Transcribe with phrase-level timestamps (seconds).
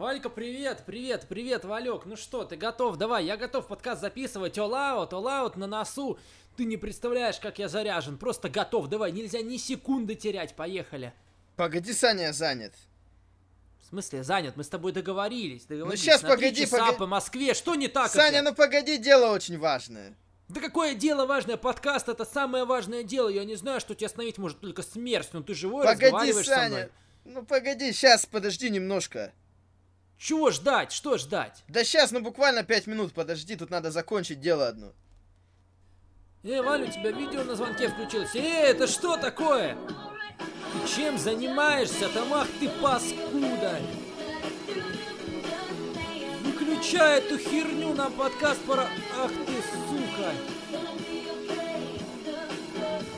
[0.00, 2.06] Валька, привет, привет, привет, Валек.
[2.06, 2.96] Ну что, ты готов?
[2.96, 4.56] Давай, я готов подкаст записывать.
[4.56, 6.18] All out, all out на носу.
[6.56, 8.16] Ты не представляешь, как я заряжен.
[8.16, 8.88] Просто готов.
[8.88, 10.56] Давай, нельзя ни секунды терять.
[10.56, 11.12] Поехали.
[11.54, 12.72] Погоди, Саня, занят.
[13.82, 14.56] В смысле занят?
[14.56, 15.66] Мы с тобой договорились.
[15.66, 16.00] договорились.
[16.00, 16.96] Ну сейчас, на погоди, часа погоди.
[16.96, 17.52] по Москве.
[17.52, 18.10] Что не так?
[18.10, 18.48] Саня, это?
[18.48, 20.16] ну погоди, дело очень важное.
[20.48, 21.58] Да какое дело важное?
[21.58, 23.28] Подкаст это самое важное дело.
[23.28, 25.28] Я не знаю, что тебя остановить может только смерть.
[25.34, 26.70] Но ты живой, Погоди, разговариваешь со мной.
[26.70, 26.90] Саня.
[27.26, 29.34] Ну погоди, сейчас, подожди немножко.
[30.20, 30.92] Чего ждать?
[30.92, 31.64] Что ждать?
[31.66, 34.92] Да сейчас, ну буквально пять минут, подожди, тут надо закончить дело одно.
[36.42, 38.36] Э, Валя, у тебя видео на звонке включилось.
[38.36, 39.78] Э, это что такое?
[40.38, 42.34] Ты чем занимаешься там?
[42.34, 43.80] Ах ты паскуда!
[46.44, 48.88] Выключай эту херню, нам подкаст пора...
[49.16, 49.54] Ах ты
[49.88, 50.32] сука!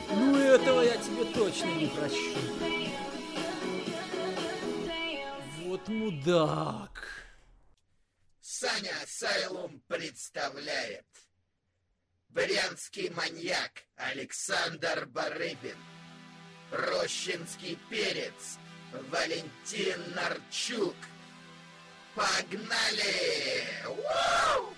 [0.09, 2.82] Ну этого я тебе точно не прощу.
[5.73, 6.95] Вот мудак.
[8.41, 11.07] Саня Асайлум представляет
[12.29, 15.77] Брянский маньяк Александр Барыбин
[16.69, 18.59] Рощинский перец
[19.09, 20.95] Валентин Нарчук
[22.13, 23.65] Погнали!
[23.83, 24.75] Вау!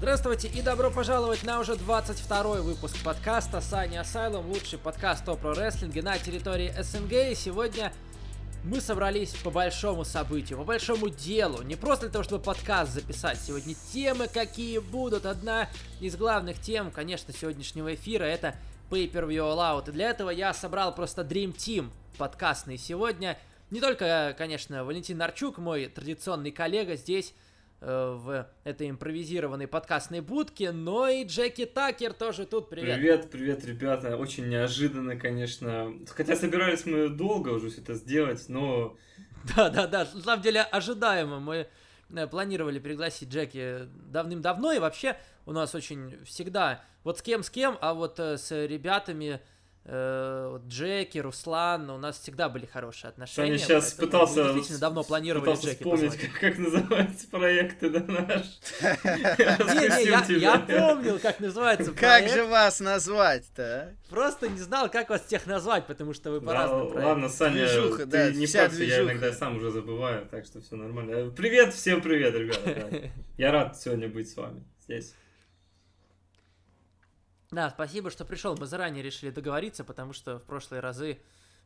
[0.00, 5.52] Здравствуйте и добро пожаловать на уже 22 выпуск подкаста Сани Асайлум, лучший подкаст о про
[5.52, 7.12] рестлинге на территории СНГ.
[7.30, 7.92] И сегодня
[8.64, 11.60] мы собрались по большому событию, по большому делу.
[11.60, 13.38] Не просто для того, чтобы подкаст записать.
[13.38, 15.26] Сегодня темы какие будут.
[15.26, 15.68] Одна
[16.00, 18.54] из главных тем, конечно, сегодняшнего эфира это
[18.88, 19.90] Pay-Per-View All Out.
[19.90, 23.38] И для этого я собрал просто Dream Team подкастный сегодня.
[23.70, 27.34] Не только, конечно, Валентин Нарчук, мой традиционный коллега здесь,
[27.80, 32.68] в этой импровизированной подкастной будке, но и Джеки Такер тоже тут.
[32.68, 32.96] Привет.
[32.96, 34.16] Привет, привет, ребята.
[34.16, 35.94] Очень неожиданно, конечно.
[36.08, 38.96] Хотя собирались мы долго уже все это сделать, но
[39.56, 40.06] Да, да, да.
[40.14, 41.40] На самом деле ожидаемо.
[41.40, 41.66] Мы
[42.10, 47.50] э, планировали пригласить Джеки давным-давно, и вообще у нас очень всегда вот с кем с
[47.50, 49.40] кем, а вот э, с ребятами э,
[49.90, 53.58] вот Джеки, Руслан, у нас всегда были хорошие отношения.
[53.58, 58.00] Саня сейчас пытался, мы действительно давно планировали пытался Джеки вспомнить, как, как называются проекты, да,
[58.00, 58.42] наш.
[58.80, 64.10] Не, не, я, я помнил, как называется Как же вас назвать-то, а?
[64.10, 68.46] просто не знал, как вас всех назвать, потому что вы по-разному ладно, Саня, ты не
[68.46, 71.30] парься, я иногда сам уже забываю, так что все нормально.
[71.32, 73.10] Привет, всем привет, ребята.
[73.36, 75.14] Я рад сегодня быть с вами здесь.
[77.50, 78.56] Да, спасибо, что пришел.
[78.56, 81.18] Мы заранее решили договориться, потому что в прошлые разы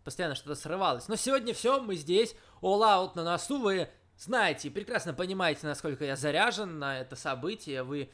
[0.03, 1.09] постоянно что-то срывалось.
[1.09, 3.61] Но сегодня все, мы здесь, out на носу.
[3.61, 7.83] Вы знаете, прекрасно понимаете, насколько я заряжен на это событие.
[7.83, 8.09] Вы,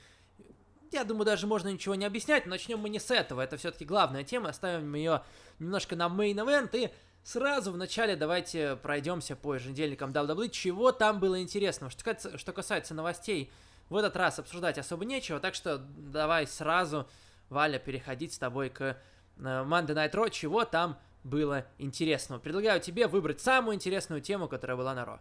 [0.91, 2.47] я думаю, даже можно ничего не объяснять.
[2.47, 3.41] Начнем мы не с этого.
[3.41, 4.49] Это все-таки главная тема.
[4.49, 5.23] Оставим ее
[5.59, 6.91] немножко на event и
[7.23, 11.91] Сразу вначале давайте пройдемся по еженедельникам WWE, чего там было интересного.
[11.91, 13.53] Что касается, что касается новостей,
[13.91, 17.09] в этот раз обсуждать особо нечего, так что давай сразу,
[17.51, 18.95] Валя, переходить с тобой к э,
[19.37, 22.41] Monday Night Raw, чего там было интересного.
[22.41, 25.21] Предлагаю тебе выбрать самую интересную тему, которая была на Ро.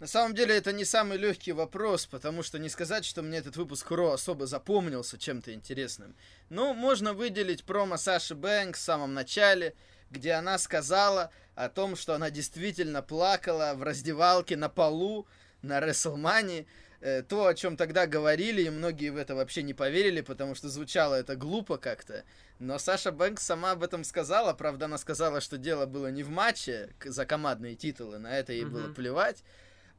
[0.00, 3.56] На самом деле это не самый легкий вопрос, потому что не сказать, что мне этот
[3.56, 6.14] выпуск Ро особо запомнился чем-то интересным.
[6.50, 9.74] Но можно выделить промо Саши Бэнк в самом начале,
[10.10, 15.26] где она сказала о том, что она действительно плакала в раздевалке на полу
[15.62, 16.68] на Рестлмании.
[17.00, 20.68] Э, То, о чем тогда говорили, и многие в это вообще не поверили, потому что
[20.68, 22.24] звучало это глупо как-то.
[22.58, 24.52] Но Саша Бэнкс сама об этом сказала.
[24.52, 28.64] Правда, она сказала, что дело было не в матче за командные титулы, на это ей
[28.64, 28.94] было Мгм.
[28.94, 29.44] плевать.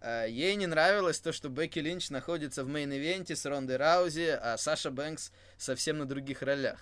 [0.01, 4.37] А, Ей не нравилось то, что Бекки Линч находится в main event'е с Рондой Раузи,
[4.41, 6.79] а Саша Бэнкс совсем на других ролях.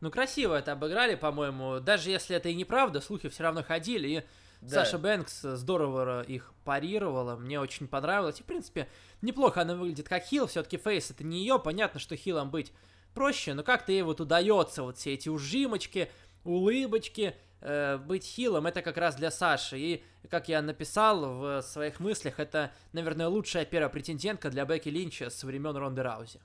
[0.00, 1.80] Ну, красиво это обыграли, по-моему.
[1.80, 4.08] Даже если это и неправда, слухи все равно ходили.
[4.08, 4.24] И
[4.60, 4.84] Да.
[4.84, 7.36] Саша Бэнкс здорово их парировала.
[7.36, 8.40] Мне очень понравилось.
[8.40, 8.88] И, в принципе,
[9.22, 10.46] неплохо она выглядит как хил.
[10.46, 11.58] Все-таки фейс это не ее.
[11.58, 12.72] Понятно, что хилом быть
[13.14, 16.10] проще, но как-то ей вот удается вот все эти ужимочки,
[16.44, 19.78] улыбочки, э, быть хилом, это как раз для Саши.
[19.78, 25.30] И, как я написал в своих мыслях, это, наверное, лучшая первая претендентка для Бекки Линча
[25.30, 26.40] со времен Ронды Раузи.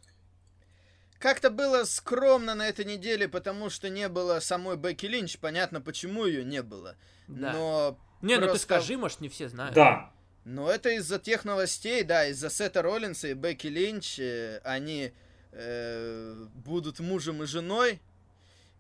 [1.21, 5.37] Как-то было скромно на этой неделе, потому что не было самой Бекки Линч.
[5.37, 6.95] Понятно, почему ее не было.
[7.27, 7.53] Да.
[7.53, 9.75] Но, Не, ну ты просто- скажи, может, не все знают.
[9.75, 10.11] Да,
[10.45, 14.19] но это из-за тех новостей, да, из-за Сета Роллинса и Бекки Линч.
[14.19, 15.13] э, Они
[15.53, 17.99] э, будут мужем и женой.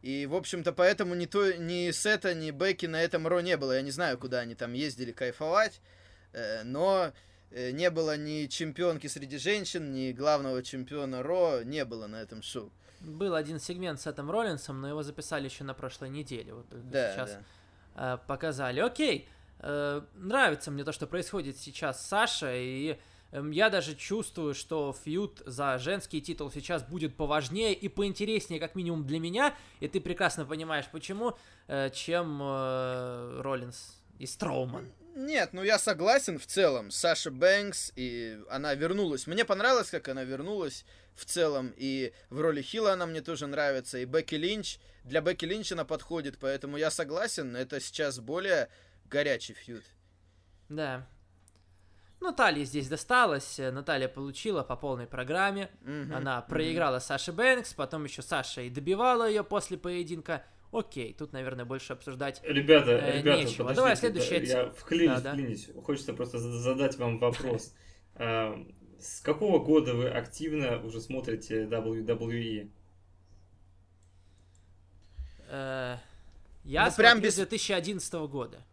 [0.01, 3.73] И, в общем-то, поэтому ни, то, ни Сета, ни Бекки на этом Ро не было.
[3.73, 5.79] Я не знаю, куда они там ездили кайфовать.
[6.33, 7.11] э, Но
[7.51, 12.71] не было ни чемпионки среди женщин, ни главного чемпиона Ро, не было на этом шоу.
[13.01, 16.53] Был один сегмент с этим Роллинсом, но его записали еще на прошлой неделе.
[16.53, 17.37] Вот только Да, сейчас
[17.95, 18.13] да.
[18.13, 18.79] э, показали.
[18.79, 19.27] Окей,
[19.59, 22.99] э, нравится мне то, что происходит сейчас с Сашей, и
[23.31, 28.75] эм, я даже чувствую, что фьюд за женский титул сейчас будет поважнее и поинтереснее, как
[28.75, 31.35] минимум для меня, и ты прекрасно понимаешь, почему,
[31.67, 34.91] э, чем э, Роллинс и Строуман.
[35.15, 36.91] Нет, ну я согласен в целом.
[36.91, 39.27] Саша Бэнкс, и она вернулась.
[39.27, 40.85] Мне понравилось, как она вернулась
[41.15, 41.73] в целом.
[41.75, 43.97] И в роли Хила она мне тоже нравится.
[43.97, 44.79] И Бекки Линч.
[45.03, 47.55] Для Бекки Линч она подходит, поэтому я согласен.
[47.55, 48.69] Это сейчас более
[49.05, 49.83] горячий фьюд.
[50.69, 51.07] Да.
[52.21, 55.71] Наталье здесь досталось, э, Наталья получила по полной программе.
[55.81, 60.45] Мгм, Она проиграла Саше Бэнкс, потом еще Саша и добивала ее после поединка.
[60.71, 62.41] Окей, тут, наверное, больше обсуждать.
[62.43, 63.67] Ребята, Э, ребята, нечего.
[63.67, 65.31] подождите, Давай следующая да, Я вклинюсь, Да, да.
[65.33, 65.69] вклинюсь.
[65.83, 67.73] Хочется просто за- задать вам вопрос.
[68.15, 68.55] А,
[68.99, 72.69] С какого года вы активно уже смотрите WWE?
[75.47, 75.97] Э,
[76.63, 78.63] я Ну, прям без- с 2011 года.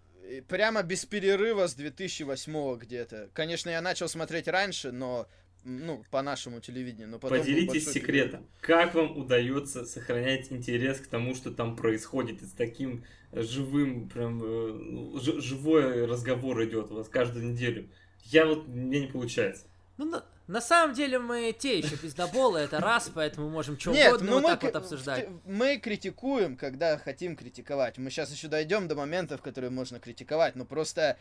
[0.49, 3.31] Прямо без перерыва с 2008 где-то.
[3.33, 5.27] Конечно, я начал смотреть раньше, но
[5.69, 7.09] ну, по нашему телевидению.
[7.09, 8.47] Но потом Поделитесь секретом.
[8.61, 12.43] Как вам удается сохранять интерес к тому, что там происходит?
[12.43, 17.89] И с таким живым, прям э, ну, ж- живой разговор идет у вас каждую неделю.
[18.25, 19.67] Я вот, мне не получается.
[19.99, 24.09] Ну, на, на самом деле мы те еще пиздоболы, это раз, поэтому можем что Нет,
[24.09, 25.29] угодно ну вот мы, так к- вот обсуждать.
[25.45, 27.99] мы критикуем, когда хотим критиковать.
[27.99, 31.19] Мы сейчас еще дойдем до моментов, которые можно критиковать, но просто,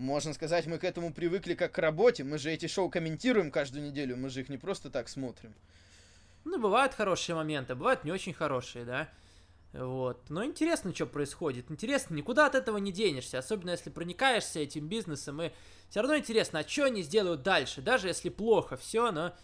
[0.00, 2.24] можно сказать, мы к этому привыкли как к работе.
[2.24, 5.54] Мы же эти шоу комментируем каждую неделю, мы же их не просто так смотрим.
[6.44, 9.08] Ну, бывают хорошие моменты, бывают не очень хорошие, да.
[9.74, 10.30] Вот.
[10.30, 11.70] Но интересно, что происходит.
[11.70, 13.38] Интересно, никуда от этого не денешься.
[13.38, 15.42] Особенно если проникаешься этим бизнесом.
[15.42, 15.52] И
[15.90, 17.82] все равно интересно, а что они сделают дальше.
[17.82, 19.34] Даже если плохо все, но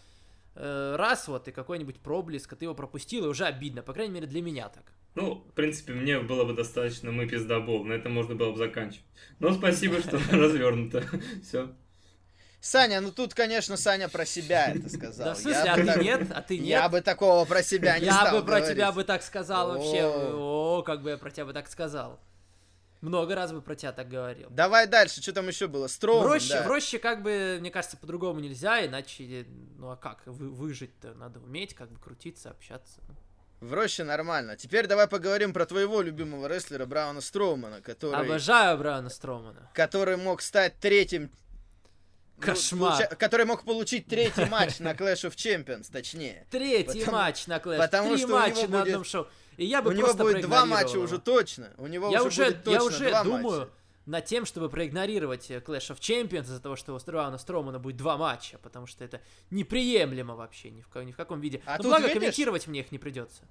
[0.57, 3.81] э, раз вот и какой-нибудь проблеск, а ты его пропустил, и уже обидно.
[3.81, 4.83] По крайней мере, для меня так.
[5.15, 7.83] Ну, в принципе, мне было бы достаточно мы пиздобол.
[7.83, 9.05] На этом можно было бы заканчивать.
[9.39, 11.03] Но спасибо, что развернуто.
[11.41, 11.69] Все.
[12.59, 15.27] Саня, ну тут, конечно, Саня про себя это сказал.
[15.27, 16.31] Да в смысле, Я а ты нет?
[16.31, 16.67] А ты нет?
[16.67, 20.03] Я бы такого про себя не Я стал бы про тебя бы так сказал вообще.
[20.05, 22.19] О, как бы я про тебя бы так сказал.
[23.01, 24.49] Много раз бы про тебя так говорил.
[24.49, 25.87] Давай дальше, что там еще было?
[25.87, 26.63] В Строуман, роще, да.
[26.63, 29.45] в роще, как бы, мне кажется, по-другому нельзя, иначе,
[29.77, 32.99] ну а как, вы, выжить-то надо уметь, как бы крутиться, общаться.
[33.59, 34.55] В роще нормально.
[34.55, 39.69] Теперь давай поговорим про твоего любимого рестлера Брауна Строумана, который, Обожаю Брауна Стромана.
[39.73, 41.31] который мог стать третьим...
[42.37, 43.01] ну, Кошмар.
[43.01, 46.45] получа- Который мог получить третий матч на Clash of Champions, точнее.
[46.51, 49.27] Третий матч на Клэш, потому три что матча на будет- одном шоу.
[49.57, 51.71] И я бы У него будет два матча уже точно.
[51.77, 53.71] У него Я уже, будет точно я уже два думаю матча.
[54.05, 57.97] над тем, чтобы проигнорировать э, Clash of Champions из-за того, что у Брауна Стромана будет
[57.97, 59.19] два матча, потому что это
[59.49, 61.61] неприемлемо вообще ни в, ни в каком виде.
[61.65, 63.41] А Но тут благо видишь- комментировать мне их не придется.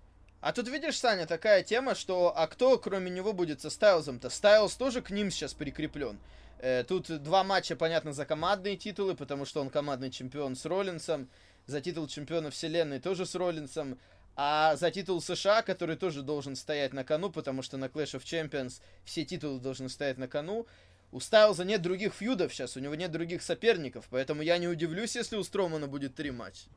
[0.41, 4.31] А тут видишь, Саня, такая тема, что а кто кроме него будет со Стайлзом-то?
[4.31, 6.19] Стайлз тоже к ним сейчас прикреплен.
[6.61, 11.29] Э, тут два матча, понятно, за командные титулы, потому что он командный чемпион с Роллинсом.
[11.67, 13.99] За титул чемпиона вселенной тоже с Роллинсом.
[14.37, 18.23] А за титул США, который тоже должен стоять на кону, потому что на Clash of
[18.23, 20.67] Champions все титулы должны стоять на кону.
[21.11, 25.17] У Стайлза нет других фьюдов сейчас, у него нет других соперников, поэтому я не удивлюсь,
[25.17, 26.69] если у Стромана будет три матча.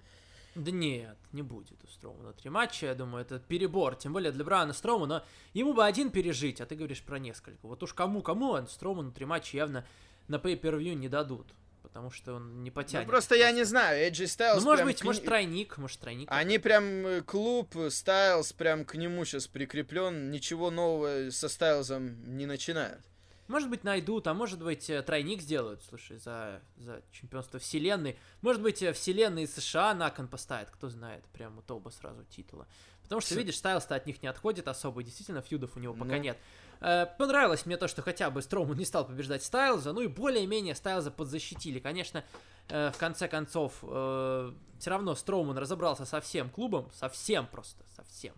[0.55, 4.45] Да нет, не будет у Стромана три матча, я думаю, это перебор, тем более для
[4.45, 7.67] Брауна Стромана, ему бы один пережить, а ты говоришь про несколько.
[7.67, 9.85] Вот уж кому-кому, а Строману три матча явно
[10.27, 11.47] на pay-per-view не дадут,
[11.81, 13.05] потому что он не потянет.
[13.07, 15.99] Ну, просто я не знаю, AJ Styles Ну, может быть, к может ни- тройник, может
[15.99, 16.27] тройник.
[16.31, 22.37] Они прям э, клуб э, Стайлз прям к нему сейчас прикреплен, ничего нового со Стайлзом
[22.37, 23.01] не начинают.
[23.47, 28.15] Может быть, найдут, а может быть, э, тройник сделают, слушай, за, за чемпионство вселенной.
[28.41, 32.67] Может быть, э, вселенной США на кон поставят, кто знает, прям вот оба сразу титула.
[33.01, 33.39] Потому что, Всё.
[33.39, 36.21] видишь, Стайлс-то от них не отходит особо, действительно, фьюдов у него пока Ну.
[36.21, 36.37] нет.
[36.81, 40.75] Э, понравилось мне то, что хотя бы Строман не стал побеждать Стайлза, ну и более-менее
[40.75, 41.79] Стайлза подзащитили.
[41.79, 42.23] Конечно,
[42.69, 48.33] э, в конце концов, все равно Строуман разобрался со всем клубом, совсем просто, совсем.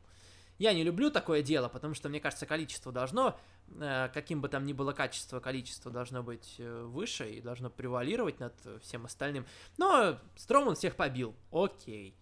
[0.62, 3.36] Я не люблю такое дело, потому что, мне кажется, количество должно,
[3.80, 8.40] э, каким бы там ни было качество, количество должно быть э, выше и должно превалировать
[8.40, 9.48] над э, всем остальным.
[9.80, 11.36] Но Строман всех побил.
[11.52, 12.16] Окей.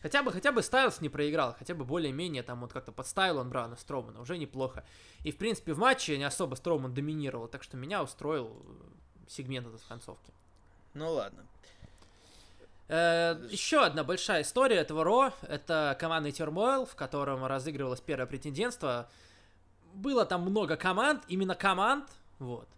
[0.00, 3.50] Хотя бы, хотя бы Стайлс не проиграл, хотя бы более-менее там вот как-то подставил он
[3.50, 4.84] Брауна Стромана, уже неплохо.
[5.24, 9.66] И, в принципе, в матче не особо Строман доминировал, так что меня устроил э, сегмент
[9.66, 10.32] этот в концовке.
[10.94, 11.46] Ну ладно.
[12.86, 15.32] Э, еще одна большая история этого Ро.
[15.42, 19.10] Это командный термойл, в котором разыгрывалось первое претендентство.
[19.94, 22.68] Было там много команд, именно команд, вот.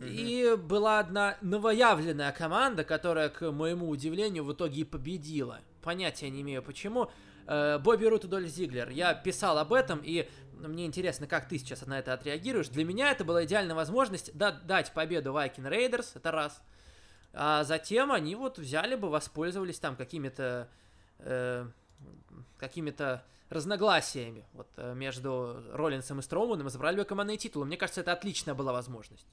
[0.00, 5.60] И была одна новоявленная команда, которая, к моему удивлению, в итоге и победила.
[5.84, 7.10] Понятия не имею почему.
[7.46, 8.88] Э, Бобби Рут и Доль Зиглер.
[8.88, 12.68] Я писал об этом, и мне интересно, как ты сейчас на это отреагируешь.
[12.68, 16.62] Для меня это была идеальная возможность да- дать победу Viking Raiders, это раз.
[17.34, 20.68] А затем они вот взяли бы, воспользовались там какими-то
[21.18, 21.66] э,
[22.56, 27.66] какими-то разногласиями вот, э, между Роллинсом и Строуманом и забрали бы командные титулы.
[27.66, 29.26] Мне кажется, это отличная была возможность.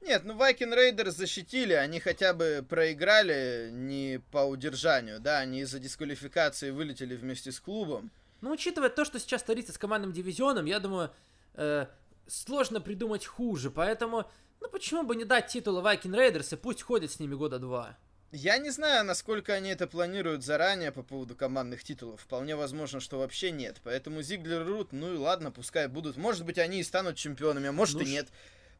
[0.00, 5.78] Нет, ну Viking Raiders защитили, они хотя бы проиграли не по удержанию, да, они из-за
[5.78, 8.10] дисквалификации вылетели вместе с клубом.
[8.40, 11.10] Ну, учитывая то, что сейчас творится с командным дивизионом, я думаю,
[11.54, 11.86] э,
[12.28, 17.10] сложно придумать хуже, поэтому, ну, почему бы не дать титулы Viking Raiders и пусть ходят
[17.10, 17.96] с ними года два.
[18.30, 22.20] Я не знаю, насколько они это планируют заранее по поводу командных титулов.
[22.20, 23.78] Вполне возможно, что вообще нет.
[23.82, 26.18] Поэтому Зиглер Рут, ну и ладно, пускай будут.
[26.18, 28.28] Может быть, они и станут чемпионами, а может Ну и нет.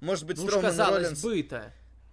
[0.00, 1.22] Может быть, Ну, Строман казалось Роллинс...
[1.22, 1.72] бы-то.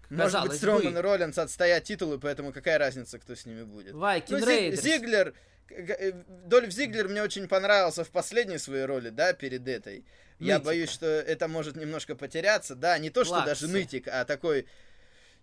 [0.10, 1.00] Может казалось быть, Строман бы.
[1.00, 3.94] и Роллинс отстоят титулы, поэтому какая разница, кто с ними будет.
[3.94, 4.82] Viking Ну, Raiders.
[4.82, 5.34] Зиглер...
[5.70, 6.12] э,
[6.46, 10.06] Дольф Зиглер мне очень понравился в последней своей роли, да, перед этой.
[10.40, 10.66] Я Нытика.
[10.66, 12.76] боюсь, что это может немножко потеряться.
[12.76, 13.48] Да, не то, что Плакса.
[13.62, 14.68] даже нытик, а такой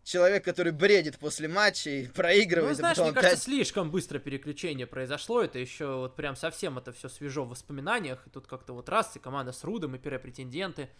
[0.04, 2.70] человек, который бредит после матча и проигрывает.
[2.70, 5.42] Ну, и знаешь, мне кажется, слишком быстро переключение произошло.
[5.42, 8.26] Это еще вот прям совсем это все свежо в воспоминаниях.
[8.26, 10.90] И тут как-то вот раз, и команда с Рудом, и претенденты.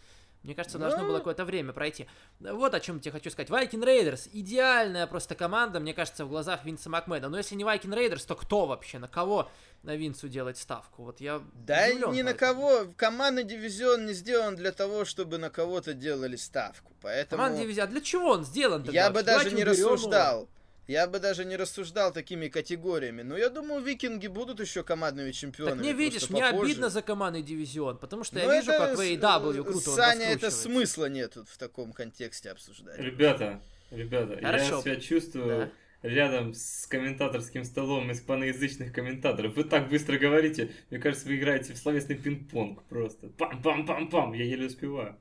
[0.42, 1.08] Мне кажется, должно Ну.
[1.08, 2.06] было какое-то время пройти.
[2.40, 3.48] Вот о чем тебе хочу сказать.
[3.48, 7.28] Viking Raiders идеальная просто команда, мне кажется, в глазах Винса Макмена.
[7.28, 8.98] Но если не Viking Raiders, то кто вообще?
[8.98, 9.48] На кого
[9.82, 11.04] на Винсу делать ставку?
[11.04, 12.86] Вот я Да ни на кого.
[12.96, 16.92] Командный дивизион не сделан для того, чтобы на кого-то делали ставку.
[17.02, 17.88] Поэтому Команда дивизион.
[17.88, 18.92] А для чего он сделан тогда?
[18.92, 20.48] я бы даже не уберем его.
[20.88, 23.22] Я бы даже не рассуждал такими категориями.
[23.22, 25.74] Но я думаю, викинги будут еще командными чемпионами.
[25.76, 26.64] Так мне видишь, мне попозже.
[26.64, 29.90] обидно за командный дивизион, потому что Но я вижу, это как в с- AEW круто
[29.90, 32.98] Саня, это смысла нет в таком контексте обсуждать.
[32.98, 34.76] Ребята, ребята, Хорошо.
[34.76, 35.70] я себя чувствую
[36.02, 39.54] рядом с комментаторским столом испаноязычных комментаторов.
[39.54, 43.28] Вы так быстро говорите, мне кажется, вы играете в словесный пинг-понг просто.
[43.28, 45.16] Пам-пам-пам-пам, я еле успеваю.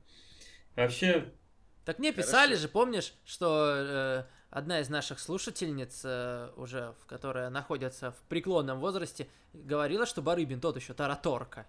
[0.74, 1.32] Вообще,
[1.84, 2.62] Так мне писали Хорошо.
[2.62, 8.80] же, помнишь, что э, одна из наших слушательниц, э, уже в которая находится в преклонном
[8.80, 11.66] возрасте, говорила, что Барыбин тот еще тараторка.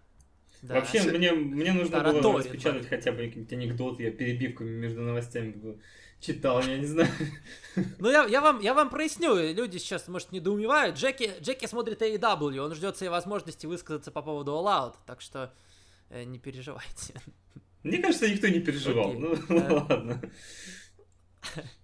[0.62, 0.76] Да.
[0.76, 5.78] вообще мне, мне нужно было Тараторит, распечатать хотя бы какие-нибудь анекдоты, я перебивками между новостями
[6.22, 7.10] читал, я не знаю.
[8.00, 10.98] Ну, я, я, вам, я вам проясню, люди сейчас, может, недоумевают.
[10.98, 15.54] Джеки, Джеки смотрит AEW, он ждет своей возможности высказаться по поводу All Out, так что
[16.10, 17.14] э, не переживайте.
[17.84, 19.10] Мне кажется, никто не переживал.
[19.10, 19.20] Окей.
[19.50, 19.86] Ну, Да.
[19.90, 20.22] ладно.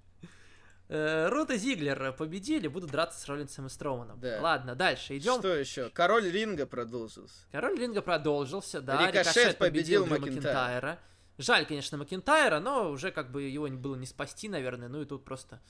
[0.90, 4.20] Э, Рут и Зиглер победили, будут драться с Роллинсом и Строуманом.
[4.20, 4.40] Да.
[4.42, 5.40] Ладно, дальше идем.
[5.40, 5.90] Что еще?
[5.92, 7.46] Король ринга продолжился.
[7.52, 9.08] Король ринга продолжился, да.
[9.08, 10.36] Рикошет Рикошет, победил победил.
[10.36, 11.00] Макинтайра.
[11.38, 14.90] Жаль, конечно, Макинтайра, но уже как бы его было не спасти, наверное.
[14.90, 15.62] Ну и тут просто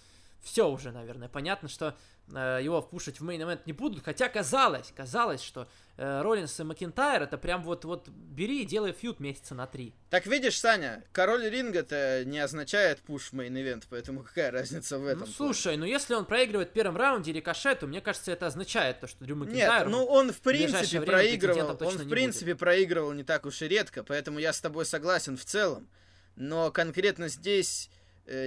[0.41, 1.97] все уже, наверное, понятно, что
[2.33, 4.03] э, его впушить в main event не будут.
[4.03, 5.67] Хотя казалось, казалось, что
[5.97, 9.93] э, Роллинс и Макинтайр это прям вот, вот бери и делай фьюд месяца на три.
[10.09, 15.21] Так видишь, Саня, король ринга-то не означает пуш main event, поэтому какая разница в этом?
[15.21, 19.07] ну слушай, ну если он проигрывает в первом раунде Рикошету, мне кажется, это означает то,
[19.07, 19.51] что Дрю плане?
[19.51, 19.87] Макинтайр...
[19.87, 23.67] Нет, ну он в принципе время проигрывал, он в принципе проигрывал не так уж и
[23.67, 25.89] редко, поэтому я с тобой согласен в целом.
[26.35, 27.89] Но конкретно здесь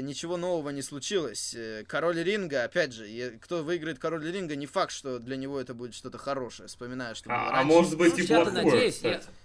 [0.00, 1.54] ничего нового не случилось.
[1.54, 5.74] Э, король ринга, опять же, кто выиграет король ринга, не факт, что для него это
[5.74, 6.68] будет что-то хорошее.
[6.68, 9.36] Вспоминаю, что А, а может быть Ну, и плохое, надеюсь, я- кстати.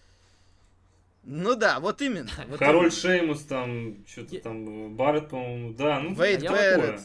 [1.23, 2.29] Ну да, вот именно.
[2.47, 2.91] вот Король именно.
[2.95, 6.77] Шеймус там, что-то Я- там, Барретт, по-моему, да, ну, Вейд я такое.
[6.77, 7.01] Бэрретт.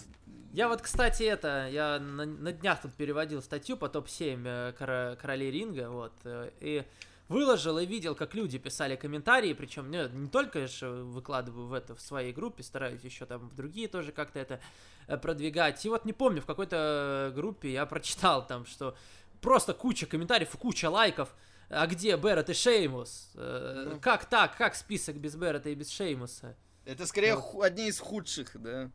[0.52, 5.16] Я вот, кстати, это, я на, на днях тут переводил статью по топ-7 э, кора-
[5.16, 6.84] королей ринга, вот, э, и
[7.32, 11.94] выложил и видел, как люди писали комментарии, причем не, не только же выкладываю в это
[11.96, 14.60] в своей группе, стараюсь еще там в другие тоже как-то это
[15.08, 15.84] э, продвигать.
[15.84, 18.96] И вот не помню, в какой-то группе я прочитал там, что
[19.40, 21.34] просто куча комментариев, куча лайков,
[21.68, 23.30] а где Беррет и Шеймус?
[23.34, 24.00] Э, Ну.
[24.00, 24.56] Как так?
[24.56, 26.54] Как список без Беррета и без Шеймуса?
[26.84, 27.40] Это скорее Ну.
[27.40, 28.90] ху- одни из худших, да.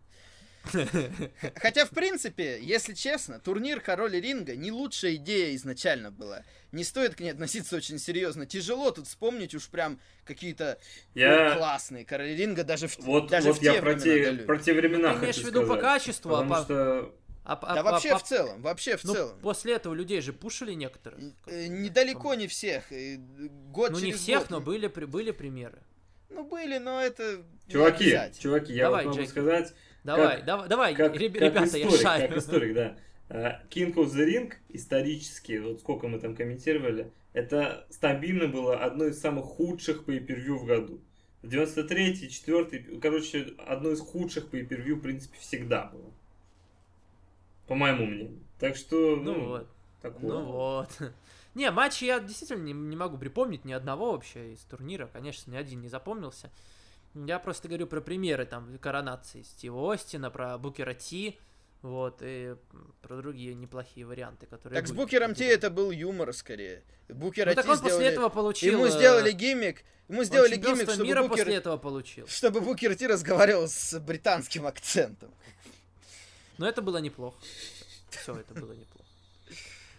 [1.55, 6.43] Хотя, в принципе, если честно, турнир Король Ринга не лучшая идея изначально была.
[6.71, 8.45] Не стоит к ней относиться очень серьезно.
[8.45, 10.77] Тяжело тут вспомнить уж прям какие-то
[11.13, 11.51] Я...
[11.53, 14.24] ну, классные Король Ринга даже в, Вот, даже вот в я те про времена те,
[14.25, 14.45] далекие.
[14.45, 17.79] про те времена Ты имеешь в виду по качеству, а по- что а- а- Да
[17.79, 19.39] а- вообще по- в целом, вообще в Ну, целом.
[19.41, 21.19] после этого людей же пушили некоторых.
[21.45, 22.83] Э, Недалеко не всех.
[23.71, 24.50] Год Ну, не всех, год.
[24.50, 25.79] но были, при- были примеры.
[26.29, 29.29] Ну, были, но это Чуваки, чуваки, я Давай, вот могу Джеки.
[29.31, 29.74] сказать,
[30.15, 32.27] Давай, давай, давай, как, реб- как ребята, я историк, шарю.
[32.29, 32.97] как историк, да.
[33.29, 39.05] А, King of the Ring исторически, вот сколько мы там комментировали, это стабильно было одно
[39.05, 41.01] из самых худших per в году.
[41.43, 46.11] 93-й, 4 короче, одно из худших по в принципе, всегда было.
[47.67, 48.39] По моему мнению.
[48.59, 49.67] Так что, ну, Ну вот.
[50.01, 50.29] такое.
[50.31, 50.89] Ну вот.
[51.53, 55.07] Не, матчи я действительно не, не могу припомнить ни одного вообще из турнира.
[55.07, 56.51] Конечно, ни один не запомнился.
[57.25, 61.38] Я просто говорю про примеры там коронации Стива Остина, про Букера Ти,
[61.81, 62.55] вот, и
[63.01, 64.91] про другие неплохие варианты, которые Так с.
[64.91, 66.83] Букером Ти это был юмор скорее.
[67.09, 68.74] Букера Ну так Ти он после сделали- этого получил...
[68.74, 72.27] Ему э, сделали гиммик, ему сделали гиммик, чтобы мира Букер, после этого получил.
[72.27, 75.33] чтобы Букер Ти разговаривал с британским акцентом.
[76.57, 77.38] Но это было неплохо.
[78.09, 78.97] Все, это было неплохо.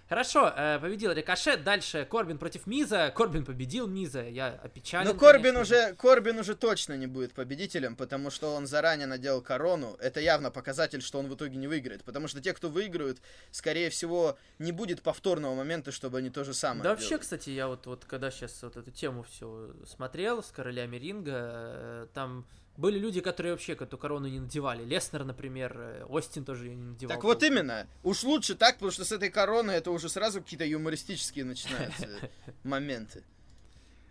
[0.09, 1.65] Хорошо, э, победил Рикошет.
[1.65, 3.13] Дальше Корбин против Миза.
[3.15, 4.23] Корбин победил Миза.
[4.23, 5.07] Я опечален.
[5.07, 9.43] Но Корбин конечно уже, Корбин уже точно не будет победителем, потому что он заранее надел
[9.43, 9.97] корону.
[10.01, 12.05] Это явно показатель, что он в итоге не выиграет.
[12.05, 13.19] Потому что те, кто выиграют,
[13.51, 17.23] скорее всего, не будет повторного момента, чтобы они то же самое Да вообще, делали.
[17.23, 22.07] кстати, я вот, вот когда сейчас вот эту тему все смотрел с королями ринга, э,
[22.15, 22.47] там
[22.79, 24.85] были люди, которые вообще эту корону не надевали.
[24.85, 27.15] Леснер, например, э, Остин тоже ее не надевал.
[27.17, 27.87] Так вот именно.
[28.05, 32.09] Уж лучше так, потому что с этой короной это уже сразу какие-то юмористические начинаются
[32.65, 33.23] моменты.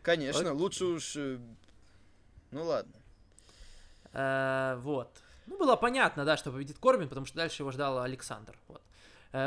[0.04, 1.16] Конечно, лучше уж...
[1.16, 1.40] э,
[2.52, 2.94] Ну ладно.
[4.14, 5.10] Э, вот.
[5.46, 8.58] Ну, было понятно, да, что победит Корбин, потому что дальше его ждал Александр.
[8.68, 8.82] Вот.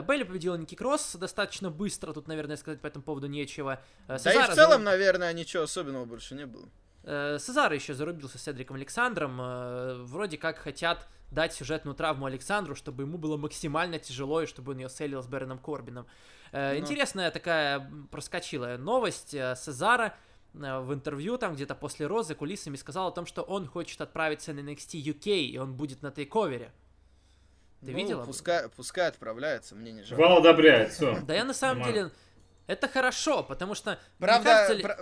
[0.06, 3.82] Бейли победила Ники Кросс достаточно быстро, тут, наверное, сказать по этому поводу нечего.
[4.08, 6.68] Э, Да и в Сезара целом, зару- наверное, ничего особенного больше не было.
[7.02, 9.38] Э, Сезаро еще зарубился с Седриком Александром.
[9.40, 14.72] э, Вроде как хотят дать сюжетную травму Александру, чтобы ему было максимально тяжело и чтобы
[14.72, 16.06] он ее селил с Бэроном Корбином.
[16.52, 16.80] Э, Ну.
[16.80, 19.30] Интересная такая проскочила новость.
[19.30, 20.14] Сезара
[20.52, 24.58] в интервью там где-то после Розы кулисами сказал о том, что он хочет отправиться на
[24.60, 26.72] NXT UK, и он будет на тейковере.
[27.80, 28.24] Ты Ну, видела?
[28.24, 30.18] Пускай, пускай отправляется, мне не жаль.
[30.18, 31.20] Вал одобряет, все.
[31.20, 32.10] Да я на самом деле...
[32.66, 33.98] Это хорошо, потому что...
[34.18, 34.96] Правда,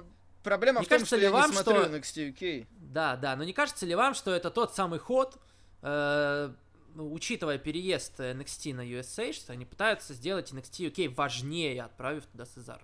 [0.48, 2.66] проблема не в том, кажется что ли я вам, не смотрю что- NXT UK.
[2.70, 5.38] Да, да, но не кажется ли вам, что это тот самый ход,
[5.82, 6.52] э,
[6.94, 12.46] ну, учитывая переезд NXT на USA, что они пытаются сделать NXT UK важнее, отправив туда
[12.46, 12.82] Сезар?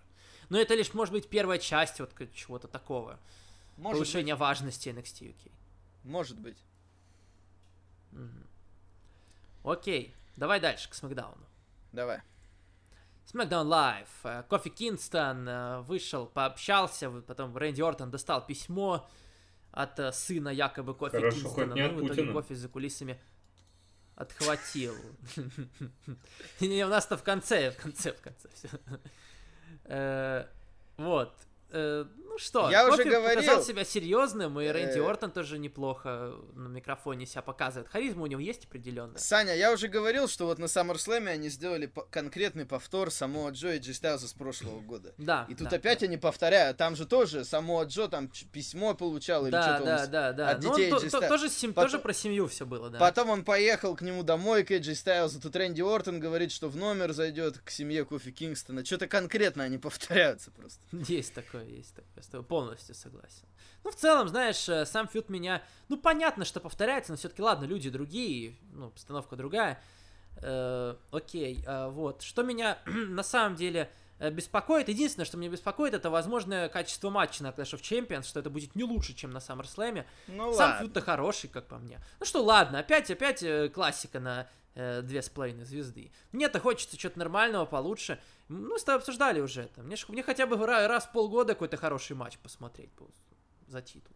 [0.50, 3.18] Но это лишь, может быть, первая часть вот чего-то такого.
[3.76, 5.50] Может быть, повышения важности NXT UK.
[6.04, 6.58] может быть.
[8.12, 8.46] Мгм.
[9.64, 11.44] Окей, давай дальше, к Смакдауну.
[11.92, 12.20] Давай.
[13.32, 14.08] SmackDown Live.
[14.24, 19.08] Э, Кофи Кингстон э, вышел, пообщался, потом Рэнди Ортон достал письмо
[19.72, 21.74] от э, сына якобы Кофи Хорошо, Кингстона.
[21.74, 22.32] ну, в итоге.
[22.32, 23.20] Кофи за кулисами
[24.14, 24.94] отхватил.
[26.60, 28.68] Не, у нас-то в конце, в конце, в конце все.
[30.96, 31.34] Вот.
[32.34, 33.42] Ну что, Я уже Кофи говорил.
[33.42, 35.08] показал себя серьезным, и Рэнди Э.
[35.08, 37.88] Ортон тоже неплохо на микрофоне себя показывает.
[37.88, 39.18] Харизма у него есть определенная.
[39.18, 43.74] Саня, я уже говорил, что вот на SummerSlam они сделали по- конкретный повтор самого Джо
[43.74, 45.14] и Джи Стайлза с прошлого года.
[45.16, 45.46] Да.
[45.48, 46.06] И тут да, опять да.
[46.06, 46.76] они повторяют.
[46.76, 50.10] Там же тоже само Джо там письмо получал или да, что-то да, он...
[50.10, 50.50] да, да.
[50.50, 52.98] от детей то- Джей то- Стайл- тоже, сем- Потом- тоже про семью все было, да.
[52.98, 55.40] Потом он поехал к нему домой, к Эджи Стайлзу.
[55.40, 58.84] Тут Рэнди Ортон говорит, что в номер зайдет к семье Кофи Кингстона.
[58.84, 60.80] Что-то конкретно они повторяются просто.
[61.12, 62.23] Есть такое, есть такое.
[62.24, 63.44] С тобой полностью согласен.
[63.84, 65.62] Ну, в целом, знаешь, э, сам фьюд меня...
[65.88, 69.78] Ну, понятно, что повторяется, но все-таки, ладно, люди другие, ну, обстановка другая.
[70.38, 72.22] Э, окей, э, вот.
[72.22, 77.48] Что меня на самом деле беспокоит, единственное, что меня беспокоит, это возможное качество матча на
[77.48, 80.04] Clash of Champions, что это будет не лучше, чем на SummerSlam.
[80.28, 82.00] Ну Сам фьюд-то хороший, как по мне.
[82.20, 86.12] Ну что, ладно, опять, опять э, классика на э, две с половиной звезды.
[86.32, 88.20] Мне-то хочется чего-то нормального, получше.
[88.48, 89.82] Ну, с тобой обсуждали уже это.
[89.82, 93.10] Мне, ж- мне хотя бы ра- раз в полгода какой-то хороший матч посмотреть был
[93.66, 94.13] за титул.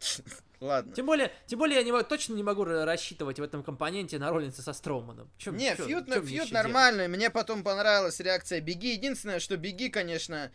[0.60, 0.92] Ладно.
[0.94, 4.30] Тем более, тем более я не, точно не могу ра- рассчитывать в этом компоненте на
[4.30, 5.30] Роллинса со Строуманом.
[5.38, 5.94] Чё- Не, чё- мне
[6.26, 7.06] фьюд ещё нормальный.
[7.08, 8.92] Мне потом понравилась реакция Беги.
[8.92, 10.50] Единственное, что Беги, конечно,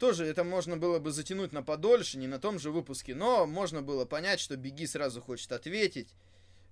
[0.00, 3.80] тоже это можно было бы затянуть на подольше, не на том же выпуске, но можно
[3.80, 6.08] было понять, что Беги сразу хочет ответить.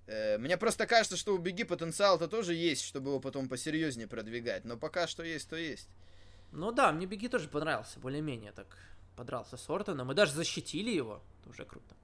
[0.08, 4.64] Э, Мне просто кажется, что у Беги потенциал-то тоже есть, чтобы его потом посерьезнее продвигать.
[4.64, 5.86] Но пока что есть, то есть.
[5.86, 6.50] делать?
[6.50, 8.76] Ну да, мне Беги тоже понравился, более-менее так
[9.16, 10.08] подрался с Ортоном.
[10.08, 11.22] Мы даже защитили его.
[11.40, 11.94] Это уже круто.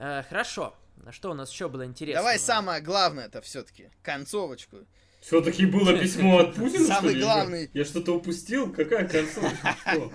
[0.00, 0.74] Э, хорошо.
[1.04, 2.20] А Что у нас еще было интересно?
[2.20, 3.90] Давай самое главное это все-таки.
[4.02, 4.78] Концовочку.
[5.20, 7.70] Все-таки было письмо от Путина, Самый главный.
[7.74, 8.72] Я что-то упустил?
[8.72, 9.76] Какая концовка?
[9.82, 10.12] Что?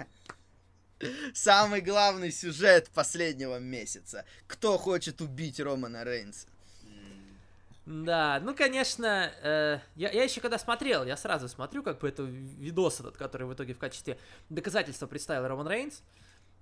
[1.34, 4.26] Самый главный сюжет последнего месяца.
[4.48, 6.48] Кто хочет убить Романа Рейнса?
[7.86, 12.24] Да, ну, конечно, э, я, я еще когда смотрел, я сразу смотрю, как бы это
[12.24, 14.18] видос этот, который в итоге в качестве
[14.50, 16.02] доказательства представил Роман Рейнс.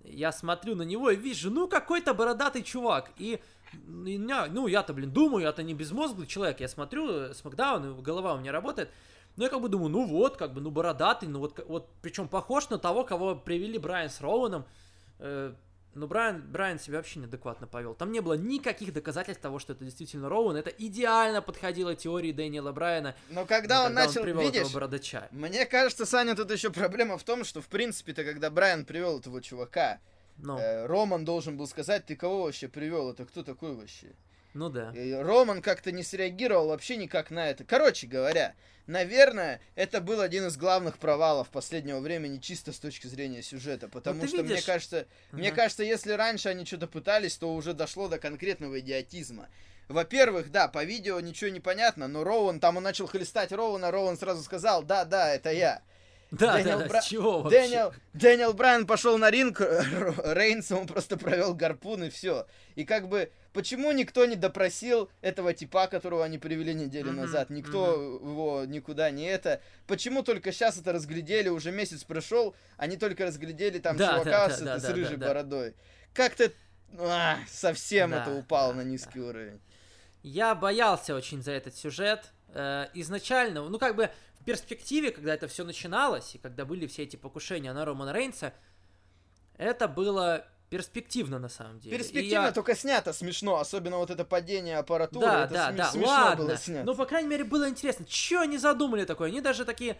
[0.04, 3.12] Я смотрю на него и вижу, ну, какой-то бородатый чувак.
[3.18, 3.40] И,
[3.74, 6.60] и меня- ну, я-то, блин, думаю, я-то не безмозглый человек.
[6.60, 8.90] Я смотрю э, Смакдаун, голова у меня работает.
[9.36, 12.28] Ну, я как бы думаю, ну вот, как бы, ну, бородатый, ну вот, вот причем
[12.28, 14.66] похож на того, кого привели Брайан с Роуэном.
[15.20, 15.54] Э,
[15.96, 17.94] ну, Брайан, Брайан себя вообще неадекватно повел.
[17.94, 20.58] Там не было никаких доказательств того, что это действительно Роуэн.
[20.58, 23.16] Это идеально подходило теории Дэниела Брайана.
[23.30, 25.28] Но когда он начал, привел видишь, этого бородача.
[25.32, 29.42] мне кажется, Саня, тут еще проблема в том, что, в принципе-то, когда Брайан привел этого
[29.42, 30.00] чувака,
[30.38, 34.14] Ну, э, Роман должен был сказать, ты кого вообще привел, это кто такой вообще?
[34.54, 34.92] Ну да.
[34.96, 37.64] И Роман как-то не среагировал вообще никак на это.
[37.64, 38.54] Короче говоря,
[38.88, 44.22] наверное, это был один из главных провалов последнего времени чисто с точки зрения сюжета, потому
[44.22, 45.56] ты что мне видишь- кажется, мне Мгм.
[45.56, 49.48] кажется, если раньше они что-то пытались, то уже дошло до конкретного идиотизма.
[49.90, 54.18] Во-первых, да, по видео ничего не понятно, но Роуэн, там он начал хлестать Роуэна, Роуэн
[54.18, 55.82] сразу сказал, да, да, это я.
[56.32, 57.60] Да, Дэниел да, да, Бра- чего вообще?
[57.62, 59.60] Дэниел, Дэниел Брайан пошел на ринг,
[60.24, 62.48] Рейнс ему просто провел гарпун и все.
[62.76, 67.50] И как бы, почему никто не допросил этого типа, которого они привели неделю Мгм, назад?
[67.50, 69.62] Никто его никуда не это.
[69.88, 74.48] Почему только сейчас это разглядели, уже месяц прошел, они только разглядели там Да, чувака да,
[74.48, 75.28] да, с, да, с да, рыжей да.
[75.28, 75.76] бородой?
[76.14, 76.52] Как-то
[76.98, 79.62] а, совсем Да, это упало да, на низкий уровень.
[80.24, 82.32] Я боялся очень за этот сюжет.
[82.50, 87.04] Э, изначально, ну как бы в перспективе, когда это все начиналось, и когда были все
[87.04, 88.54] эти покушения на Романа Рейнса,
[89.58, 90.46] это было
[90.78, 91.96] перспективно на самом деле.
[91.98, 95.26] Перспективно я- только снято смешно, особенно вот это падение аппаратуры.
[95.26, 96.46] Да, это да, см- да, смешно ладно.
[96.46, 96.86] было снято.
[96.86, 99.28] Ну, по крайней мере, было интересно, что они задумали такое.
[99.28, 99.98] Они даже такие,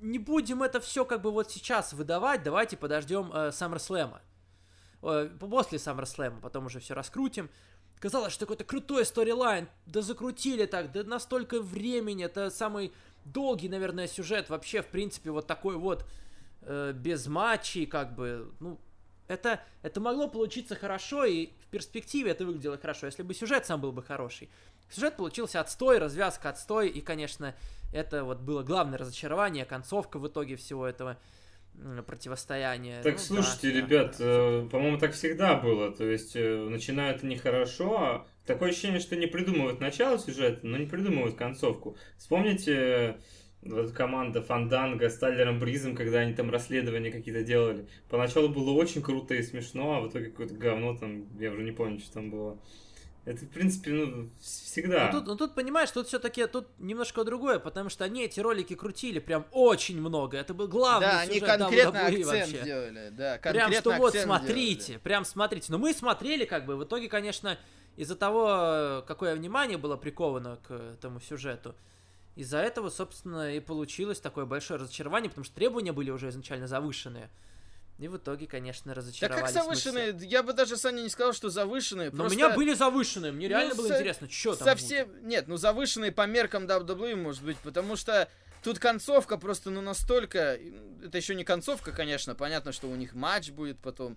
[0.00, 4.18] не будем это все как бы вот сейчас выдавать, давайте подождем э, SummerSlam.
[5.02, 7.50] Э, после SummerSlam, потом уже все раскрутим.
[7.98, 12.92] Казалось, что какой-то крутой сторилайн, да закрутили так, да настолько времени, это самый
[13.26, 16.06] долгий, наверное, сюжет вообще, в принципе, вот такой вот,
[16.62, 18.80] э, без матчей, как бы, ну,
[19.28, 23.80] это, это могло получиться хорошо, и в перспективе это выглядело хорошо, если бы сюжет сам
[23.80, 24.50] был бы хороший.
[24.90, 27.54] Сюжет получился отстой, развязка отстой, и, конечно,
[27.92, 31.18] это вот было главное разочарование, концовка в итоге всего этого
[32.06, 33.02] противостояния.
[33.02, 35.90] Так Ну, слушайте, да, ребят, да, э, по-моему, так всегда было.
[35.90, 40.76] То есть э, начинают они хорошо, а такое ощущение, что не придумывают начало сюжета, но
[40.76, 41.96] не придумывают концовку.
[42.16, 43.14] Вспомните э,
[43.64, 47.86] вот команда Фанданга с Тайлером Бризом, когда они там расследования какие-то делали.
[48.08, 51.72] Поначалу было очень круто и смешно, а в итоге какое-то говно там, я уже не
[51.72, 52.58] помню, что там было.
[53.24, 54.28] Это, в принципе, ну, вс-
[54.66, 55.06] всегда.
[55.10, 58.74] Ну тут, ну тут, понимаешь, тут все-таки тут немножко другое, потому что они эти ролики
[58.74, 60.36] крутили прям очень много.
[60.36, 62.64] Это был главный Да, они сюжет конкретно WWE акцент вообще.
[62.64, 65.02] делали, да, Прям конкретно что вот смотрите, делали.
[65.02, 65.72] прям смотрите.
[65.72, 67.58] Но мы смотрели как бы, в итоге, конечно,
[67.96, 71.74] из-за того, какое внимание было приковано к этому сюжету,
[72.36, 77.30] из-за этого, собственно, и получилось такое большое разочарование, потому что требования были уже изначально завышенные.
[77.98, 79.92] И в итоге, конечно, Да разочаровались как мы все.
[79.92, 80.28] завышенные?
[80.28, 82.10] Я бы даже, Саня, не сказал, что завышенные.
[82.10, 85.08] Но у просто меня были завышенные, мне Ну, реально было со- интересно, что там совсем...
[85.28, 88.28] Нет, ну завышенные по меркам WWE, может быть, потому что
[88.64, 90.58] тут концовка просто, ну, настолько...
[91.04, 94.16] Это еще не концовка, конечно, понятно, что у них матч будет потом,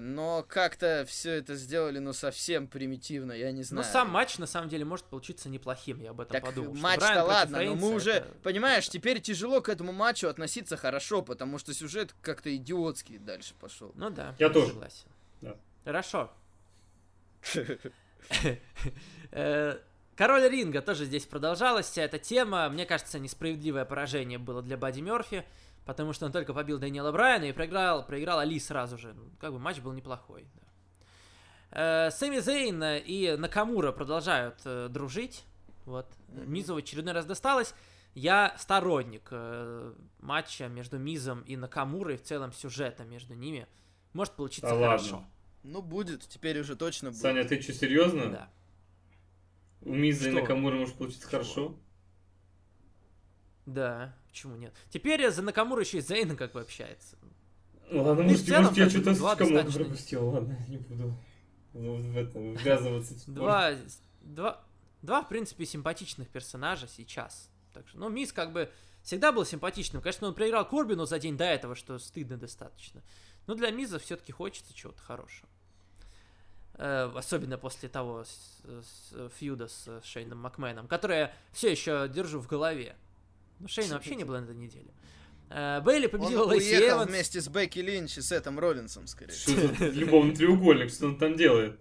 [0.00, 3.84] но как-то все это сделали, ну, совсем примитивно, я не Но знаю.
[3.92, 6.74] сам матч, на самом деле, может получиться неплохим, я об этом Так подумал.
[6.74, 11.22] что матч-то ладно, но мы уже, это- понимаешь, теперь тяжело к этому матчу относиться хорошо,
[11.22, 13.92] потому что сюжет как-то идиотский дальше пошел.
[13.94, 14.68] Ну да, Я тоже.
[14.68, 15.06] согласен.
[15.40, 15.56] Да.
[15.84, 16.30] Хорошо.
[19.32, 19.78] Э,
[20.16, 22.68] Король ринга тоже здесь продолжалась вся эта тема.
[22.68, 25.44] Мне кажется, несправедливое поражение было для Бадди Мерфи,
[25.84, 29.12] потому что он только побил Дэниела Брайана и проиграл, проиграл Али сразу же.
[29.14, 30.46] Ну, Как бы матч был неплохой.
[30.54, 32.06] да.
[32.06, 35.44] Э, Сэмми Зейн и Накамура продолжают э, дружить.
[35.86, 36.06] Вот.
[36.28, 37.74] Мизу в очередной раз досталось.
[38.14, 43.66] Я сторонник э, матча между Мизом и Накамурой, в целом сюжета между ними.
[44.12, 44.86] Может получиться Да ладно.
[44.98, 45.24] хорошо.
[45.64, 47.20] Ну, будет, теперь уже точно будет.
[47.20, 48.30] Саня, ты что, серьезно?
[48.30, 48.48] Да.
[49.80, 50.40] У Миза и Что?
[50.42, 51.30] Накамура может получиться Чего?
[51.42, 51.74] хорошо?
[53.66, 54.74] Да, почему нет?
[54.90, 57.16] Теперь за Накамуру еще и Зейна как бы общается.
[57.90, 59.84] Ну ладно, Ну, может, может, я что-то много достаточно.
[59.84, 60.28] пропустил.
[60.28, 61.14] Ладно, не буду
[61.72, 63.14] в в это ввязываться.
[63.30, 63.72] Два,
[64.22, 64.64] два,
[65.02, 67.48] два, в принципе, симпатичных персонажа сейчас.
[67.72, 68.70] Так что, ну, Мисс как бы
[69.02, 70.02] всегда был симпатичным.
[70.02, 73.02] Конечно, он проиграл Корбину за день до этого, что стыдно достаточно.
[73.46, 75.48] Но для Миза все-таки хочется чего-то хорошего.
[76.76, 82.40] Э, особенно после того с- с- фьюда с Шейном Макменом, который я все еще держу
[82.40, 82.96] в голове.
[83.60, 84.90] Ну, Шейна вообще не было на этой неделе.
[85.50, 87.10] Э, Бейли Он победила Лэйси уехал Эванс.
[87.10, 89.32] вместе с Бекки Линч и Сетом Роллинсом, скорее.
[89.34, 89.52] Что
[89.86, 91.78] любовный треугольник, что он там делает?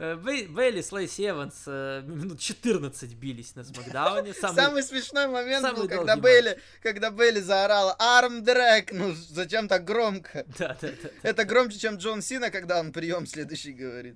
[0.00, 4.32] Э, Бей- Бейли с Лэйси Эванс э, минут 14 бились на Смакдауне.
[4.40, 9.66] Самый- Самый смешной момент самый был, когда Бейли, когда Бейли заорала «Арм Дрэк!» Ну, зачем
[9.66, 10.46] так громко?
[10.56, 11.10] Да, да, да.
[11.22, 14.14] Это громче, чем Джон Сина, когда он прием следующий говорит.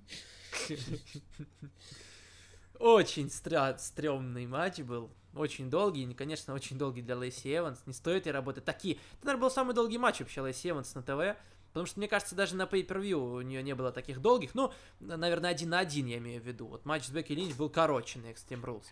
[2.83, 5.09] Очень стра- стрёмный матч был.
[5.37, 7.79] очень долгий, и, конечно, очень долгий для Лейси Эванс.
[7.87, 8.65] Не стоит ей работать.
[8.65, 8.97] Такие.
[8.97, 11.39] Это, наверное, был самый долгий матч вообще Лейси Эванс на ТВ.
[11.69, 14.57] Потому что, мне кажется, даже на Pay-Per-View у нее не было таких долгих.
[14.57, 16.67] Ну, наверное, один на один я имею в виду.
[16.67, 18.85] Вот матч с Бекки Линч был короче на Extreme Rules.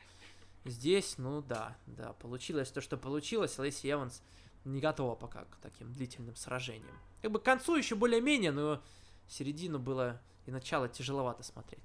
[0.65, 3.59] Здесь, ну да, да, получилось то, что получилось.
[3.59, 4.23] Лейси Эванс
[4.65, 6.97] не готова пока к таким длительным сражениям.
[7.23, 8.81] Как бы к концу еще более-менее, но
[9.27, 11.83] середину было и начало тяжеловато смотреть.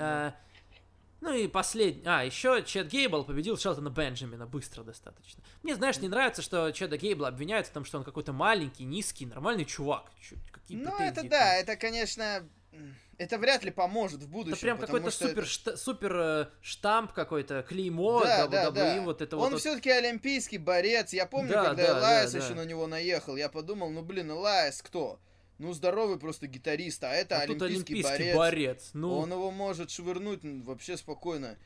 [0.00, 0.34] А,
[1.20, 2.02] ну и последний...
[2.06, 5.42] А, еще Чет Гейбл победил Шелтона Бенджамина быстро достаточно.
[5.62, 9.26] Мне, знаешь, не нравится, что Чеда Гейбла обвиняют в том, что он какой-то маленький, низкий,
[9.26, 10.04] нормальный чувак.
[10.52, 12.46] Какие Ну, это к да, это, конечно,
[13.18, 14.52] это вряд ли поможет в будущем.
[14.54, 18.72] Это прям какой-то что это- супер, шта- супер э, штамп какой-то, клеймо, Да, да, WWE,
[18.72, 19.00] да.
[19.02, 19.60] вот это Он вот.
[19.60, 21.12] все-таки олимпийский борец.
[21.12, 22.54] Я помню, Да, когда да, Элайс да, еще да.
[22.62, 25.18] на него наехал, я подумал, ну блин, Элайс кто?
[25.58, 28.36] Ну здоровый просто гитарист, а это а олимпийский, олимпийский борец.
[28.36, 28.90] борец.
[28.94, 31.58] Ну, Он его может швырнуть вообще спокойно.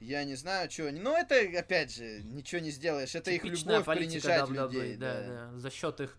[0.00, 1.00] Я не знаю, что они.
[1.00, 3.14] Но это, опять же, ничего не сделаешь.
[3.14, 4.96] Это их типичная любовь политика принижать WWE, людей.
[4.96, 5.50] да, да.
[5.50, 6.18] да, за счет их,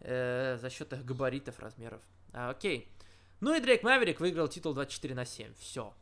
[0.00, 2.02] э, за счет их габаритов, размеров.
[2.32, 2.88] А, окей.
[3.40, 5.54] Ну и Дрейк Маверик выиграл титул 24 на 7.
[5.58, 5.94] Все.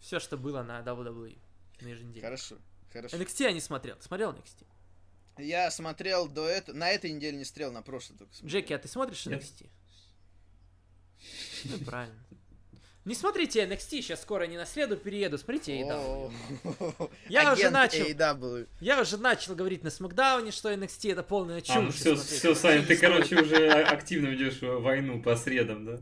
[0.00, 1.38] Все, что было на WWE
[1.80, 2.26] на еженедельно.
[2.26, 2.56] Хорошо,
[2.92, 3.16] хорошо.
[3.16, 3.96] NXT я не смотрел.
[3.96, 4.66] Ты смотрел NXT?
[5.42, 6.76] Я смотрел до этого.
[6.76, 8.60] На этой неделе не смотрел, на прошлой только смотрел.
[8.60, 9.26] Джеки, а ты смотришь.
[9.26, 9.68] NXT?
[11.64, 12.14] Ну, правильно.
[13.06, 17.10] Не смотрите NXT, сейчас скоро не на среду перееду, смотрите AEW.
[17.30, 18.04] Я уже начал.
[18.80, 21.76] Я уже начал говорить на Смакдауне, что NXT это полная чушь.
[21.76, 25.98] А, ну все, все, Саня, ты, короче, уже а- активно ведешь войну по средам, да?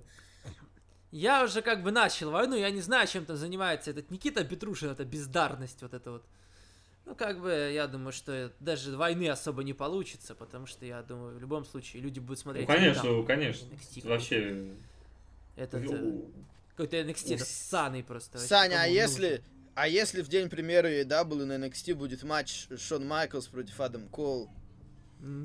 [1.10, 4.90] Я уже как бы начал войну, я не знаю, чем там занимается этот Никита Петрушин,
[4.90, 6.26] это бездарность вот это вот.
[7.08, 11.36] Ну, как бы, я думаю, что даже войны особо не получится, потому что, я думаю,
[11.36, 12.66] в любом случае люди будут Ну, смотреть...
[12.66, 13.66] конечно, AEW, конечно.
[13.66, 14.66] NXT Вообще...
[15.56, 16.20] Этот, э,
[16.72, 18.32] какой-то NXT, это ссаный просто.
[18.36, 19.42] вообще, Саня, а если, нужен?
[19.74, 24.50] а если в день премьеры AEW на NXT будет матч Шон Майклс против Адам Кол?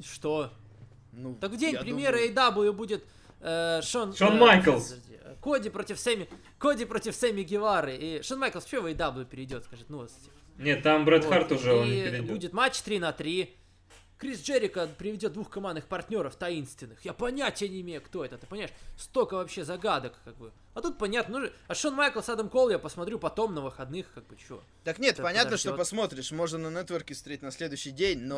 [0.04, 0.52] Что?
[1.14, 3.06] Ну, Так в день премьеры думаю- AEW будет
[3.40, 4.14] э, Шон...
[4.14, 4.96] Шон э, Майклс.
[5.10, 6.28] э, Коди против Сэмми...
[6.60, 7.96] Коди против Сэмми Гевары.
[7.96, 10.12] И Шон Майклс что в AEW перейдет, скажет, ну, вот,
[10.58, 12.26] Нет, там Брэд Вот, Харт уже он не перейдет.
[12.28, 13.56] будет матч 3 на 3.
[14.20, 17.04] Крис Джерика приведет двух командных партнеров таинственных.
[17.04, 18.72] Я понятия не имею, кто это, ты понимаешь?
[18.98, 20.54] Столько вообще загадок, как бы.
[20.76, 24.06] А тут понятно, ну, же- а Шон Майклс, Адам Кол я посмотрю потом на выходных,
[24.14, 24.64] как бы, чё.
[24.86, 26.32] Так нет, Да понятно, подожди, что посмотришь.
[26.32, 28.38] Можно на нетворке встретить на следующий день, но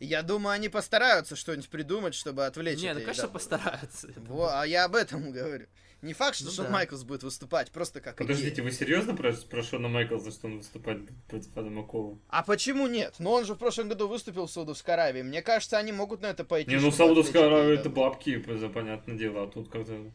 [0.00, 4.08] Ну, я думаю, они постараются что-нибудь придумать, чтобы отвлечь не, ну, конечно, постараются.
[4.16, 5.68] Во, а я об этом говорю.
[6.04, 6.70] Не факт, что Ну Шон да.
[6.72, 8.64] Майклс будет выступать, просто как Подождите, идея.
[8.64, 12.18] вы серьезно про, про Шона Майклза, что он выступает против Адама Кола?
[12.28, 13.14] А почему нет?
[13.18, 15.22] Ну он же в прошлом году выступил в Саудовской Аравии.
[15.22, 16.70] Мне кажется, они могут на это пойти.
[16.70, 20.12] Не, ну Саудовская Аравия это бабки, за понятное дело, а тут как-то...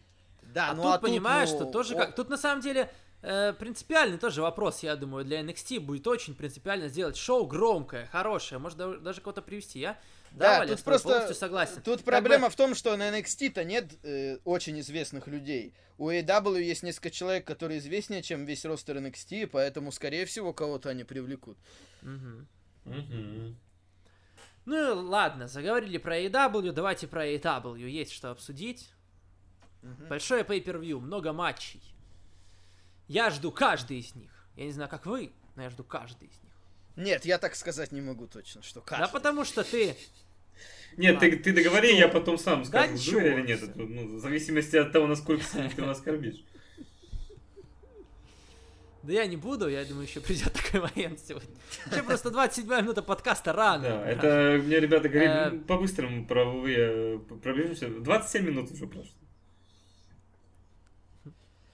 [0.54, 2.15] Да, А ну тут, а понимаешь, ну, что тоже о- как...
[2.15, 6.88] Тут на самом деле э, принципиальный тоже вопрос, я думаю, для NXT будет очень принципиально
[6.88, 9.99] сделать шоу громкое, хорошее, может да- даже кого-то привести, я?
[10.31, 11.81] Да, Валя, тут просто- полностью согласен.
[11.81, 15.73] Тут Как бы- проблема в том, что на NXT-то нет э, очень известных людей.
[15.97, 20.89] У AEW есть несколько человек, которые известнее, чем весь ростер NXT, поэтому, скорее всего, кого-то
[20.89, 21.57] они привлекут.
[22.01, 22.47] Мгм.
[22.85, 23.57] Мгм.
[24.65, 28.93] Ну ладно, заговорили про AEW, давайте про AEW, есть что обсудить.
[29.81, 30.07] Мгм.
[30.07, 31.81] Большое pay-per-view, много матчей.
[33.07, 34.31] Я жду каждый из них.
[34.55, 36.48] Я не знаю, как вы, но я жду каждый из них.
[36.99, 39.13] Нет, я так сказать не могу точно, что Да каждый.
[39.13, 39.95] потому что ты...
[40.97, 43.75] Нет, ты, ты договори, я потом сам Да скажу, я или нет.
[43.75, 46.43] ну, в зависимости от того, насколько ты его оскорбишь.
[49.03, 51.49] Да я не буду, я думаю, еще придет такой момент сегодня.
[51.89, 53.83] Еще просто 27 минута подкаста рано.
[53.83, 57.88] Да, это мне ребята Э, говорили, «Ну, по-быстрому правовые э, пробежимся.
[57.89, 59.13] 27 минут уже прошло.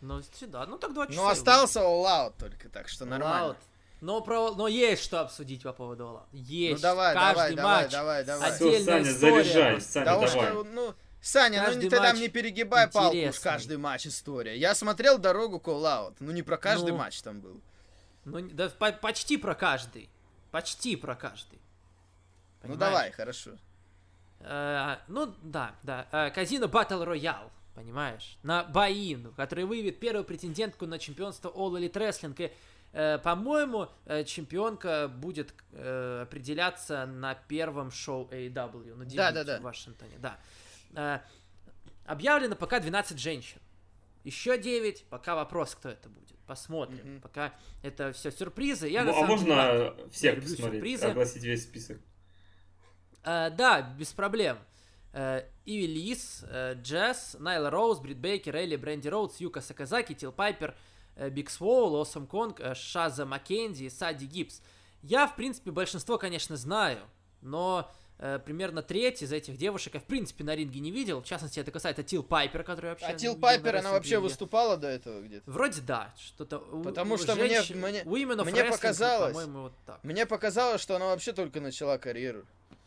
[0.02, 1.20] Ну, сюда, ну так 2 часа.
[1.22, 3.58] Ну, остался All Out только, так что нормально.
[4.06, 6.24] Но, про, но есть что обсудить по поводу Out.
[6.32, 6.76] Есть.
[6.76, 7.92] Ну, давай, Каждый давай, матч.
[7.92, 8.52] давай, давай, давай.
[8.52, 9.82] Отдельная Все, Саня, история заряжай.
[9.82, 10.54] Саня, Да уж, давай.
[10.66, 13.44] ну, Саня, ну Каждый не, тогда матч мне перегибай палку уж интересный.
[13.44, 14.58] каждый матч история.
[14.58, 16.98] Я смотрел дорогу Out, ну не про каждый Ну.
[16.98, 17.60] матч там был.
[18.26, 20.08] Ну, да, по- почти про каждый.
[20.52, 21.60] Почти про каждый.
[22.62, 22.80] Ну Понимаешь?
[22.80, 23.52] давай, хорошо.
[24.42, 26.08] Э, ну, да, да.
[26.12, 28.38] Э, Казино Battle Royale, понимаешь?
[28.44, 32.36] На Баин, который выявит первую претендентку на чемпионство All Elite Wrestling.
[32.38, 32.52] И,
[33.24, 39.60] по-моему, э, чемпионка будет э, определяться на первом шоу AEW, на Да, да, да.
[39.60, 40.18] в Вашингтоне.
[40.20, 40.40] Да.
[40.96, 41.20] Э,
[42.06, 43.60] объявлено пока 12 женщин.
[44.24, 46.26] Еще 9, пока вопрос, кто это будет.
[46.48, 47.14] Посмотрим.
[47.14, 47.22] Мгм.
[47.22, 47.54] Пока
[47.84, 48.88] это все сюрпризы.
[48.88, 49.30] Я, Ну, а деле, рад.
[49.30, 51.06] можно всех посмотреть, сюрпризы.
[51.08, 52.00] огласить весь список?
[53.24, 54.58] Э, да, без проблем.
[55.12, 60.32] Э, Айви Лис, э, Джесс, Найла Роуз, Брит Бейкер, Элли, Бренди Роудс, Юка Саказаки, Тил
[60.32, 60.74] Пайпер, э,
[61.30, 64.62] Биг Своул, Осом Конг, Шаза Маккензи и Сади Гибс.
[65.02, 67.00] Я, в принципе, большинство, конечно, знаю,
[67.42, 71.22] но э, примерно треть из этих девушек я, в принципе, на ринге не видел.
[71.22, 73.06] В частности, это касается Тил Пайпер, который вообще...
[73.06, 75.50] А Тил Пайпер, на она вообще выступала до этого где-то?
[75.50, 76.58] Вроде да, что-то...
[76.58, 78.26] у- Потому у что мне- женщин- мне- мне
[78.64, 79.34] Wrestling, показалось.
[79.34, 80.04] По-моему, вот так.
[80.04, 82.46] Мне показалось, что она вообще только начала карьеру.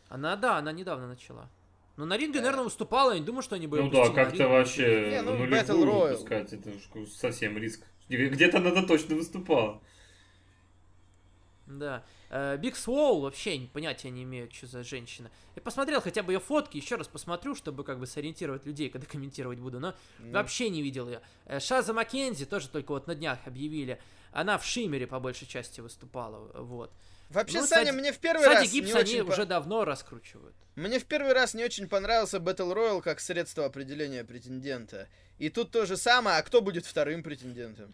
[0.09, 1.49] Она, да, она недавно начала.
[1.95, 5.09] Но на ринге, наверное, выступала, я не думаю, что они были Ну да, как-то вообще
[5.11, 6.11] Не, ну, ну, Battle Royale.
[6.11, 7.83] выпускать, это ж совсем риск.
[8.09, 9.81] Где-то она точно выступала.
[11.67, 12.03] Да.
[12.57, 15.29] Биг Своул вообще понятия не имею, что за женщина.
[15.55, 19.05] Я посмотрел хотя бы ее фотки, еще раз посмотрю, чтобы как бы сориентировать людей, когда
[19.07, 21.21] комментировать буду, но Ну, вообще не видел ее.
[21.45, 23.99] Э, Шаза Маккензи тоже только вот на днях объявили.
[24.31, 26.91] Она в Шиммере по большей части выступала, вот.
[27.29, 29.85] Вообще, Ну, Саня, Сади- мне в первый Сади раз Гибс не они по- уже давно
[29.85, 30.55] раскручивают.
[30.75, 35.07] Мне в первый раз не очень понравился Battle Royale как средство определения претендента.
[35.37, 37.93] И тут то же самое, а кто будет вторым претендентом?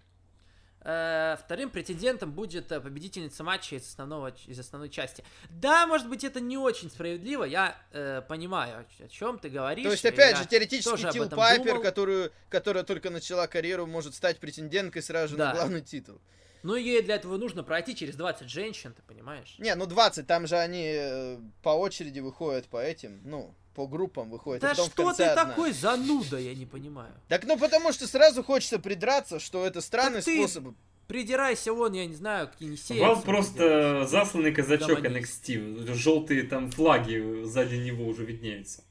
[0.88, 5.24] Э, Вторым претендентом будет э, победительница матча из, основного, из основной части.
[5.50, 9.84] Да, может быть, это не очень справедливо, я э, понимаю, о, чем ты говоришь.
[9.86, 11.82] То есть, опять же, теоретически Тил Пайпер, думал.
[11.82, 15.48] которую, которая только начала карьеру, может стать претенденткой сразу Да.
[15.50, 16.22] на главный титул.
[16.66, 19.56] Ну, ей для этого нужно пройти через 20 женщин, ты понимаешь?
[19.60, 24.32] Не, ну 20, там же они э, по очереди выходят по этим, ну, по группам
[24.32, 24.64] выходят.
[24.64, 25.46] а Да потом в что конце ты одна.
[25.46, 27.14] такой зануда, я не понимаю.
[27.28, 30.74] Так ну потому что сразу хочется придраться, что это странный Так ты способ.
[31.08, 33.00] Придирайся вон, я не знаю, какие серии.
[33.02, 35.02] Вам просто засланный казачок.
[35.02, 35.94] NXT.
[35.94, 38.84] Желтые там флаги сзади него уже виднеются.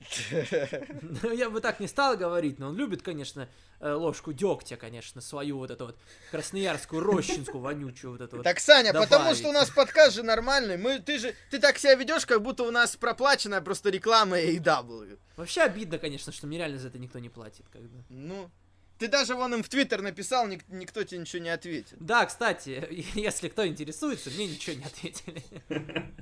[1.22, 3.48] Ну, я бы так не стал говорить, но он любит, конечно,
[3.80, 5.98] э, ложку дегтя, конечно, свою вот эту вот
[6.30, 8.42] красноярскую, рощинскую, вонючую вот эту вот.
[8.42, 10.76] Так, Саня, потому что у нас подкаст же нормальный.
[10.76, 15.18] Мы, ты же, ты так себя ведешь, как будто у нас проплаченная просто реклама AEW.
[15.36, 17.66] Вообще обидно, конечно, что мне реально за это никто не платит.
[17.70, 18.04] Как бы.
[18.08, 18.50] Ну,
[18.98, 21.96] ты даже вон им в Твиттер написал, ник- никто тебе ничего не ответит.
[21.98, 25.42] Да, кстати, если кто интересуется, мне ничего не ответили.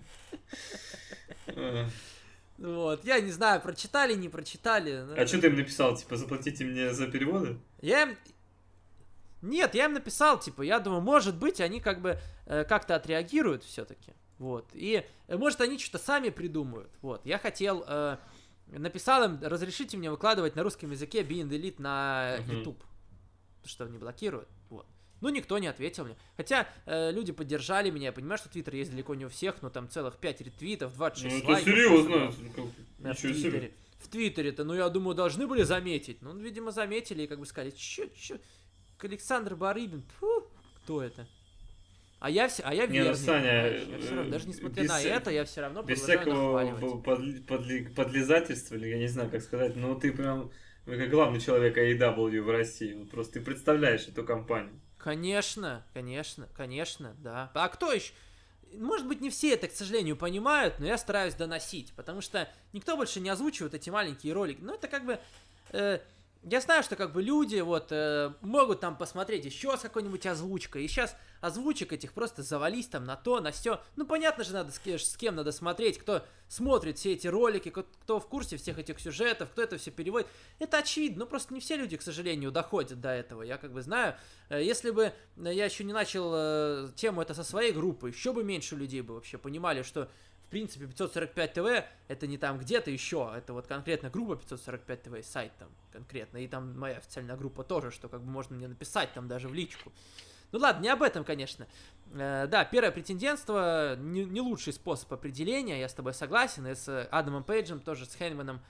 [2.59, 5.03] Вот, я не знаю, прочитали, не прочитали.
[5.03, 5.97] но- а что ты им написал?
[5.97, 7.59] Типа, заплатите мне за переводы?
[7.81, 8.17] Я им...
[9.43, 13.63] Нет, я им написал, типа, я думаю, может быть, они как бы э, как-то отреагируют
[13.63, 14.13] все-таки.
[14.39, 14.69] Вот.
[14.73, 16.91] И, э, может, они что-то сами придумают.
[17.01, 17.25] Вот.
[17.25, 17.85] Я хотел...
[17.87, 18.17] э,
[18.67, 22.39] написал им, разрешите мне выкладывать на русском языке Being Elite на.
[22.49, 22.83] YouTube.
[23.63, 24.49] Потому что не блокируют.
[25.21, 26.17] Ну, никто не ответил мне.
[26.37, 28.07] Хотя э, люди поддержали меня.
[28.07, 31.35] Я понимаю, что Твиттер есть далеко не у всех, но там целых 5 ретвитов, 26
[31.35, 31.65] Ну это лайков.
[31.73, 32.33] серьезно.
[32.99, 33.51] Да, в Ничего себе.
[33.51, 33.73] Твиттере.
[33.99, 36.23] В Твиттере-то, ну, я думаю, должны были заметить.
[36.23, 38.39] Ну, видимо, заметили и как бы сказали, чё, чё,
[39.03, 40.45] Александр Барыбин, фу,
[40.85, 41.27] кто это?
[42.21, 43.67] А я, все, а я Не, ну, верный, Саня?
[43.69, 46.35] Я всё равно- э, даже несмотря без на вся- это, я все равно Без всякого
[46.63, 46.81] нахваливать.
[47.05, 50.51] по- подли- подли- подлизательства, или я не знаю, как сказать, но ты прям
[50.85, 52.95] как главный человек AEW в России.
[52.95, 54.81] Вот Просто ты представляешь эту компанию.
[54.99, 57.51] Конечно, конечно, конечно, да.
[57.55, 58.13] А кто еще?
[58.75, 62.97] Может быть, не все это, к сожалению, понимают, но я стараюсь доносить, потому что никто
[62.97, 64.59] больше не озвучивает эти маленькие ролики.
[64.61, 65.19] Ну, это как бы...
[65.71, 66.01] э,
[66.51, 70.85] я знаю, что как бы люди вот э, могут там посмотреть еще с какой-нибудь озвучкой,
[70.85, 73.81] и сейчас озвучек этих просто завались там на то, на все.
[73.97, 77.69] Ну, понятно же, надо с, ке- с кем надо смотреть, кто смотрит все эти ролики,
[77.69, 80.29] кто, кто в курсе всех этих сюжетов, кто это все переводит.
[80.59, 83.43] Это очевидно, но просто не все люди, к сожалению, доходят до этого.
[83.43, 84.15] Я как бы знаю,
[84.49, 88.33] э, если бы э, я еще не начал э, тему это со своей группы, еще
[88.33, 90.09] бы меньше людей бы вообще понимали, что
[90.49, 95.27] в принципе 545 ТВ это не там где-то еще, это вот конкретно группа 545 ТВ,
[95.27, 99.13] сайт там конкретно, и там моя официальная группа тоже, что как бы можно мне написать
[99.13, 99.93] там даже в личку.
[100.51, 101.67] Ну ладно, не об этом, конечно.
[102.15, 107.07] Э, да, первое претендентство не, не лучший способ определения, я с тобой согласен, и с
[107.11, 108.63] Адамом Пейджем, тоже с Хенваном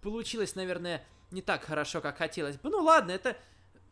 [0.00, 2.70] получилось, наверное, не так хорошо, как хотелось бы.
[2.70, 3.36] Ну ладно, это...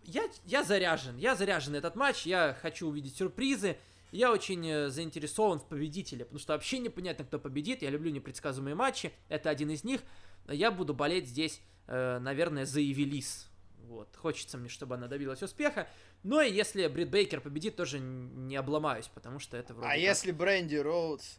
[0.05, 3.77] Я, я заряжен, я заряжен этот матч, я хочу увидеть сюрпризы,
[4.14, 8.74] я очень э, заинтересован в победителе, потому что вообще непонятно, кто победит, я люблю непредсказуемые
[8.74, 10.00] матчи, это один из них,
[10.48, 13.48] я буду болеть здесь, э, наверное, за Эвелис,
[13.87, 15.88] вот, хочется мне, чтобы она добилась успеха,
[16.22, 20.00] но и если Брит Бейкер победит, тоже не обломаюсь, потому что это вроде А как-
[20.00, 21.37] если Бренди Роудс?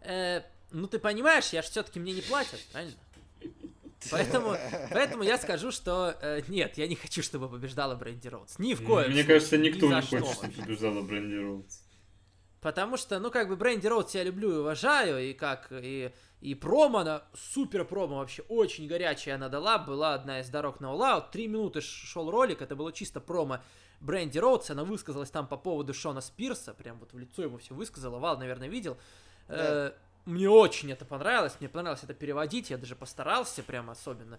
[0.00, 2.94] Э, ну ты понимаешь, я же все-таки мне не платят, правильно?
[4.10, 4.56] Поэтому,
[4.90, 8.58] поэтому я скажу, что э, нет, я не хочу, чтобы побеждала Бренди Роудс.
[8.58, 11.80] Ни в коем Мне случае, кажется, ни никто не что хочет, чтобы побеждала Бренди Роудс.
[12.60, 16.54] Потому что, ну, как бы, Бренди Роудс я люблю и уважаю, и как, и, и
[16.54, 21.30] промо, она, супер промо вообще, очень горячая она дала, была одна из дорог на All
[21.30, 23.60] три минуты шел ролик, это было чисто промо
[24.00, 27.74] Бренди Роудс, она высказалась там по поводу Шона Спирса, прям вот в лицо ему все
[27.74, 28.96] высказала, Вал, наверное, видел.
[29.48, 29.92] Э,
[30.24, 34.38] мне очень это понравилось, мне понравилось это переводить, я даже постарался прям особенно.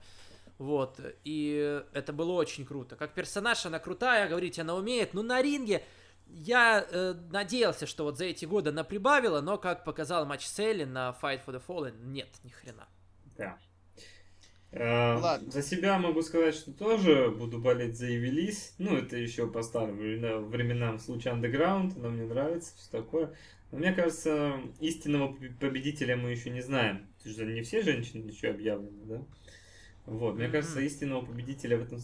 [0.57, 2.95] Вот, и это было очень круто.
[2.95, 5.83] Как персонаж она крутая, говорить она умеет, но на ринге
[6.27, 10.86] я э, надеялся, что вот за эти годы она прибавила, но, как показал матч Селли
[10.86, 12.88] на Fight for the Fallen, нет, ни хрена.
[13.38, 13.57] Да.
[14.71, 15.51] Э, Ладно.
[15.51, 18.73] За себя могу сказать, что тоже буду болеть за Эвелис.
[18.77, 21.97] Ну, это еще по старым времена- временам в случае Underground.
[21.97, 23.33] Она мне нравится, все такое.
[23.76, 27.07] Мне кажется, истинного поб- победителя мы еще не знаем.
[27.17, 29.21] Потому что не все женщины еще объявлены, да?
[30.05, 30.51] Вот, мне Мгм.
[30.53, 31.99] кажется, истинного победителя в этом,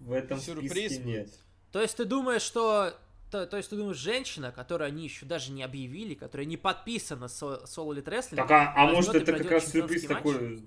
[0.00, 1.28] в этом Сюрприз списке нет.
[1.72, 2.94] То есть ты думаешь, что...
[3.30, 7.26] То, то есть ты думаешь, женщина, которую они еще даже не объявили, которая не подписана
[7.28, 10.16] с Soul Elite Wrestling, Так, а, а может это как раз сюрприз матч?
[10.16, 10.62] такой...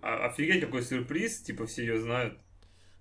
[0.00, 2.38] Офигеть, какой сюрприз, типа все ее знают.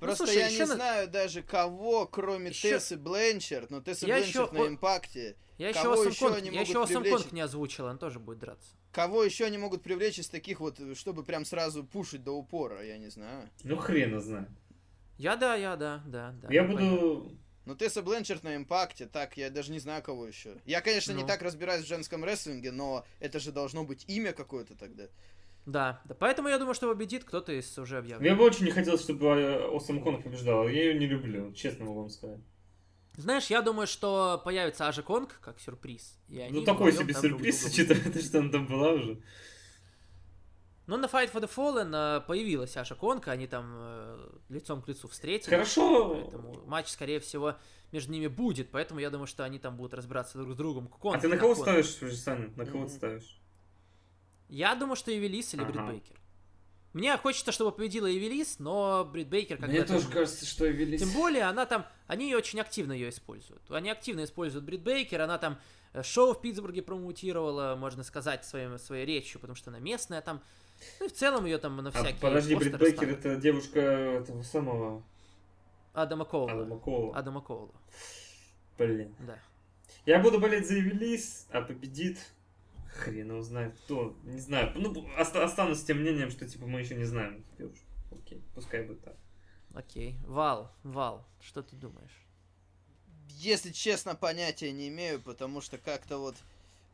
[0.01, 4.07] Просто слушай, я еще не на- знаю даже кого, кроме Еще- Тессы Бленчард, но Тесса
[4.07, 5.35] Я еще- на импакте.
[5.59, 7.31] Я еще Кого еще Kong, они я еще могут Awesome привлечь?
[7.31, 8.67] Не озвучил, он тоже будет драться.
[8.91, 12.97] Кого еще они могут привлечь из таких вот, чтобы прям сразу пушить до упора, я
[12.97, 13.47] не знаю.
[13.63, 14.49] Ну, хрена знает.
[15.19, 16.47] Я да, я да, да, да.
[16.51, 16.97] Я ну, понятно.
[16.97, 17.31] буду...
[17.65, 20.57] Ну, Тесса Бленчард на импакте, так, я даже не знаю, кого еще.
[20.65, 21.27] Я, конечно, не Ну.
[21.27, 25.03] так разбираюсь в женском рестлинге, но это же должно быть имя какое-то тогда.
[25.65, 28.37] Да, да, поэтому я думаю, что победит кто-то из уже Я объявленных.
[28.37, 30.67] бы очень не хотел, чтобы э, Осам Конг побеждал.
[30.67, 32.39] Я ее не люблю, честно могу вам сказать.
[33.17, 36.17] Знаешь, я думаю, что появится Ажа Конг как сюрприз.
[36.27, 39.21] Ну, такой себе сюрприз, учитывая, то, что она там была уже.
[40.87, 44.87] Ну, на Fight for the Fallen э, появилась Аша Конка, они там э, лицом к
[44.89, 45.47] лицу встретились.
[45.49, 46.09] Хорошо.
[46.15, 47.55] Поэтому матч, скорее всего,
[47.91, 50.89] между ними будет, поэтому я думаю, что они там будут разбираться друг с другом.
[50.91, 51.65] А Конг ты на на кого Конг.
[51.65, 52.49] ставишь, уже, Саня?
[52.57, 53.40] На кого ты ставишь?
[54.51, 55.81] Я думаю, что Эвелис или Брит.
[55.81, 56.15] Бейкер.
[56.91, 60.99] Мне хочется, чтобы победила Эвелис, но Брит Бейкер как Мне тоже кажется, что Эвелис...
[60.99, 63.61] Тем более, она там, они ее очень активно ее используют.
[63.71, 65.57] Они активно используют Брит Бейкер, она там
[65.93, 70.41] э, шоу в Питтсбурге промоутировала, можно сказать, своим, своей речью, потому что она местная там.
[70.99, 73.19] Ну и в целом ее там на А, всякие подожди, Брит Бейкер ставят.
[73.19, 75.01] это девушка этого самого
[75.93, 76.51] Адама Коула.
[76.51, 77.17] Адама Коула.
[77.17, 77.71] Адама Коула,
[78.77, 79.15] Блин.
[79.19, 79.39] да.
[80.05, 82.19] Я буду болеть за Эвелис, а победит...
[82.93, 84.17] Хрен его знает кто.
[84.23, 84.73] Не знаю.
[84.75, 87.85] Ну, оста- останусь с тем мнением, что типа мы еще не знаем девушку.
[88.11, 89.15] Окей, пускай будет так.
[89.73, 90.17] Окей.
[90.25, 92.25] Вал, Вал, что ты думаешь?
[93.29, 96.35] Если честно, понятия не имею, потому что как-то вот...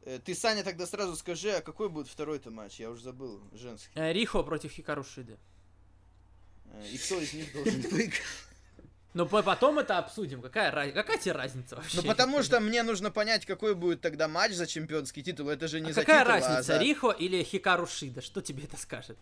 [0.03, 2.79] э, Ты, Саня, тогда сразу скажи, а какой будет второй-то матч?
[2.79, 3.89] Я уже забыл, женский.
[3.95, 5.37] Э, Рихо против Хикару Шиды.
[6.65, 8.21] Э, И кто из них должен выиграть?
[9.17, 10.43] Ну, по- потом это обсудим.
[10.43, 11.97] Какая, какая тебе разница вообще?
[11.97, 15.49] Ну, потому что мне нужно понять, какой будет тогда матч за чемпионский титул.
[15.49, 18.21] Это же не А за какая титул, а разница, за- Рихо или Хикару Шида?
[18.21, 19.17] Что тебе это скажет?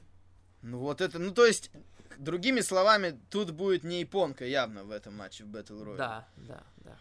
[0.61, 1.17] Ну, вот это...
[1.17, 1.71] Ну, то есть,
[2.17, 5.97] другими словами, тут будет не японка явно в этом матче в Battle Royale.
[5.97, 6.97] Да, да, да.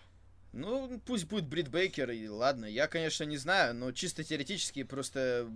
[0.53, 2.67] Ну, пусть будет Брит Бейкер, и ладно.
[2.67, 5.49] Я, конечно, не знаю, но чисто теоретически просто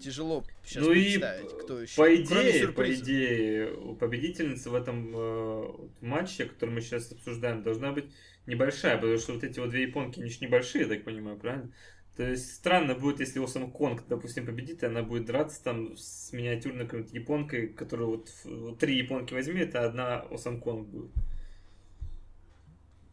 [0.00, 1.96] тяжело сейчас ну и представить, кто еще.
[1.96, 7.62] по Кроме идее, по идее, у победительницы в этом э, матче, который мы сейчас обсуждаем,
[7.62, 8.06] должна быть
[8.46, 11.72] небольшая, потому что вот эти вот две японки, они же небольшие, я так понимаю, правильно?
[12.16, 16.32] То есть странно будет, если Осам Конг, допустим, победит, и она будет драться там с
[16.32, 21.10] миниатюрной какой-то японкой, которую вот, вот три японки возьми, это одна Осам Конг будет.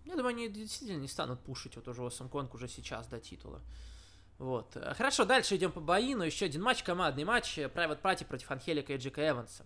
[0.05, 3.61] Я думаю, они действительно не станут пушить вот уже Осам Конг уже сейчас до титула.
[4.39, 4.75] Вот.
[4.75, 6.23] Э, Хорошо, дальше идем по боину.
[6.23, 7.57] Еще один матч, командный матч.
[7.57, 9.65] э, Private Party против Анхелика и Джека Эванса.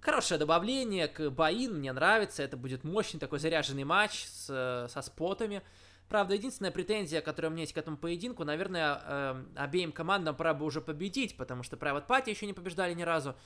[0.00, 2.42] Хорошее добавление к боин, мне нравится.
[2.42, 5.62] Это будет мощный такой заряженный матч с, э, со спотами.
[6.08, 10.64] Правда, единственная претензия, которая у меня есть к этому поединку, наверное, обеим командам пора бы
[10.64, 13.36] уже победить, потому что Private Party еще не побеждали ни разу.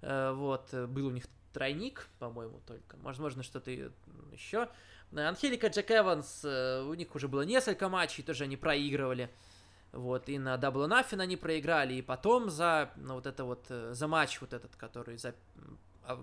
[0.00, 2.96] Вот, был у них тройник, по-моему, только.
[3.02, 4.70] Возможно, что-то еще.
[5.14, 9.30] Анхелика Джек Эванс, у них уже было несколько матчей, тоже они проигрывали.
[9.96, 14.06] Вот, и на Nothing они проиграли, и потом за, ну, вот это вот, э, за
[14.06, 15.34] матч вот этот, который за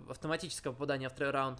[0.07, 1.59] автоматическое попадание в второй раунд,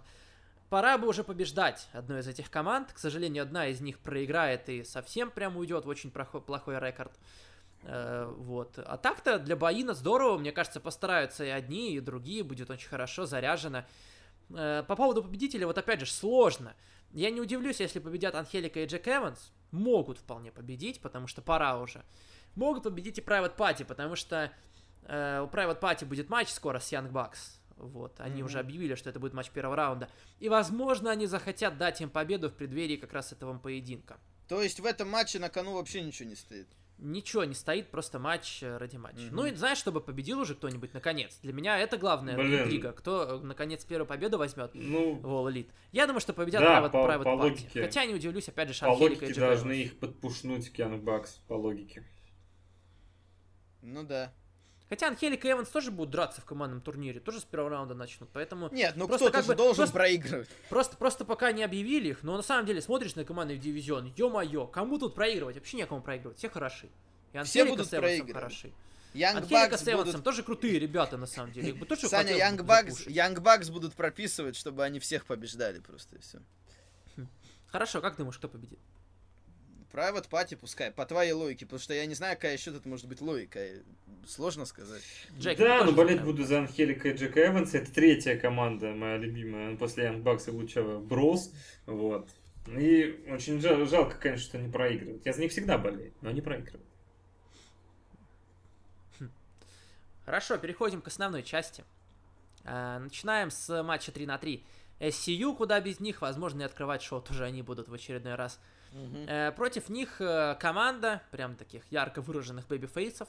[0.70, 2.92] пора бы уже побеждать одну из этих команд.
[2.92, 7.12] К сожалению, одна из них проиграет и совсем прям уйдет в очень прохо- плохой рекорд.
[7.82, 8.78] Э, вот.
[8.78, 13.26] А так-то для Боина здорово, мне кажется, постараются и одни, и другие, будет очень хорошо,
[13.26, 13.84] заряжено.
[14.50, 16.74] Э, По поводу победителя, вот опять же, сложно.
[17.12, 19.52] Я не удивлюсь, если победят Анхелика и Джек Эванс.
[19.74, 22.04] Могут вполне победить, потому что пора уже.
[22.54, 24.52] Могут победить и Private Party, потому что
[25.02, 27.58] э, у Private Party будет матч скоро с Young Bucks.
[27.76, 28.46] Вот, они Мгм.
[28.46, 30.08] уже объявили, что это будет матч первого раунда.
[30.38, 34.16] И, возможно, они захотят дать им победу в преддверии как раз этого поединка.
[34.46, 36.68] То есть в этом матче на кону вообще ничего не стоит.
[36.98, 39.22] Ничего не стоит, просто матч э, ради матча.
[39.26, 39.36] Мгм.
[39.36, 41.38] Ну и знаешь, чтобы победил уже кто-нибудь наконец.
[41.42, 42.62] Для меня это главная Блин.
[42.62, 42.92] интрига.
[42.92, 45.70] Кто э, наконец первую победу возьмет Ну, в All Elite.
[45.90, 47.36] Я думаю, что победят Да, Private, по- Private по Party.
[47.36, 47.82] логике.
[47.82, 51.02] Хотя не удивлюсь, опять же, по Шанхелика и логике Джек должны их подпушнуть к Young
[51.02, 52.04] Bucks, по логике.
[53.82, 54.32] Ну да.
[54.88, 58.28] Хотя Анхелика и Эванс тоже будут драться в командном турнире, тоже с первого раунда начнут,
[58.32, 58.68] поэтому...
[58.70, 60.48] Нет, ну кто-то как же бы- должен просто- проигрывать.
[60.68, 64.12] Просто, просто пока не объявили их, но на самом деле смотришь на команды в дивизион,
[64.16, 65.56] ё-моё, кому тут проигрывать?
[65.56, 66.86] Вообще некому проигрывать, все хороши.
[67.32, 68.34] И Все Анхелика будут с Эвансом проигрывать.
[68.34, 68.72] хороши.
[69.38, 70.24] Анхелика Бакс с Эвансом будут...
[70.24, 71.68] тоже крутые ребята, на самом деле.
[71.70, 73.14] Их бы тоже Саня, Бакс, закушать.
[73.14, 76.40] Янг Бакс будут прописывать, чтобы они всех побеждали просто и все.
[77.68, 78.78] Хорошо, как думаешь, кто победит?
[79.94, 83.06] Private Party пускай, по твоей логике, потому что я не знаю, какая еще тут может
[83.06, 83.60] быть логика.
[84.26, 85.02] Сложно сказать.
[85.38, 87.78] Джек, да, но болеть за буду за Анхелика и Джека Эванса.
[87.78, 91.52] Это третья команда, моя любимая, после Янг Бакса и Лучева Брос.
[91.86, 92.28] Вот.
[92.66, 95.24] И очень жал- жалко, конечно, что не проигрывают.
[95.24, 96.84] Я за них всегда болею, но не проигрывают.
[100.24, 101.84] Хорошо, переходим к основной части.
[102.64, 104.64] А, Начинаем с матча 3 на 3.
[105.00, 108.58] SCU, куда без них, возможно, и открывать шоу тоже они будут в очередной раз.
[109.26, 113.28] Э, Против них э, команда, прям таких ярко выраженных бэби-фейсов.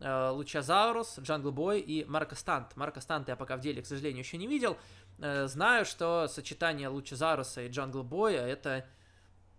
[0.00, 2.76] Э, Лучазаурус, Джангл Бой и Марко Стант.
[2.76, 4.78] Марко Стант я пока в деле, к сожалению, еще не видел.
[5.18, 8.86] Э, Знаю, что сочетание Лучазаруса и Джангл Боя это,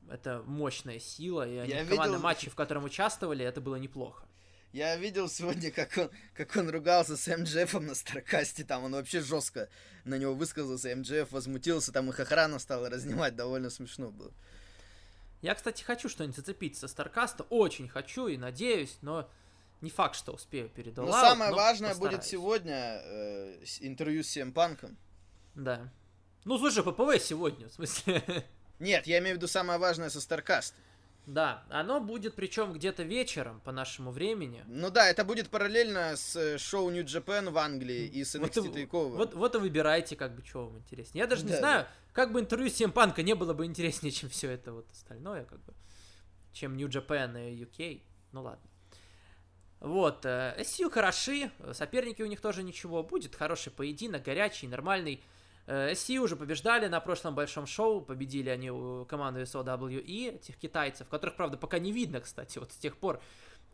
[0.09, 3.75] это мощная сила, и они Я в командном видел- матче, в котором участвовали, это было
[3.75, 4.25] неплохо.
[4.71, 9.19] Я видел сегодня, как он, как он ругался с MJFом на Старкасте, там он вообще
[9.19, 9.67] жестко
[10.05, 14.31] на него высказался, MJF возмутился, там их охрана стала разнимать, довольно смешно было.
[15.41, 19.29] Я, кстати, хочу что-нибудь зацепить со Старкаста, очень хочу и надеюсь, но
[19.81, 22.25] не факт, что успею перед Но All Out, самое но важное будет постараюсь.
[22.25, 24.97] сегодня э, интервью с Сем Панком.
[25.55, 25.91] Да.
[26.43, 28.45] Ну, слушай, ППВ сегодня, в смысле.
[28.79, 30.75] Нет, я имею в виду самое важное со Старкаст.
[31.29, 34.63] Да, оно будет причем где-то вечером по нашему времени.
[34.67, 38.49] Ну да, это будет параллельно с э, шоу New Japan в Англии и с Вот
[38.49, 39.09] NXT и- Takeover.
[39.15, 41.21] Вот, вот и выбирайте, как бы, что вам интереснее.
[41.21, 44.49] Я даже не Да, знаю, как бы интервью Симпанка не было бы интереснее, чем все
[44.49, 45.73] это вот остальное, как бы.
[46.51, 48.01] Чем New Japan и UK.
[48.31, 48.67] Ну ладно.
[49.79, 53.03] Вот, э, SCU хороши, соперники у них тоже ничего.
[53.03, 55.23] Будет хороший поединок, горячий, нормальный.
[55.69, 61.07] Э, SCU уже побеждали на прошлом большом шоу, победили они у команды SOWE, этих китайцев,
[61.07, 63.21] которых, правда, пока не видно, кстати, вот с тех пор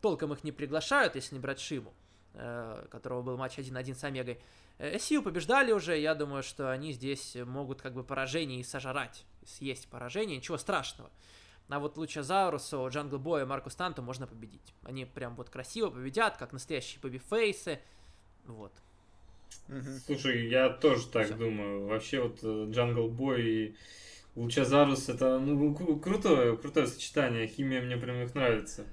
[0.02, 1.94] толком их не приглашают, если не брать Шиму,
[2.34, 4.38] э, которого был матч 1-1 с Омегой.
[4.76, 9.24] Э, SCU побеждали уже, я думаю, что они здесь могут как бы поражение и сожрать,
[9.46, 11.10] съесть поражение, ничего страшного.
[11.70, 14.74] А вот Лучазаурусу, Джангл Боя, Марку Станту можно победить.
[14.82, 17.80] Они прям вот красиво победят, как настоящие бэби-фейсы.
[18.44, 18.72] Вот.
[19.68, 20.00] Мгм.
[20.06, 21.36] Слушай, я тоже так Всё.
[21.36, 21.86] думаю.
[21.86, 23.76] Вообще вот Джангл Бой и
[24.36, 27.46] Лучазарус это ну, кру- крутое, крутое сочетание.
[27.48, 28.84] Химия мне прям их нравится.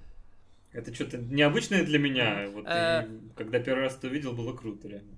[0.71, 2.47] Это что-то необычное для меня.
[2.49, 3.07] Вот, Э.
[3.35, 5.15] когда первый раз это увидел, было круто, реально.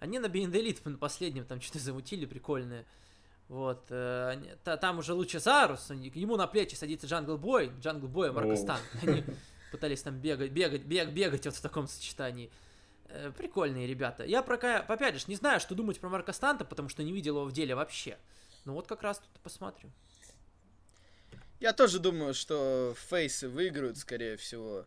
[0.00, 2.86] Они на Being The Elite на последнем там что-то замутили прикольное.
[3.48, 3.86] Вот.
[3.90, 8.56] э, там уже Лучазаурус, ему на плечи садится Джангл Бой, Джангл Бой и Марко Оу.
[8.56, 8.78] Стант.
[9.02, 9.24] Они
[9.72, 12.46] пытались там бегать, бегать, бег, бегать вот в таком сочетании.
[12.46, 12.67] Э,
[13.36, 14.24] Прикольные ребята.
[14.24, 17.12] Я про, ка- опять же, не знаю, что думать про Марка Станта, потому что не
[17.12, 18.18] видел его в деле вообще.
[18.64, 19.90] Ну вот как раз тут посмотрю.
[21.60, 24.86] Я тоже думаю, что фейсы выиграют, скорее всего,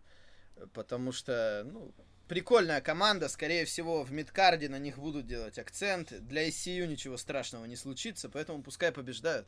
[0.56, 1.94] э, потому что, ну,
[2.30, 6.20] прикольная команда, скорее всего, в мидкарде на них будут делать акценты.
[6.20, 9.48] Для SCU ничего страшного не случится, поэтому пускай побеждают.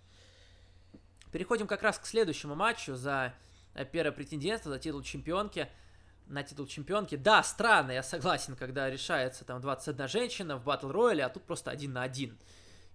[1.31, 3.33] Переходим как раз к следующему матчу за
[3.73, 5.69] э, первое претендентство, за титул чемпионки.
[6.27, 7.15] На титул чемпионки.
[7.15, 11.69] Да, странно, я согласен, когда решается там 21 женщина в батл рояле, а тут просто
[11.71, 12.37] один на один.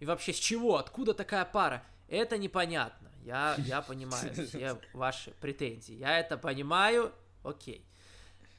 [0.01, 0.77] И вообще с чего?
[0.77, 1.83] Откуда такая пара?
[2.09, 3.11] Это непонятно.
[3.25, 5.95] Я, я понимаю все ваши претензии.
[5.95, 7.13] Я это понимаю.
[7.45, 7.85] Окей.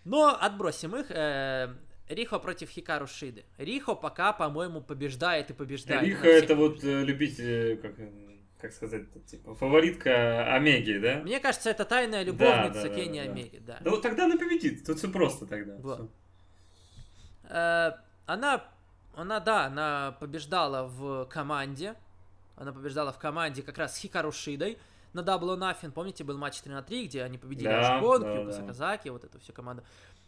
[0.06, 1.08] Но отбросим их.
[1.10, 1.74] Э,
[2.08, 3.46] Рихо против Хикару Шиды.
[3.58, 6.04] Рихо пока, по-моему, побеждает и побеждает.
[6.04, 7.04] Всех это вот побеждает.
[7.04, 8.12] э, любитель, как, э,
[8.60, 11.20] как сказать, типа фаворитка Омеги, да?
[11.20, 13.32] Мне кажется, это тайная любовница да, да, Кенни да, да.
[13.32, 13.78] Омеги, да.
[13.82, 14.86] Да вот тогда она победит.
[14.86, 15.76] Тут все просто тогда.
[15.78, 15.98] Вот.
[15.98, 16.10] Всё.
[17.50, 17.92] Э,
[18.26, 18.64] она,
[19.16, 21.96] она, да, она побеждала в команде.
[22.56, 24.78] Она побеждала в команде как раз с Хикару Шидой
[25.14, 25.92] на Double Nothing.
[25.92, 28.54] Помните, был матч 3 на 3, где они победили Да, Ашкон, да, Юку да.
[28.54, 29.84] Саказаки, вот эту всю команду.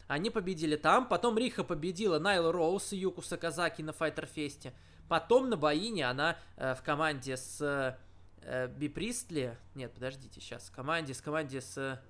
[0.08, 1.08] Они победили там.
[1.08, 4.74] Потом Риха победила Найлу Роуз и Юку Саказаки на Файтерфесте.
[5.10, 7.98] Потом на Боине она э, в команде с
[8.42, 9.58] э, Би Пристли...
[9.76, 10.70] Нет, подождите, сейчас.
[10.70, 12.02] Команде, с команде с...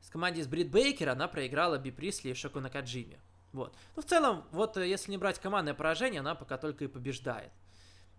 [0.00, 3.18] С команде с Брит Бейкер она проиграла Би Присли и Шоку Накаджиме.
[3.52, 3.74] Вот.
[3.96, 7.50] Ну, в целом, вот э, если не брать командное поражение, она пока только и побеждает.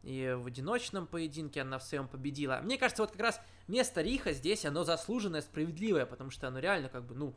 [0.04, 2.60] И в одиночном поединке она в своем победила.
[2.64, 6.90] Мне кажется, вот как раз место Риха здесь, оно заслуженное, справедливое, потому что оно реально
[6.90, 7.36] как бы, ну,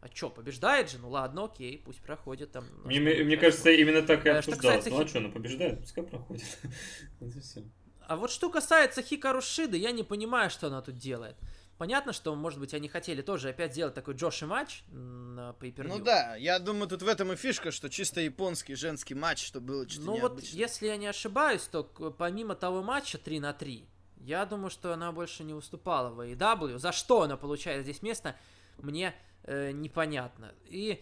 [0.00, 0.98] а чё, побеждает же?
[0.98, 2.64] Ну ладно, окей, пусть проходит там.
[2.84, 4.84] Мне, ну, мне- кажется, именно так и Э, обсуждалось.
[4.84, 6.58] касается Ну а что, она побеждает, пускай проходит.
[8.10, 11.36] А вот что касается Хикару Шиды, я не понимаю, что она тут делает.
[11.78, 16.00] понятно, что, может быть, они хотели тоже опять сделать такой Джоши матч на pay Ну
[16.00, 19.88] да, я думаю, тут в этом и фишка, что чисто японский женский матч, что было
[19.88, 23.86] что-то Ну вот, если я не ошибаюсь, то помимо того матча 3 на 3,
[24.22, 26.78] я думаю, что она больше не уступала в AEW.
[26.78, 28.34] За что она получает здесь место,
[28.78, 30.52] мне э, непонятно.
[30.64, 31.00] И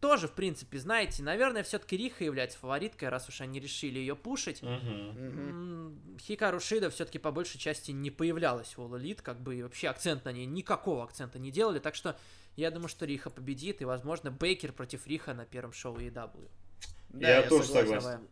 [0.00, 4.62] тоже, в принципе, знаете, наверное, все-таки Риха является фавориткой, раз уж они решили ее пушить.
[4.62, 6.18] Угу.
[6.20, 10.24] Хикару Шида все-таки по большей части не появлялась в All Elite, как бы вообще акцент
[10.24, 12.16] на ней, никакого акцента не делали, так что
[12.56, 16.50] я думаю, что Риха победит, и, возможно, Бейкер против Риха на первом шоу EW.
[17.08, 18.00] Да, я, я тоже согласен.
[18.00, 18.28] согласен.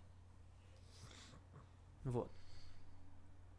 [2.05, 2.30] Вот.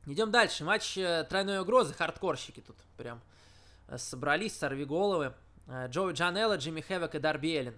[0.05, 0.63] Идем дальше.
[0.65, 3.21] Матч э, тройной угрозы, хардкорщики тут прям
[3.88, 5.34] э, собрались, сорви головы.
[5.68, 7.78] Э, Джоуи Джанелла, Джимми Хэвок и Дарби Эллен.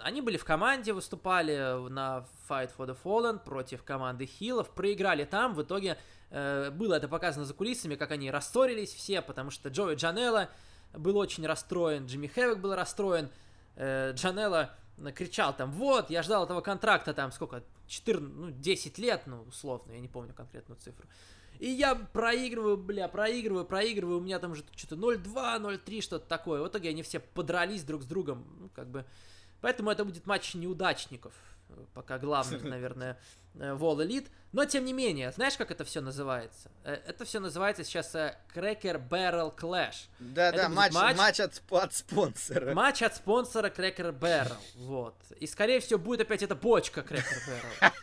[0.00, 5.54] Они были в команде, выступали на Fight for the Fallen против команды Хилов, проиграли там,
[5.54, 5.96] в итоге
[6.30, 10.50] было это показано за кулисами, как они рассорились все, потому что Джоуи Джанелла
[10.92, 13.30] был очень расстроен, Джимми Хэвок был расстроен,
[13.78, 14.74] Джанелла
[15.14, 19.92] кричал там, вот, я ждал этого контракта там, сколько, 14, ну, 10 лет, ну, условно,
[19.92, 21.06] я не помню конкретную цифру.
[21.58, 25.24] И я проигрываю, бля, проигрываю, проигрываю, у меня там уже что-то 0-2,
[25.84, 26.62] 0-3, что-то такое.
[26.62, 29.04] В итоге они все подрались друг с другом, ну, как бы...
[29.60, 31.32] Поэтому это будет матч неудачников,
[31.94, 33.18] пока главных, наверное,
[33.54, 34.28] э, в All Elite.
[34.52, 36.70] Но, тем не менее, знаешь, как это все называется?
[36.84, 40.08] Э, это все называется сейчас э, Cracker Barrel Clash.
[40.18, 42.74] Да-да, матч, матч, матч от, от спонсора.
[42.74, 45.16] Матч от спонсора Cracker Barrel, вот.
[45.40, 47.92] И, скорее всего, будет опять эта бочка Cracker Barrel.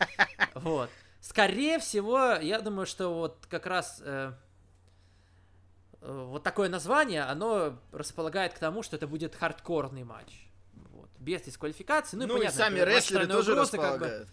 [0.54, 0.88] Вот.
[1.24, 4.34] Скорее всего, я думаю, что вот как раз э,
[6.02, 10.46] э, вот такое название, оно располагает к тому, что это будет хардкорный матч.
[10.90, 11.08] Вот.
[11.18, 12.18] Без дисквалификации.
[12.18, 14.26] Ну, ну понятно, и сами рестлеры тоже угрозы, как бы,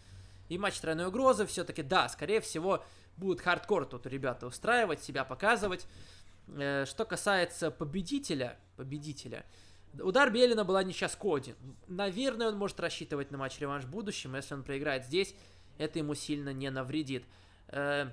[0.49, 2.83] И матч тройной угрозы все-таки, да, скорее всего,
[3.15, 5.87] будет хардкор тут ребята устраивать, себя показывать.
[6.49, 9.45] Э, что касается победителя, победителя,
[9.97, 11.55] У Дарби Аллина была ничья с Коди.
[11.87, 15.35] Наверное, он может рассчитывать на матч-реванш в будущем, если он проиграет здесь
[15.82, 17.25] это ему сильно не навредит.
[17.67, 18.07] Э,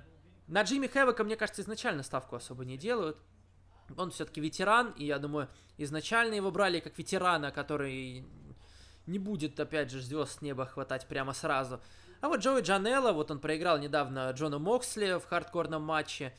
[0.47, 3.17] на Джимми Хэвока, мне кажется, изначально ставку особо не делают.
[3.97, 5.47] Он все-таки ветеран, и я думаю,
[5.77, 8.25] изначально его брали как ветерана, который
[9.05, 11.79] не будет, опять же, звезд с неба хватать прямо сразу.
[12.21, 16.33] А вот Джоуи Джанелло, вот он проиграл недавно Джону Моксли в хардкорном матче,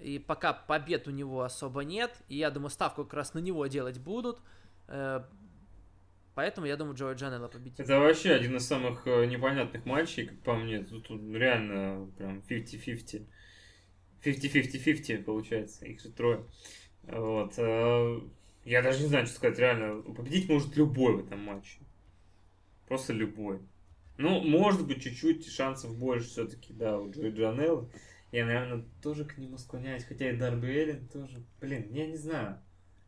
[0.00, 3.66] и пока побед у него особо нет, и я думаю, ставку как раз на него
[3.66, 4.38] делать будут.
[6.36, 7.80] Поэтому я думаю, Джои Джанелло победит.
[7.80, 10.80] Это вообще один из самых э, непонятных матчей, как по мне.
[10.80, 13.24] Тут, реально прям 50-50.
[14.22, 16.44] 50-50-50 получается, их же трое.
[17.04, 17.54] Вот.
[17.56, 18.20] Э,
[18.66, 20.02] я даже не знаю, что сказать, реально.
[20.02, 21.78] Победить может любой в этом матче.
[22.86, 23.58] Просто любой.
[24.18, 27.88] Ну, может быть, чуть-чуть шансов больше все-таки, да, у Джои Джанелла.
[28.30, 31.42] Я, наверное, тоже к нему склоняюсь, хотя и Дарби Эллен тоже.
[31.62, 32.58] Блин, я не знаю.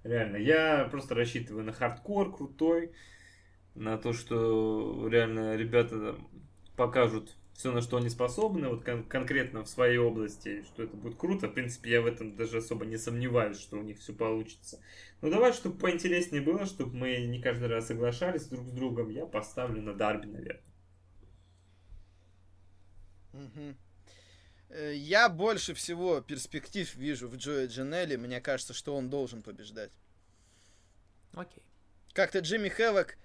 [0.02, 2.92] Реально, я просто рассчитываю на хардкор крутой,
[3.78, 6.16] на то, что реально ребята
[6.76, 11.16] покажут все, на что они способны, вот кон- конкретно в своей области, что это будет
[11.16, 11.48] круто.
[11.48, 14.80] В принципе, я в этом даже особо не сомневаюсь, что у них все получится.
[15.22, 19.26] Но давай, чтобы поинтереснее было, чтобы мы не каждый раз соглашались друг с другом, я
[19.26, 20.62] поставлю на Дарби, наверное.
[23.32, 23.76] Угу.
[24.92, 28.16] Я больше всего перспектив вижу в Джоэ Джанелли.
[28.16, 29.90] Мне кажется, что он должен побеждать.
[31.32, 31.62] Окей.
[32.12, 33.16] Как-то Джимми Хэвок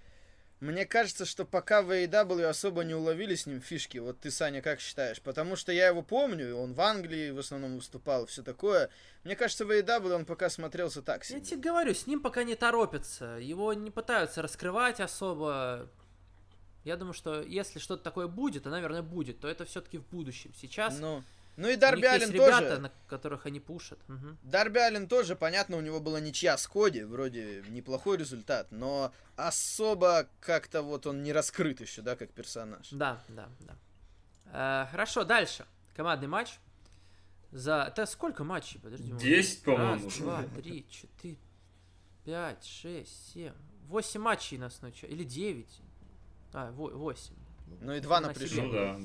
[0.64, 3.98] мне кажется, что пока в AEW особо не уловили с ним фишки.
[3.98, 5.22] Вот ты, Саня, как считаешь?
[5.22, 8.90] Потому что я его помню, он в Англии в основном выступал, все такое.
[9.26, 11.40] Мне кажется, в AEW он пока смотрелся так себе.
[11.40, 13.38] Я тебе говорю, с ним пока не торопятся.
[13.42, 15.90] Его не пытаются раскрывать особо.
[16.86, 20.54] Я думаю, что если что-то такое будет, а, наверное, будет, то это все-таки в будущем.
[20.56, 20.98] Сейчас...
[20.98, 21.24] Ну...
[21.56, 22.62] Ну и Дарби Аллен тоже.
[22.62, 24.00] ребята, на которых они пушат.
[24.10, 24.38] Угу.
[24.44, 30.28] Дарби Аллен тоже, понятно, у него была ничья с Коди, вроде неплохой результат, но особо
[30.40, 32.90] как-то вот он не раскрыт еще, да, как персонаж.
[32.92, 33.76] Да, да, да.
[34.86, 35.66] Э, хорошо, дальше.
[35.96, 36.60] Командный матч.
[37.52, 37.86] За...
[37.88, 38.80] Это сколько матчей?
[38.80, 39.12] Подожди.
[39.12, 40.06] Десять, по-моему.
[40.06, 41.38] Раз, два, три, четыре,
[42.26, 43.54] пять, шесть, семь.
[43.88, 45.12] Восемь матчей нас начали.
[45.12, 45.82] Или девять.
[46.52, 47.36] А, восемь.
[47.82, 48.64] Ну и два на пришел.
[48.64, 49.00] Ну да.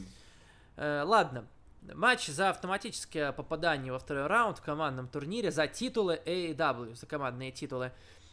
[0.77, 1.47] Э, ладно.
[1.83, 7.51] Матч за автоматическое попадание во второй раунд в командном турнире за титулы AEW, за командные
[7.51, 7.93] титулы.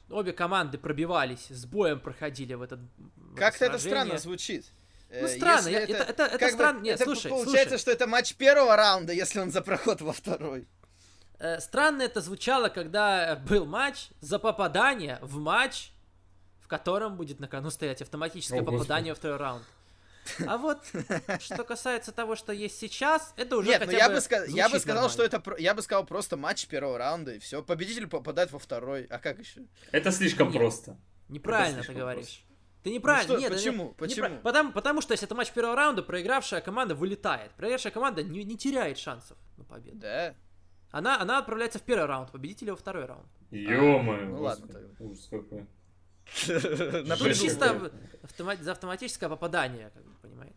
[0.09, 2.79] Обе команды пробивались, с боем проходили в этот
[3.35, 4.65] Как-то это странно звучит.
[5.09, 6.81] Ну, э, странно, это, это, это, это странно.
[6.81, 7.81] Нет, это слушай, получается, слушай.
[7.81, 10.67] что это матч первого раунда, если он за проход во второй.
[11.39, 15.91] Э, странно это звучало, когда был матч за попадание в матч,
[16.61, 19.31] в котором будет на кону стоять автоматическое О, попадание Господи.
[19.31, 19.63] во второй раунд.
[20.47, 20.83] А вот
[21.39, 24.69] что касается того, что есть сейчас, это уже Нет, хотя ну я бы ска- я
[24.69, 25.35] бы сказал, что нормально.
[25.35, 27.61] это, про- я бы сказал просто матч первого раунда и все.
[27.63, 29.03] Победитель попадает во второй.
[29.05, 29.61] А как еще?
[29.91, 30.57] Это слишком Нет.
[30.57, 30.97] просто.
[31.29, 32.43] Неправильно ты слишком говоришь.
[32.83, 33.33] Ты неправильно.
[33.33, 33.83] Ну что, нет, это почему?
[33.87, 34.27] не- Почему?
[34.27, 37.51] непра- Потому, потому что если это матч первого раунда, проигравшая команда вылетает.
[37.53, 39.97] Проигравшая команда не, не теряет шансов на победу.
[39.97, 40.35] Да.
[40.91, 43.27] Она, она отправляется в первый раунд, победитель во второй раунд.
[43.51, 44.25] Ё-моё.
[44.27, 45.03] ну ладно господи, тогда.
[45.03, 45.65] Ужас какой.
[46.45, 47.91] Тут чисто
[48.61, 50.55] за автоматическое попадание, как вы понимаете.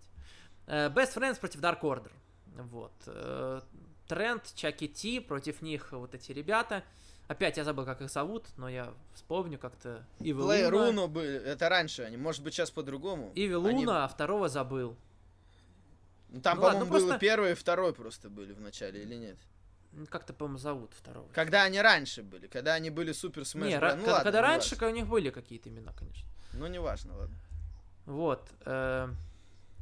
[0.67, 2.11] Э, Best Friends против Dark Order.
[2.57, 2.93] Вот.
[3.07, 3.61] Э,
[4.07, 6.83] Тренд, Чаки Ти, против них вот эти ребята.
[7.29, 10.07] Опять я забыл, как их зовут, но я вспомню как-то.
[10.19, 10.71] Иви Плей Луна.
[10.71, 11.37] Руну были.
[11.37, 12.17] Это раньше они.
[12.17, 13.33] Может быть, сейчас по-другому.
[13.35, 14.97] Иви Они- Луна, а второго забыл.
[16.31, 19.03] Ну, Там, Ну ладно, по-моему, ну просто- было первый и второй просто были в начале,
[19.03, 19.39] или нет?
[20.07, 21.29] Как-то, по-моему, зовут второго.
[21.33, 23.69] Когда они раньше были, когда они были Super Smash.
[23.69, 24.89] Не, ра- ну, когда, ладно, когда не раньше важно.
[24.89, 26.29] у них были какие-то имена, конечно.
[26.53, 27.37] Ну, не важно, ладно.
[28.07, 28.49] Вот.
[28.65, 29.09] э,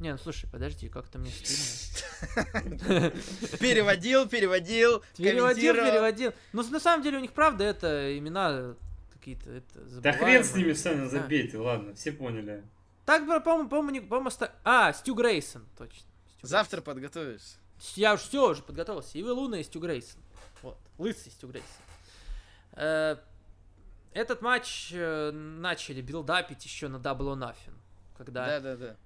[0.00, 3.10] Не, ну слушай, подожди, как-то мне стыдно.
[3.60, 6.32] Переводил, переводил, Переводил, переводил.
[6.52, 8.74] Ну, на самом деле, у них, правда, это имена
[9.12, 12.62] какие-то, это Да хрен с ними, Саня, забейте, ладно, все поняли.
[13.04, 14.30] Так, по-моему, по-моему, по-моему,
[14.64, 16.06] А, Стю Грейсон, точно.
[16.42, 17.56] Завтра подготовишься.
[17.94, 19.18] Я уж все уже подготовился.
[19.18, 20.20] Ивы Луна и Стю Грейсон.
[20.62, 21.68] Вот, лысый Стю Грейсон.
[22.72, 23.16] Э,
[24.12, 27.74] Этот матч э, начали билдапить еще на Double or Nothing.
[28.16, 28.96] Когда Да, да, да.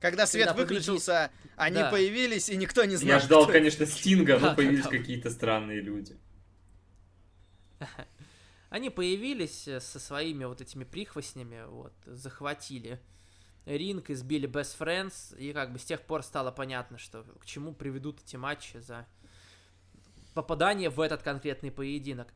[0.00, 1.90] Когда свет Когда выключился, они Да.
[1.90, 3.08] появились, и никто не знал.
[3.08, 6.18] Я ждал, кто конечно, Стинга, но появились какие-то странные люди.
[8.68, 12.98] Они появились э, со своими вот этими прихвостнями, вот, захватили
[13.66, 17.72] ринг, избили Best Friends, и как бы с тех пор стало понятно, что к чему
[17.72, 19.06] приведут эти матчи за
[20.34, 22.28] попадание в этот конкретный поединок.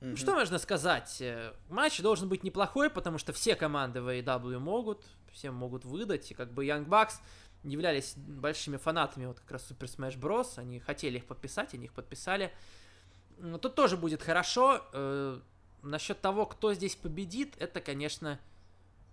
[0.00, 0.16] Мгм.
[0.16, 1.16] Что можно сказать?
[1.20, 6.30] Э, Матч должен быть неплохой, потому что все команды в AEW могут, все могут выдать,
[6.30, 7.14] и как бы Young Bucks
[7.62, 10.58] являлись большими фанатами вот как раз Super Smash Bros.
[10.58, 12.52] Они хотели их подписать, они их подписали.
[13.38, 14.82] Ну, Тут тоже будет хорошо.
[14.92, 15.40] Э,
[15.84, 18.40] Насчет того, кто здесь победит, это, конечно,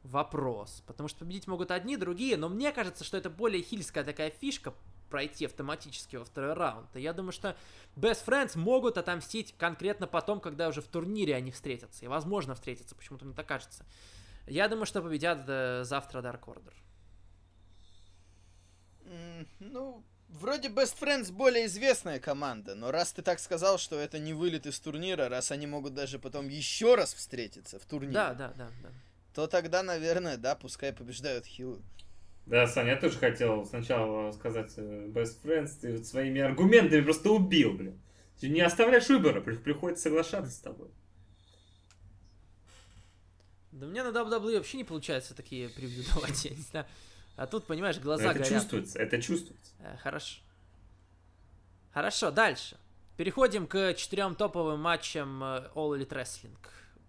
[0.04, 0.84] вопрос.
[0.88, 4.74] Потому что победить могут одни, другие, но мне кажется, что это более хильская такая фишка
[5.10, 6.96] пройти автоматически во второй раунд.
[6.96, 7.56] И я думаю, что
[7.96, 12.06] Best Friends могут отомстить конкретно потом, когда уже в турнире они встретятся.
[12.06, 13.86] И возможно встретятся, почему-то мне так кажется.
[14.48, 16.74] Я думаю, что победят э, завтра Dark Order.
[19.60, 24.34] Ну, вроде Best Friends более известная команда, но раз ты так сказал, что это не
[24.34, 28.54] вылет из турнира, раз они могут даже потом еще раз встретиться в турнире, Да, да,
[28.56, 28.90] да, да.
[29.34, 31.82] То тогда, наверное, да, пускай побеждают хилы.
[32.46, 37.30] Да, Саня, я тоже хотел сначала сказать э, Best Friends, ты вот своими аргументами просто
[37.30, 38.02] убил, блин.
[38.40, 40.90] Ты не оставляешь выбора, при- приходится соглашаться с тобой.
[43.72, 46.86] Да меня на WWE вообще не получается такие превью давать, я не знаю.
[47.38, 48.50] А тут, понимаешь, глаза это горят.
[48.50, 49.74] чувствуется, это чувствуется.
[49.80, 50.42] Э, Хорошо.
[51.94, 52.78] Хорошо, дальше.
[53.18, 56.56] Переходим к четырем топовым матчам э, All Elite Wrestling.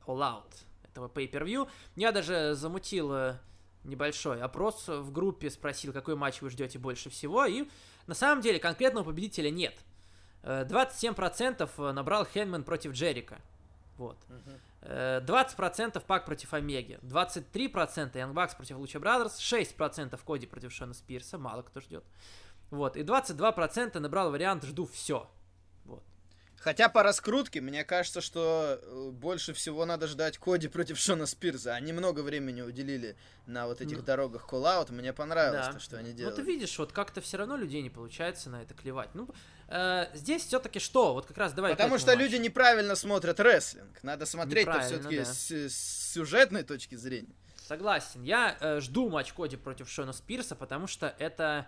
[0.06, 0.52] All Out
[0.92, 1.68] этого pay-per-view.
[1.96, 3.38] Я даже замутил э,
[3.84, 7.44] небольшой опрос в группе, спросил, какой матч вы ждете больше всего.
[7.46, 7.68] И
[8.06, 9.74] на самом деле конкретного победителя нет.
[10.42, 13.40] Э, 27% набрал Хэнгман против Джерика.
[13.96, 14.18] Вот.
[14.82, 20.94] Э, 20% Пак против Омеги, 23% Young Bucks против Lucha Brothers, 6% Коди против Шона
[20.94, 22.04] Спирса, мало кто ждет.
[22.70, 25.28] Вот, и 22% набрал вариант «Жду все».
[26.62, 31.74] Хотя по раскрутке, мне кажется, что э, больше всего надо ждать Коди против Шона Спирза.
[31.74, 34.02] Они много времени уделили на вот этих Ну.
[34.04, 34.90] дорогах коллаут.
[34.90, 35.72] Мне понравилось Да.
[35.72, 36.36] то, что они Ну, делают.
[36.36, 39.10] ты видишь, вот как-то все равно людей не получается на это клевать.
[39.14, 39.28] Ну,
[39.66, 41.14] э, здесь все-таки что?
[41.14, 42.20] Вот как раз давай Потому что матчу.
[42.20, 44.00] люди неправильно смотрят рестлинг.
[44.04, 45.24] Надо смотреть Неправильно, все-таки да.
[45.24, 47.34] с, с сюжетной точки зрения.
[47.66, 48.22] Согласен.
[48.22, 51.66] Я э, жду матч Коди против Шона Спирса, потому что это...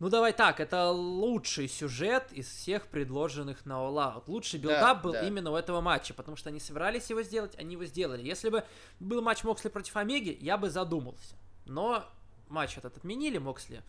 [0.00, 4.24] Ну давай так, это лучший сюжет из всех предложенных на All Out.
[4.28, 5.28] Лучший build-up был да.
[5.28, 8.26] именно у этого матча, потому что они собирались его сделать, они его сделали.
[8.26, 8.64] Если бы
[8.98, 11.36] был матч Моксли против Омеги, я бы задумался.
[11.66, 12.06] Но
[12.48, 13.82] матч этот отменили, Моксли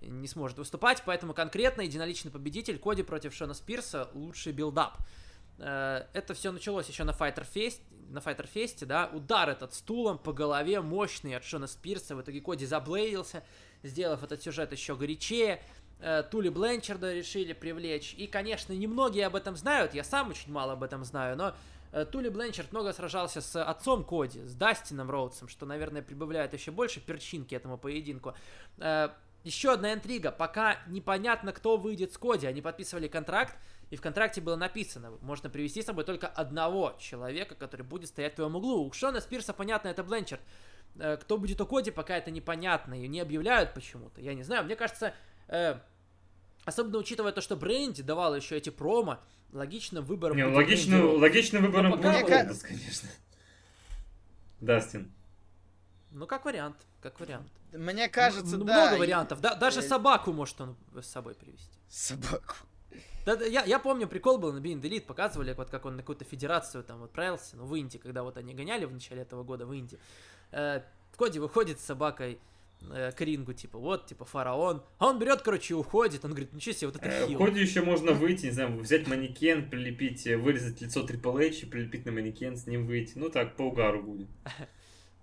[0.00, 4.96] не сможет выступать, поэтому конкретно единоличный победитель Коди против Шона Спирса лучший build-up.
[5.58, 10.16] Э, Это все началось еще на Fighter Fest, на Fighter Fest, да, удар этот стулом
[10.16, 13.44] по голове мощный от Шона Спирса, в итоге Коди заблейдился,
[13.82, 15.60] сделав этот сюжет еще горячее.
[16.00, 18.14] Э, Тули Бленчарда решили привлечь.
[18.16, 21.54] И, конечно, немногие об этом знают, я сам очень мало об этом знаю, но
[21.92, 26.70] э, Тули Бленчард много сражался с отцом Коди, с Дастином Роудсом, что, наверное, прибавляет еще
[26.70, 28.34] больше перчинки этому поединку.
[28.78, 29.10] Э,
[29.42, 30.30] Еще одна интрига.
[30.30, 32.46] Пока непонятно, кто выйдет с Коди.
[32.46, 33.56] Они подписывали контракт,
[33.90, 38.34] и в контракте было написано, можно привести с собой только одного человека, который будет стоять
[38.34, 38.86] в твоем углу.
[38.86, 40.42] У Шона Спирса, понятно, это Бленчард.
[40.98, 44.20] Э, кто будет у Коди, пока это непонятно, и не объявляют почему-то.
[44.20, 45.14] Я не знаю, мне кажется,
[45.48, 45.78] э,
[46.64, 49.18] особенно учитывая то, что Бренди давал еще эти промо,
[49.52, 51.20] логичным выбором Не, Бренди Роуз.
[51.20, 53.08] логичным выбором Но пока будет вот- Голдос, конечно.
[54.60, 55.10] Дастин.
[56.12, 57.48] Ну, как вариант, как вариант.
[57.72, 58.82] Мне кажется, Ну, да.
[58.82, 59.40] Много и- вариантов.
[59.40, 61.78] Да, даже э, собаку может он с собой привести.
[61.88, 62.54] Собаку.
[63.24, 66.02] Да, да, я, я помню, прикол был на Being Delete, показывали, вот как он на
[66.02, 69.66] какую-то федерацию там отправился, ну, в Индии, когда вот они гоняли в начале этого года
[69.66, 69.98] в Индии.
[70.52, 70.82] Э,
[71.16, 72.38] Коди выходит с собакой
[72.90, 74.82] э, к рингу, типа, вот, типа, фараон.
[74.98, 76.24] А он берет, короче, и уходит.
[76.24, 77.38] Он говорит, ничего себе, вот это Э, В хил.
[77.38, 81.66] ходе еще можно выйти, не знаю, взять манекен, прилепить, э, вырезать лицо Triple H и
[81.66, 83.12] прилепить на манекен, с ним выйти.
[83.16, 84.28] Ну так, по угару будет.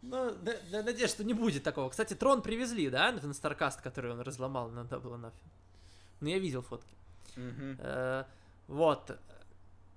[0.03, 0.31] Ну,
[0.71, 1.89] надеюсь, что не будет такого.
[1.89, 5.31] Кстати, трон привезли, да, на Старкаст, который он разломал на Double Nothing.
[6.21, 6.95] Ну, я видел фотки.
[7.35, 8.23] Э,
[8.67, 9.17] вот.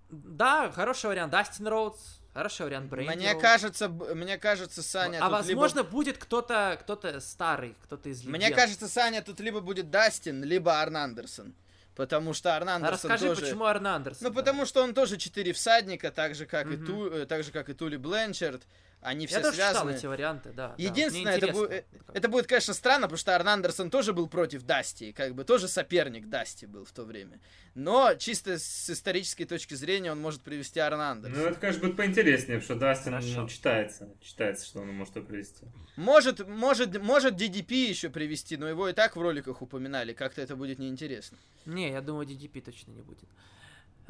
[0.09, 1.31] Да, хороший вариант.
[1.33, 6.16] Дастин Роудс, хороший вариант Брейди Мне кажется, мне кажется, Саня а тут либо- возможно, будет
[6.18, 8.57] кто-то, кто-то старый, кто-то из Мне легенд.
[8.57, 11.55] кажется, Саня тут либо будет Дастин, либо Арн Андерсон.
[11.97, 13.43] Потому что Арн А Андерсон расскажи, тоже...
[13.43, 14.28] почему Арн Андерсон?
[14.28, 16.86] Ну, потому что он тоже четыре всадника, так же, как, и, Мгм.
[16.86, 17.07] Ту...
[17.11, 18.62] э, так же, как и Тули Бленчард.
[19.03, 19.96] Они все Я тоже читал связаны.
[19.96, 20.68] эти варианты, да.
[20.68, 20.74] да.
[20.76, 24.28] Единственное, Мне это, бу- э, это будет, конечно, странно, потому что Арн Андерсон тоже был
[24.28, 27.40] против Дасти, как бы тоже соперник Дасти был в то время.
[27.74, 31.48] Но чисто с исторической точки зрения он может привести Арна Ну, Андерсона.
[31.48, 33.40] это, конечно, будет поинтереснее, потому что Дастин Хорошо.
[33.42, 34.09] ну, читается.
[34.20, 35.64] Читается, что он может привести.
[35.96, 40.57] Может, может, может DDP еще привести, но его и так в роликах упоминали, как-то это
[40.57, 41.38] будет неинтересно.
[41.64, 43.24] Не, я думаю, DDP точно не будет.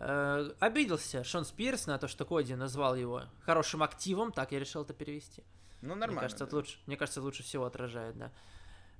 [0.02, 4.82] Э, обиделся Шон Спирс на то, что Коди назвал его хорошим активом, так я решил
[4.82, 5.42] это перевести.
[5.82, 6.12] Ну, нормально.
[6.12, 6.48] Мне кажется, да.
[6.48, 8.32] это лучше, мне кажется, лучше всего отражает, да.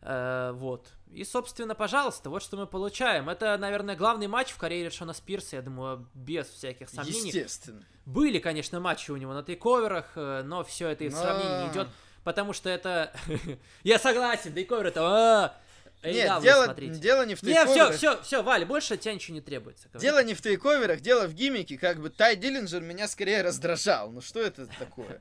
[0.03, 0.89] Э, вот.
[1.11, 3.31] И, собственно, пожалуйста, вот что мы получаем.
[3.31, 7.29] Это, наверное, главный матч в карьере Шона Спирса, я думаю, без всяких сомнений.
[7.29, 7.83] Естественно.
[8.05, 11.65] Были, конечно, матчи у него на тейковерах, э, но все это и в Но- сравнении
[11.65, 11.89] не идет,
[12.25, 13.15] потому что это...
[13.85, 15.55] Я согласен, тейковер это...
[16.03, 16.95] Нет, AEW дело, смотрите.
[16.99, 17.97] дело не в Не, все, тейковерах.
[17.97, 19.89] все, все, Валя, больше от тебя ничего не требуется.
[19.89, 20.01] говори.
[20.07, 21.77] Дело не в тейковерах, дело в гиммике.
[21.77, 24.11] Как бы Тай Диллинджер меня скорее раздражал.
[24.11, 25.21] Ну что это такое?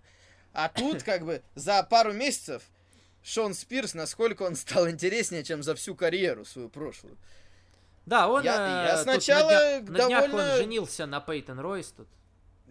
[0.53, 2.63] А тут как бы за пару месяцев
[3.23, 7.17] Шон Спирс, насколько он стал интереснее, чем за всю карьеру свою прошлую.
[8.05, 11.59] Да, он Я- э, я сначала на, дня- на днях довольно- он женился на Пейтон
[11.59, 12.07] Ройс тут.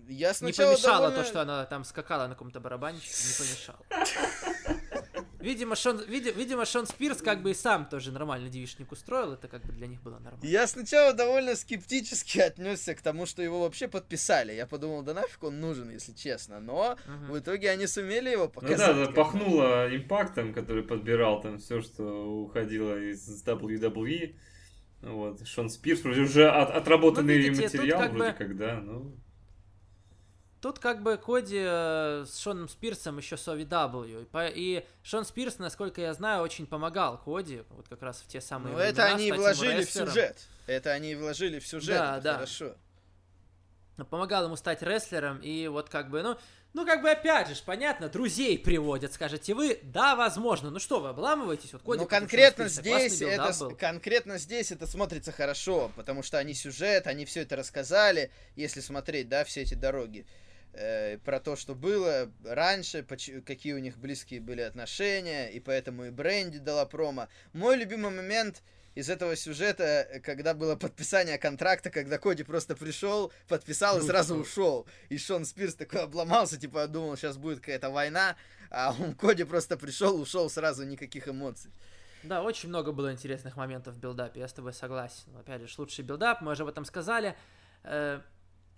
[0.09, 3.79] Я Не сначала помешало довольно- то, что она там скакала на каком-то барабанчике, не помешало.
[5.41, 9.47] Видимо Шон, види- видимо, Шон Спирс как бы и сам тоже нормально девишник устроил, это
[9.47, 10.41] как бы для них было нормально.
[10.45, 14.53] Я сначала довольно скептически отнесся к тому, что его вообще подписали.
[14.53, 16.59] Я подумал, да нафиг он нужен, если честно.
[16.61, 17.32] Но Мгм.
[17.32, 18.78] в итоге они сумели его Ну показать.
[18.78, 19.12] да, да, бы.
[19.12, 22.05] пахнуло импактом, который подбирал там все, что
[22.43, 24.34] уходило из WWE.
[25.03, 25.47] Вот.
[25.47, 28.80] Шон Спирс, вроде уже от- отработанный Ну, видите, материал, как вроде бы- как, да.
[28.80, 29.16] Ну,
[30.61, 34.23] Тут как бы Коди э, с Шоном Спирсом еще с OVW.
[34.23, 38.27] И, по- и Шон Спирс, насколько я знаю, очень помогал Коди, вот как раз в
[38.27, 40.37] те самые Ну, это они и вложили в сюжет.
[40.67, 41.97] Это они и вложили в сюжет.
[41.97, 42.35] Да, это да.
[42.35, 42.75] Хорошо.
[44.11, 46.37] помогал ему стать рестлером, и вот как бы, ну,
[46.73, 51.11] ну как бы опять же, понятно, друзей приводят, скажете вы, да, возможно, ну что вы
[51.11, 53.77] обламываетесь, вот Коди Ну, конкретно здесь, это, был.
[53.77, 59.29] конкретно здесь это смотрится хорошо, потому что они сюжет, они все это рассказали, если смотреть,
[59.29, 60.27] да, все эти дороги.
[60.79, 66.11] Э, про то, что было раньше, какие у них близкие были отношения, и поэтому и
[66.11, 67.29] Бренди дала промо.
[67.53, 68.62] Мой любимый момент
[68.95, 74.07] из этого сюжета, э, когда было подписание контракта, когда Коди просто пришел, подписал и Ну,
[74.07, 74.43] сразу что?
[74.43, 74.87] ушел.
[75.09, 78.37] И Шон Спирс такой обломался, типа думал, сейчас будет какая-то война,
[78.70, 81.70] а он Коди просто пришел, ушел сразу, никаких эмоций.
[82.24, 85.37] Да, очень много было интересных моментов в билдапе, я с тобой согласен.
[85.39, 87.37] Опять же, лучший build-up, мы уже об этом сказали.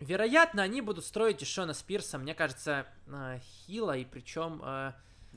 [0.00, 4.92] Вероятно, они будут строить из Шона Спирса, мне кажется, э, хила, и причем э,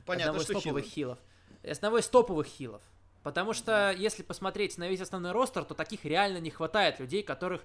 [0.05, 1.17] Понятно, одного что из топовых хило.
[1.61, 1.71] хилов.
[1.71, 2.81] Одного из топовых хилов.
[3.23, 7.61] Потому что, если посмотреть на весь основной ростер, то таких реально не хватает людей, которых,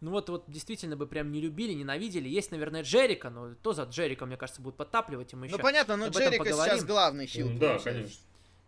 [0.00, 2.28] ну вот, вот действительно бы прям не любили, ненавидели.
[2.28, 5.56] Есть, наверное, Джерика, но то за Джерика, мне кажется, будут подтапливать ему еще.
[5.56, 7.50] Ну понятно, но Джерика сейчас главный хил.
[7.58, 8.22] да, конечно.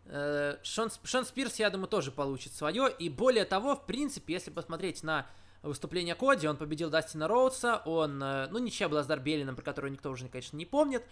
[0.07, 2.91] Э, Шон, Шон Спирс, я думаю, тоже получит свое.
[2.99, 5.27] И более того, в принципе, если посмотреть на
[5.63, 9.93] выступление Коди, он победил Дастина Роудса, он, э, ну, ничья была с Дарбелином, про которую
[9.93, 11.03] никто уже, конечно, не помнит.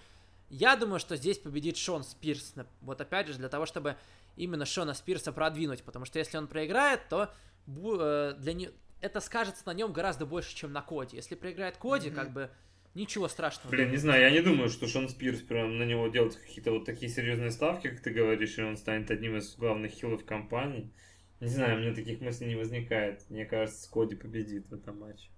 [0.49, 2.55] Я думаю, что здесь победит Шон Спирс.
[2.81, 3.97] Вот опять же, для того, чтобы
[4.37, 5.83] именно Шона Спирса продвинуть.
[5.83, 7.31] Потому что если он проиграет, то
[7.67, 8.71] э, для не...
[9.01, 11.17] это скажется на нем гораздо больше, чем на Коди.
[11.17, 12.17] Если проиграет Коди, Мгм.
[12.17, 12.51] как бы
[12.95, 13.71] ничего страшного.
[13.71, 16.85] Блин, не знаю, я не думаю, что Шон Спирс прям на него делает какие-то вот
[16.85, 20.93] такие серьезные ставки, как ты говоришь, и он станет одним из главных хилов компании.
[21.41, 23.29] Не знаю, у меня таких мыслей не возникает.
[23.29, 25.29] Мне кажется, Коди победит в этом матче.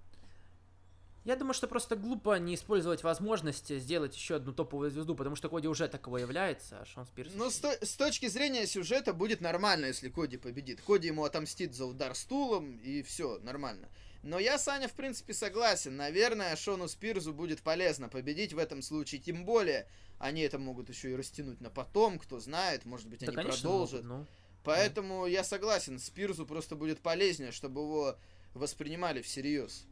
[1.25, 5.51] Я думаю, что просто глупо не использовать возможность сделать еще одну топовую звезду, потому что
[5.51, 7.33] Коди уже таково является, а Шон Спирс...
[7.35, 10.81] Ну, с, с точки зрения сюжета будет нормально, если Коди победит.
[10.81, 13.89] Коди ему отомстит за удар стулом, и все, нормально.
[14.23, 15.97] Но я, Саня, в принципе, согласен.
[15.97, 19.21] Наверное, Шону Спирзу будет полезно победить в этом случае.
[19.21, 19.87] Тем более,
[20.19, 23.61] они это могут еще и растянуть на потом, кто знает, может быть, Да, они конечно,
[23.63, 24.05] продолжат.
[24.05, 24.27] могут, ну.
[24.65, 28.17] Поэтому я согласен, Спирзу просто будет полезнее, чтобы его
[28.55, 29.87] воспринимали всерьез.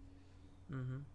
[0.69, 1.07] Мгм.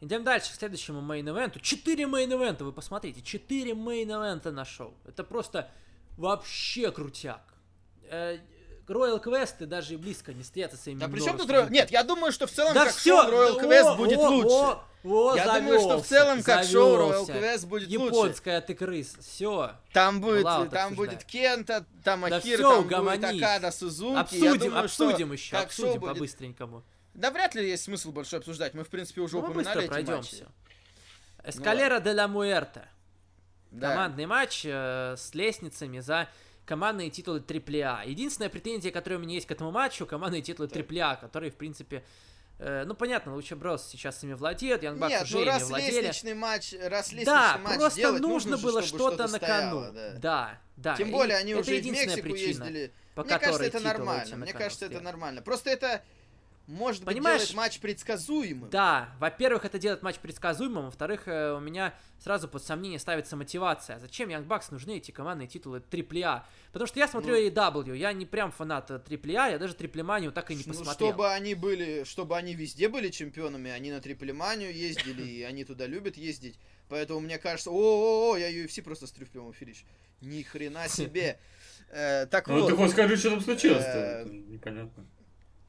[0.00, 1.60] Идем дальше к следующему мейн-эвенту.
[1.60, 3.22] Четыре мейн-эвента, вы посмотрите.
[3.22, 4.94] Четыре мейн-эвента на шоу.
[5.04, 5.70] Это просто
[6.16, 7.54] вообще крутяк.
[8.88, 11.70] Royal Quest даже и близко не стоят со своими Да при чем тут Royal...
[11.70, 14.78] Нет, я думаю, что в целом Да как все, шоу Royal Quest будет лучше.
[15.36, 18.04] Я думаю, что в целом как шоу Royal Quest будет лучше.
[18.16, 19.16] Японская ты крыса.
[19.20, 19.72] Все.
[19.92, 23.42] Там будет, All Out там будет Кента, там Да Акира, всё, там будет угомонись.
[23.42, 24.18] Акада, Сузуки.
[24.18, 26.82] Обсудим, думаю, обсудим еще, обсудим будет- по-быстренькому.
[27.14, 28.74] Да вряд ли есть смысл больше обсуждать.
[28.74, 30.34] Мы, в принципе, уже Ну, упоминали эти пройдем матчи.
[30.36, 30.46] все.
[31.44, 32.88] Эскалера де ла Муэрте.
[33.70, 33.90] Да.
[33.90, 36.28] Командный матч э, с лестницами за
[36.64, 38.08] командные титулы AAA.
[38.08, 42.04] Единственная претензия, которая у меня есть к этому матчу, командные титулы AAA, которые, в принципе,
[42.58, 46.06] э, ну, понятно, Луча Брос сейчас ими владеет, Ян Бакс уже ну ими раз владели.
[46.06, 49.92] лестничный матч, раз лестничный Да, матч просто делать, нужно же, было что-то на стояло, кону.
[49.92, 50.12] да.
[50.18, 50.96] Да, да.
[50.96, 52.92] Тем более они это уже в единственная Мексику причина, ездили.
[53.14, 54.36] по Мне кажется, это нормально.
[54.36, 55.42] на Мне кажется, это нормально.
[55.42, 56.02] Просто это
[56.66, 58.70] может быть Понимаешь- делать матч предсказуемым.
[58.70, 63.98] Да, во-первых, это делает матч предсказуемым, во-вторых, э, у меня сразу под сомнение ставится мотивация.
[63.98, 66.44] Зачем Young Bucks нужны эти командные титулы AAA?
[66.72, 67.40] Потому что я смотрю Ну.
[67.40, 71.08] AEW, я не прям фанат э, AAA, я даже триплеманию так и не Ну, посмотрел.
[71.10, 75.86] чтобы они были, чтобы они везде были чемпионами, они на Триплеманию ездили, и они туда
[75.86, 76.58] любят ездить.
[76.88, 79.74] Поэтому мне кажется, о-о-о, я UFC просто смотрю в прямом эфире.
[80.20, 81.38] Ни хрена себе.
[81.94, 84.24] Э, Так Ну, ты вот, хоть скажи, что там случилось-то?
[84.24, 85.04] Э, Непонятно.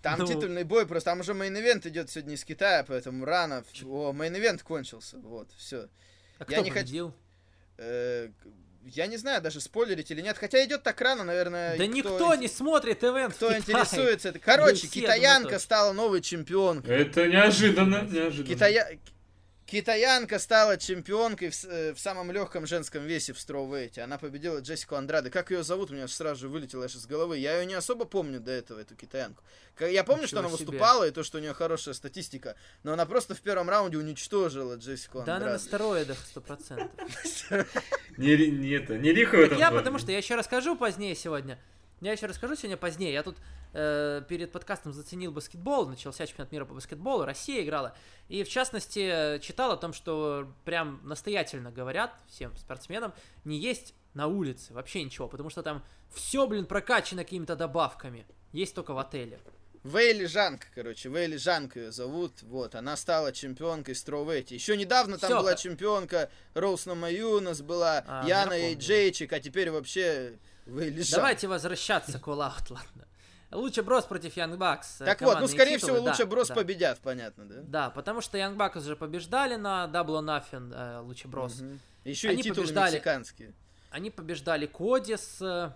[0.04, 0.28] Там Ну.
[0.28, 3.64] титульный бой, просто там уже main event идет сегодня из Китая, поэтому рано.
[3.86, 5.88] О, main event кончился, вот, все.
[6.38, 7.14] а я кто не хочу- победил?
[7.78, 8.30] Э,
[8.86, 10.38] Я не знаю, даже спойлерить или нет.
[10.38, 11.78] Хотя идет так рано, наверное.
[11.78, 13.62] Да кто никто не смотрит event в Кто Китае.
[13.62, 14.28] интересуется.
[14.28, 15.60] это- Короче, UFC, думаю, китаянка точно.
[15.60, 16.94] стала новой чемпионкой.
[17.04, 18.54] Это неожиданно, неожиданно.
[18.54, 18.90] Китая...
[19.74, 24.04] Китаянка стала чемпионкой в, э, в самом легком женском весе в строувейте.
[24.04, 25.32] Она победила Джессику Андраде.
[25.32, 27.40] Как ее зовут, у меня сразу же вылетело аж из головы.
[27.40, 29.42] Я ее не особо помню до этого, эту китаянку.
[29.80, 30.66] Я помню, что Ничего она себе.
[30.68, 32.56] выступала, и то, что у нее хорошая статистика.
[32.84, 35.64] Но она просто в первом раунде уничтожила Джессику Да она на Андраде.
[35.64, 36.92] стероидах, сто процентов.
[38.18, 41.16] Не, ри- не это, не лихо в этом Я потому что я еще расскажу позднее
[41.16, 41.58] сегодня.
[42.04, 43.14] Я еще расскажу сегодня позднее.
[43.14, 43.38] Я тут
[43.74, 47.96] э, перед подкастом заценил баскетбол, начался чемпионат мира по баскетболу, Россия играла.
[48.28, 53.14] И в частности э, читал о том, что прям настоятельно говорят всем спортсменам,
[53.46, 55.82] не есть на улице вообще ничего, потому что там
[56.14, 58.28] все, блин, прокачано какими-то добавками.
[58.52, 59.40] Есть только в отеле.
[59.84, 64.56] Вейли Жанка, короче, Вейли Жанка ее зовут, вот, она стала чемпионкой строувейте.
[64.56, 68.66] Еще недавно там Всё, была ка- чемпионка Роуз Намаюнас, была А, Яна помню.
[68.68, 71.12] Эйджейчик, а теперь вообще Жанка.
[71.12, 73.08] Давайте возвращаться к All Out, ладно.
[73.52, 74.98] Lucha Bros против Young Bucks.
[74.98, 76.56] Так вот, ну, скорее всего, Lucha Bros да.
[76.56, 77.62] победят, понятно, да?
[77.62, 81.62] Да, потому что Young Bucks уже побеждали на or Nothing, э, Lucha Bros.
[82.04, 82.94] Еще Они и титулы побеждали.
[82.94, 83.54] мексиканские.
[83.92, 85.72] Они побеждали Коди с, э,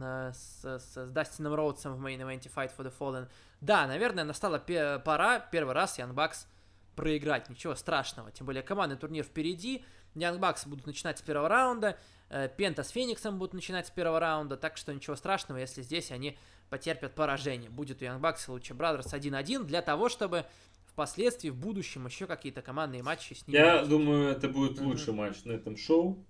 [0.00, 3.26] э, с, с, с Дастином Роудсом в мейн ивенте Fight for the Fallen.
[3.60, 6.46] Да, наверное, настала пе- пора первый раз Young Bucks
[6.94, 7.48] проиграть.
[7.48, 8.30] Ничего страшного.
[8.32, 9.84] Тем более командный турнир впереди.
[10.14, 11.96] Young Bucks будут начинать с первого раунда.
[12.30, 14.56] Э, Пента с Фениксом будут начинать с первого раунда.
[14.56, 16.36] Так что ничего страшного, если здесь они
[16.70, 17.70] потерпят поражение.
[17.70, 20.44] Будет у Young Bucks и Луча Брадерс 1-1 для того, чтобы
[20.86, 23.88] впоследствии в будущем еще какие-то командные матчи с ними Я иметь.
[23.88, 26.24] думаю, это будет лучший матч на этом шоу.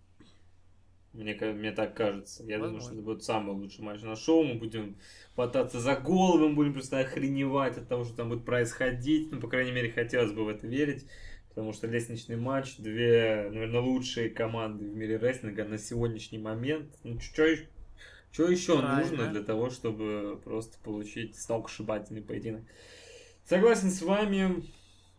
[1.14, 2.44] Мне, мне так кажется.
[2.44, 2.86] Я думаю, Возможно.
[2.86, 4.44] что это будет самый лучший матч на шоу.
[4.44, 4.96] Мы будем
[5.34, 9.32] пытаться за голову, мы будем просто охреневать от того, что там будет происходить.
[9.32, 11.07] Ну, по крайней мере, хотелось бы в это верить.
[11.59, 16.95] Потому что лестничный матч, две, наверное, лучшие команды в мире рестлинга на сегодняшний момент.
[17.03, 19.01] Ну, что еще Правильно.
[19.01, 22.63] нужно для того, чтобы просто получить сногсшибательный поединок?
[23.45, 24.63] Согласен с вами,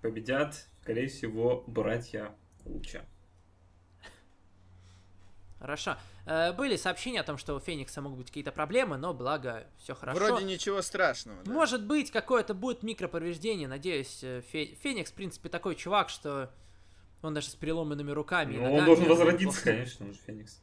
[0.01, 2.31] победят, скорее всего, братья
[2.63, 3.03] Луча.
[5.59, 5.97] Хорошо.
[6.31, 9.95] Э, были сообщения о том, что у Феникса могут быть какие-то проблемы, но благо все
[9.95, 10.19] хорошо.
[10.19, 11.41] Вроде ничего страшного.
[11.43, 11.51] да.
[11.51, 13.67] Может быть, какое-то будет микроповреждение.
[13.67, 16.51] Надеюсь, э, Фе- Феникс, в принципе, такой чувак, что
[17.23, 18.57] он даже с переломанными руками.
[18.57, 20.61] Ну, он должен возродиться, конечно, он же Феникс.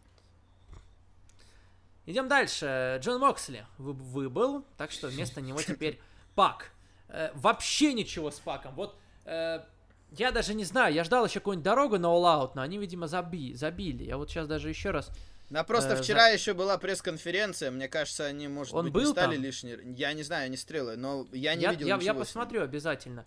[2.07, 3.01] Идем дальше.
[3.03, 5.99] Джон Моксли вы- выбыл, так что вместо него теперь
[6.37, 6.71] Пак.
[7.09, 8.73] Э, вообще ничего с Паком.
[8.77, 9.65] Вот э,
[10.13, 13.07] я даже не знаю, я ждал еще какую-нибудь дорогу на All Out, но они, видимо,
[13.07, 14.05] заби- забили.
[14.05, 15.11] Я вот сейчас даже еще раз...
[15.51, 19.07] Да просто Э, вчера еще была пресс-конференция, мне кажется, они, может Он быть, был не
[19.07, 19.45] стали там?
[19.45, 19.79] лишние.
[19.97, 23.25] Я не знаю, не стрелы, но я не я, видел я, ничего я посмотрю обязательно.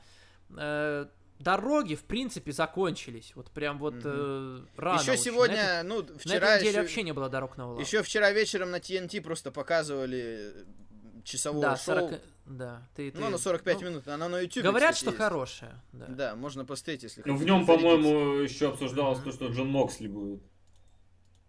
[0.58, 1.06] Э,
[1.40, 3.32] дороги, в принципе, закончились.
[3.36, 5.24] Вот прям вот э, рано Еще очень.
[5.24, 7.82] сегодня, На этой- ну, на вчера этой неделе еще, вообще не было дорог на Улан.
[7.82, 10.64] еще вчера вечером на TNT просто показывали э,
[11.24, 12.10] часовое да, шоу.
[12.10, 12.22] 40...
[12.48, 13.20] Да, ты, ты...
[13.20, 14.08] Ну, на 45 ну, минут.
[14.08, 14.64] Она на YouTube.
[14.64, 15.18] Говорят, кстати, что есть.
[15.24, 15.84] хорошая.
[15.94, 16.06] Да.
[16.08, 20.42] Да, можно посмотреть, если Ну, в нем, по-моему, еще обсуждалось то, что Джон Моксли будет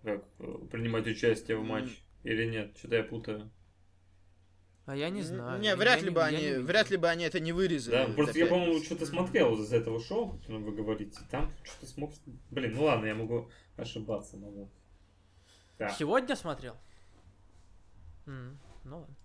[0.02, 1.96] как, э, принимать участие в матче.
[2.24, 2.76] Или нет?
[2.76, 3.50] Что-то я путаю.
[4.86, 5.60] А я не знаю.
[5.60, 6.64] Не, я вряд ли бы они, видел.
[6.64, 7.94] вряд ли бы они это не вырезали.
[7.94, 11.18] Да, просто я, по-моему, что-то смотрел из этого шоу, которое вы говорите.
[11.30, 12.12] Там что-то смог...
[12.50, 14.36] Блин, ну ладно, я могу ошибаться.
[14.36, 14.68] Могу.
[15.78, 15.90] Да.
[15.90, 16.76] Сегодня смотрел?
[18.26, 19.16] М, ну ладно.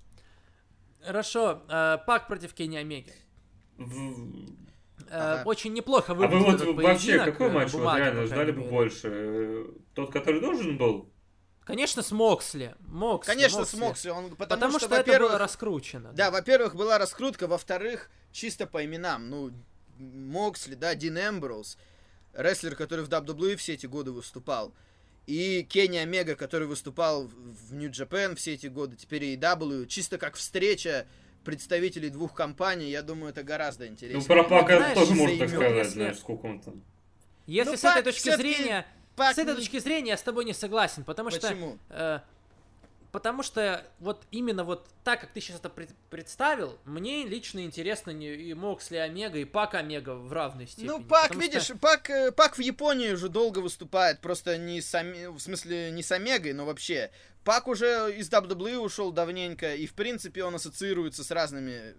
[1.01, 3.13] Хорошо, э, Пак против Кенни Омеги.
[3.77, 4.55] В-
[5.09, 5.43] Ага.
[5.45, 8.25] Очень неплохо А вы выглядел вот этот вообще какой э, матч на вот бумаге, реально
[8.25, 9.07] ждали бы больше?
[9.11, 11.11] Э, Тот, который должен был?
[11.63, 12.75] Конечно, с Моксли.
[12.87, 13.79] Моксли, Конечно, с Моксли.
[13.79, 14.09] Моксли.
[14.09, 16.11] Он, потому, Потому, что, что, это было раскручено.
[16.13, 19.29] Да, во-первых, была раскрутка, во-вторых, чисто по именам.
[19.29, 19.51] Ну,
[19.97, 21.77] Моксли, да, Дин Эмброуз,
[22.33, 24.73] рестлер, который в WWE все эти годы выступал.
[25.25, 29.87] И Кенни Омега, который выступал в Нью Джапен все эти годы, теперь и AEW.
[29.87, 31.07] Чисто как встреча
[31.45, 34.23] представителей двух компаний, я думаю, это гораздо Ну, интереснее.
[34.25, 36.81] про Пака знаешь, тоже можно так сказать, если- знаешь, сколько он там.
[37.47, 38.85] Если Ну, с этой точки зрения,
[39.15, 41.77] Пак с этой точки зрения я с тобой не согласен, потому что Почему?
[41.89, 42.19] Э,
[43.15, 48.11] потому что вот именно вот так, как ты сейчас это пред- представил, мне лично интересно
[48.11, 50.87] не и Моксли Омега, и Пак Омега в равной степени.
[50.89, 54.93] Ну, Пак, видишь, что- Пак, э, Пак в Японии уже долго выступает, просто не с,
[54.93, 57.09] Оме- в смысле не с Омегой, но вообще.
[57.45, 61.95] Пак уже из WWE ушел давненько, и в принципе он ассоциируется с разными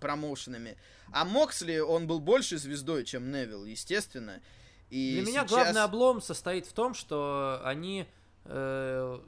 [0.00, 0.76] промоушенами.
[1.12, 4.42] А Моксли, он был больше звездой, чем Невил, естественно.
[4.90, 8.06] И Для меня сейчас- главный облом состоит в том, что они
[8.50, 9.18] э,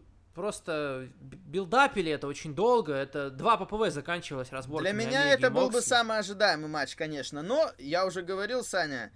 [0.40, 2.94] просто билдапили это очень долго.
[2.94, 4.84] Это два ППВ заканчивалась разборка.
[4.84, 7.42] Для меня это был бы самый ожидаемый матч, конечно.
[7.42, 9.12] Но, я уже говорил, Саня,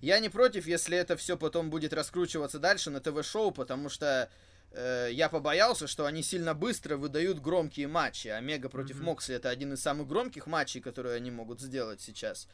[0.00, 4.30] я не против, если это все потом будет раскручиваться дальше на ТВ-шоу, потому что
[4.70, 8.28] э, я побоялся, что они сильно быстро выдают громкие матчи.
[8.28, 9.06] Омега против Мгм.
[9.06, 12.46] Моксли это один из самых громких матчей, которые они могут сделать сейчас.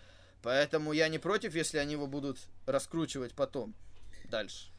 [0.43, 3.75] Поэтому я не против, если они его будут раскручивать потом.
[4.31, 4.71] Дальше.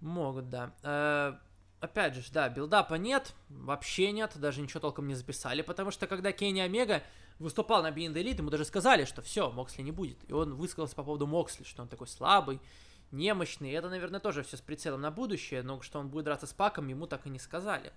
[0.00, 1.40] Могут, да.
[1.84, 6.32] Опять же, да, билдапа нет, вообще нет, даже ничего толком не записали, потому что когда
[6.32, 7.02] Кенни Омега
[7.38, 10.16] выступал на Being Elite, ему даже сказали, что все, Моксли не будет.
[10.26, 12.58] И он высказался по поводу Моксли, что он такой слабый,
[13.10, 13.70] немощный.
[13.70, 16.54] И это, наверное, тоже все с прицелом на будущее, но что он будет драться с
[16.54, 17.92] Паком, ему так и не сказали.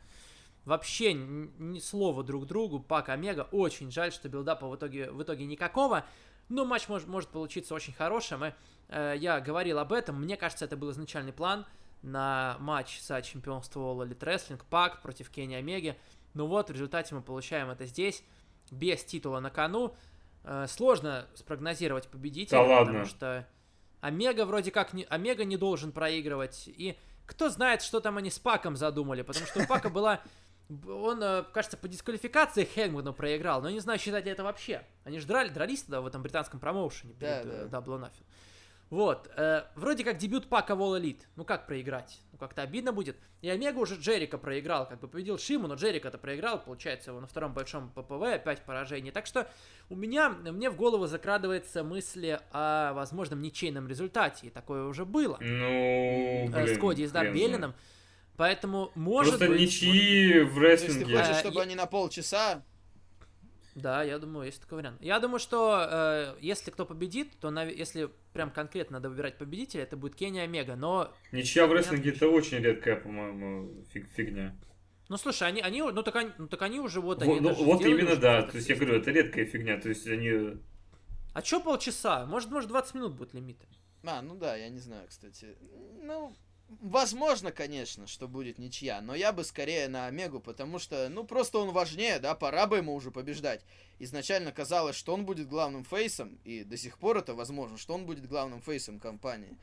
[0.65, 3.47] Вообще ни слова друг другу, Пак Омега.
[3.53, 6.05] Очень жаль, что билдапа в итоге, в итоге никакого.
[6.49, 8.43] Но матч мож- может получиться очень хорошим.
[8.43, 8.53] И,
[8.89, 10.21] э, я говорил об этом.
[10.21, 11.65] Мне кажется, это был изначальный план
[12.01, 14.61] на матч за чемпионство All Elite Wrestling.
[14.69, 15.97] Пак против Кенни Омеги.
[16.33, 18.23] Ну вот, в результате мы получаем это здесь.
[18.71, 19.95] Без титула на кону.
[20.43, 22.59] Э, сложно спрогнозировать победителя.
[22.59, 22.85] Да ладно.
[22.85, 23.47] Потому что
[24.01, 25.03] Омега вроде как не...
[25.05, 26.67] Омега не должен проигрывать.
[26.67, 29.21] И кто знает, что там они с Паком задумали.
[29.21, 30.21] Потому что у Пака была...
[30.87, 34.83] Он, э, кажется, по дисквалификации Хэгману проиграл, но не знаю, считать ли это вообще.
[35.05, 37.77] Они же драли, дрались тогда в этом британском промоушене Да, перед э, да.
[37.79, 38.23] Double Nothing.
[38.89, 41.21] Вот, э, вроде как дебют Пака в All Elite.
[41.35, 42.19] Ну как проиграть?
[42.31, 43.17] Ну как-то обидно будет.
[43.41, 47.27] И Омега уже Джерика проиграл, как бы победил Шиму, но Джерика-то проиграл, получается, его на
[47.27, 49.11] втором большом ППВ, опять поражение.
[49.11, 49.49] Так что
[49.89, 55.37] у меня, мне в голову закрадывается мысли о возможном ничейном результате, и такое уже было.
[55.41, 57.73] Ну, э, блин, с Коди и с Дарбелином.
[58.37, 59.61] Поэтому, может Просто быть...
[59.61, 61.17] ничьи в Если рестлинге.
[61.17, 62.63] хочешь, Э, чтобы я- они на полчаса,
[63.77, 64.99] Да, я думаю, есть такой вариант.
[65.01, 69.83] Я думаю, что э, если кто победит, то нав- если прям конкретно надо выбирать победителя,
[69.83, 70.75] это будет Кенни Омега.
[70.75, 74.55] Но, Ничья в рестлинге это очень редкая, по-моему, фиг- фигня.
[75.09, 77.39] ну слушай, они, они, ну так они, ну так они уже вот Вот, они.
[77.39, 78.41] ну, вот сделали именно уже да.
[78.41, 79.79] То есть я говорю, это редкая фигня.
[79.79, 80.57] То есть они.
[81.33, 82.25] А чё полчаса?
[82.25, 83.59] Может, может 20 минут будет лимит.
[84.03, 85.55] А, ну да, я не знаю, кстати.
[86.01, 86.33] Ну,
[86.81, 91.59] возможно, конечно, что будет ничья, но я бы скорее на Омегу, потому что, ну, просто
[91.59, 93.61] он важнее, да, пора бы ему уже побеждать.
[93.99, 98.05] Изначально казалось, что он будет главным фейсом, и до сих пор это возможно, что он
[98.05, 99.57] будет главным фейсом компании.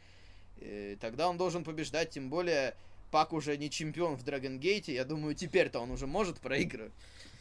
[0.56, 2.76] И тогда он должен побеждать, тем более
[3.10, 6.92] Пак уже не чемпион в Драгонгейте, я думаю, теперь-то он уже может проигрывать.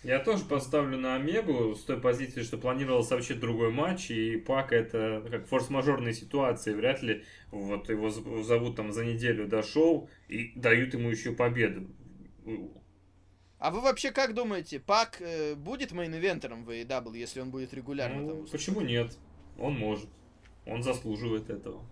[0.04, 4.74] Я тоже поставлю на Омегу с той позиции, что планировался вообще другой матч, и Пак
[4.74, 10.52] это как форс-мажорные ситуации, вряд ли вот его зовут там за неделю до шоу и
[10.56, 11.88] дают ему еще победу.
[13.60, 18.18] А вы вообще как думаете, Пак э, будет мейн-ивентером в AEW, если он будет регулярно
[18.18, 18.52] там Ну, выступать?
[18.52, 19.18] почему нет?
[19.58, 20.10] Он может.
[20.66, 21.86] Он заслуживает этого.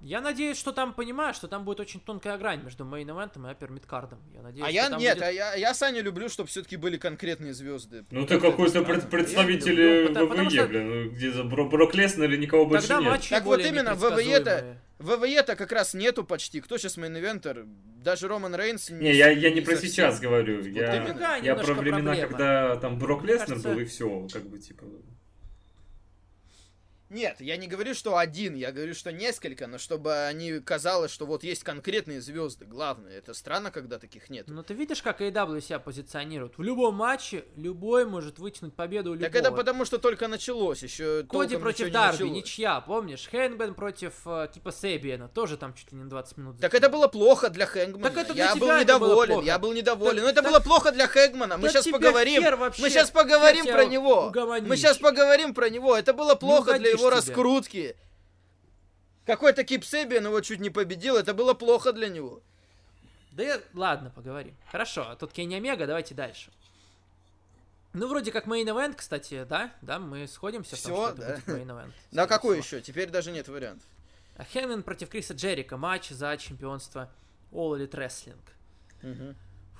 [0.00, 3.70] Я надеюсь, что там, понимаешь, что там будет очень тонкая грань между мейн-эвентом и upper
[3.70, 4.20] мидкардом.
[4.34, 7.54] Я надеюсь, А я нет, будет- а я, я Саню люблю, чтобы все-таки были конкретные
[7.54, 8.04] звезды.
[8.10, 10.88] Ну ты какой-то пред- представитель люблю, э, WWE, что- блин.
[11.06, 13.10] ну, Где за Бро- Брок Леснер или никого больше Тогда нет.
[13.12, 14.80] матчи Так вот именно, непредсказуемые.
[14.98, 16.60] WWE-то как раз нету почти.
[16.60, 17.64] Кто сейчас main-eventer?
[18.02, 19.90] Даже Роман Рейнс Не, я, я не про совсем.
[19.90, 20.58] сейчас говорю.
[20.58, 20.94] Вот Я,
[21.38, 22.28] я про времена, проблема.
[22.28, 24.84] когда там Брок Леснер кажется- был и все, как бы типа.
[27.08, 31.24] Нет, я не говорю, что один, я говорю, что несколько, но чтобы они казалось, что
[31.24, 32.64] вот есть конкретные звезды.
[32.64, 34.46] Главное, это странно, когда таких нет.
[34.48, 36.58] Ну ты видишь, как AEW себя позиционирует?
[36.58, 39.30] В любом матче любой может вытянуть победу у любого.
[39.30, 42.36] Так это потому, что только началось, еще Коди против не Дарби, началось.
[42.36, 43.28] ничья, помнишь?
[43.30, 46.60] Хейнбен против э, Кипа Себиена, тоже там чуть ли не 20 минут.
[46.60, 48.08] Так это было плохо для Хэнгмана.
[48.10, 49.46] Так это для я тебя был это было недоволен, плохо.
[49.46, 50.14] я был недоволен.
[50.16, 51.56] Так- Но это так- было плохо для Хэнгмана.
[51.56, 52.42] Мы Да сейчас поговорим.
[52.42, 54.26] хер вообще, Мы сейчас поговорим про него.
[54.26, 54.68] угомонишь.
[54.68, 55.96] Мы сейчас поговорим про него.
[55.96, 57.96] Это было плохо для угодишь его раскрутки.
[59.24, 61.16] Какой-то Кип Сэбиан его чуть не победил.
[61.16, 62.42] Это было плохо для него.
[63.32, 64.56] Да я- ладно, поговорим.
[64.70, 66.50] Хорошо, а тут Кенни Омега, давайте дальше.
[67.92, 69.72] Ну, вроде как main event, кстати, да?
[69.82, 71.34] Да, мы сходимся в том, это да.
[71.34, 71.92] будет main event.
[72.12, 72.80] На какой еще?
[72.80, 73.86] Теперь даже нет вариантов.
[74.36, 75.76] А Хейман против Криса Джерика.
[75.76, 77.10] Матч за чемпионство
[77.52, 78.38] All Elite Wrestling.
[79.02, 79.36] Мгм.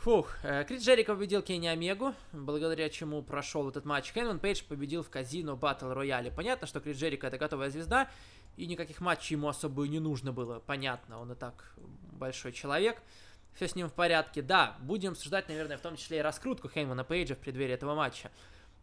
[0.06, 4.12] Фух, э, Крис Джерика победил Кенни Омегу, благодаря чему прошел этот матч.
[4.12, 6.30] Хэнман Пейдж победил в казино Батл Рояле.
[6.30, 8.08] Понятно, что Крис Джерика это готовая звезда,
[8.56, 10.60] и никаких матчей ему особо не нужно было.
[10.60, 11.72] Понятно, он и так
[12.12, 13.02] большой человек.
[13.56, 14.42] Все с ним в порядке.
[14.42, 18.30] Да, будем обсуждать, наверное, в том числе и раскрутку Хеймана Пейджа в преддверии этого матча.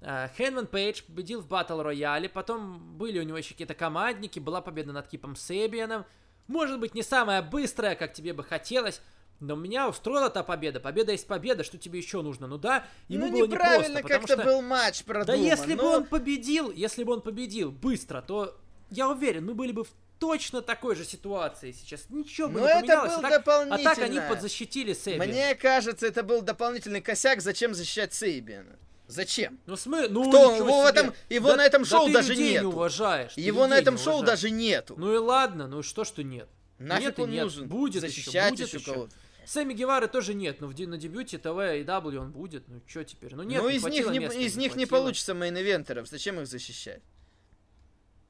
[0.02, 4.60] Э, Хейман Пейдж победил в Батл Рояле, потом были у него еще какие-то командники, была
[4.60, 6.04] победа над Кипом Себианом.
[6.48, 9.02] Может быть, не самая быстрая, как тебе бы хотелось,
[9.40, 10.80] но меня устроила та победа.
[10.80, 12.48] Победа есть победа, что тебе еще нужно?
[12.48, 14.44] Ну да, ему ну было неправильно непросто, как-то что...
[14.44, 15.42] был матч Да продуман.
[15.42, 18.58] если бы ну, он победил, если бы он победил быстро, то
[18.90, 19.90] я уверен, мы были бы в
[20.20, 22.06] точно такой же ситуации сейчас.
[22.10, 23.96] Ничего бы Ну не это был а, так, а дополнительно.
[23.96, 25.18] так они подзащитили Себи.
[25.20, 27.42] Мне кажется, это был дополнительный косяк.
[27.42, 28.78] Зачем защищать Сейбиана?
[29.08, 29.60] Зачем?
[29.66, 30.08] Ну, смы...
[30.08, 30.56] ну Кто?
[30.56, 32.70] Его в этом- его Да- на этом да шоу ты даже людей не нету.
[32.70, 33.34] уважаешь.
[33.36, 34.42] Его на этом не шоу уважаешь.
[34.42, 34.96] даже нету.
[34.98, 36.48] Ну и ладно, ну и что, что нет?
[36.88, 37.44] Нафиг нет он нет.
[37.44, 37.68] нужен?
[37.68, 38.94] Будет Защищать еще, будет еще еще.
[38.94, 39.16] кого-то.
[39.46, 43.36] Сэмми Гевары тоже нет, но в, на дебюте ТВ AEW он будет, ну что теперь?
[43.36, 46.06] Ну нет, ну не из них, не, места, из них не получится мейн-ивентеров.
[46.06, 47.02] Зачем их защищать?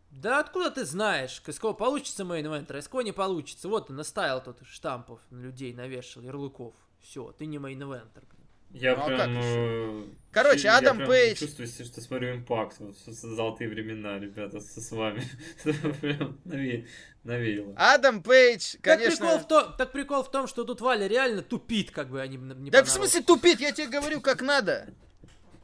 [0.10, 3.68] Да откуда ты знаешь, из кого получится main-eventer, а из кого не получится?
[3.68, 6.74] Вот ты наставил тут штампов на людей, навешал, ярлыков.
[7.00, 8.24] Все, ты не main-eventer.
[8.30, 8.43] блин.
[8.74, 9.20] Я Ну, а прям...
[9.20, 12.80] как э, Короче, я Адам прям Пейдж- чувствую, что смотрю Impact.
[12.80, 15.22] Вот, золотые времена, ребята, с, с вами.
[16.02, 16.88] Прям наве-
[17.24, 17.76] навеяло.
[17.78, 19.40] Адам Пейдж, Так прикол, конечно...
[19.40, 22.72] в том, так прикол в том, что тут Валя реально тупит, как бы они не
[22.72, 23.60] Так в смысле тупит?
[23.60, 24.88] Я тебе говорю, как надо.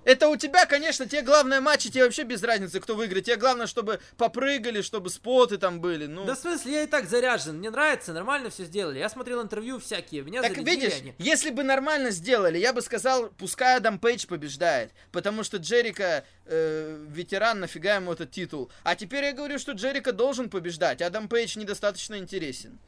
[0.09, 3.25] Это у тебя, конечно, тебе главное матчи, тебе вообще без разницы, кто выиграет.
[3.25, 6.07] Тебе главное, чтобы попрыгали, чтобы споты там были.
[6.07, 8.97] Ну, Да в смысле, я и так заряжен, мне нравится, нормально все сделали.
[8.97, 11.13] Я смотрел интервью всякие, меня так видишь, они.
[11.19, 14.91] если бы нормально сделали, я бы сказал, пускай Адам Пейдж побеждает.
[15.11, 18.71] Потому что Джерика э, ветеран, нафига ему этот титул.
[18.83, 21.03] А теперь я говорю, что Джерика должен побеждать.
[21.03, 22.79] Адам Пейдж недостаточно интересен.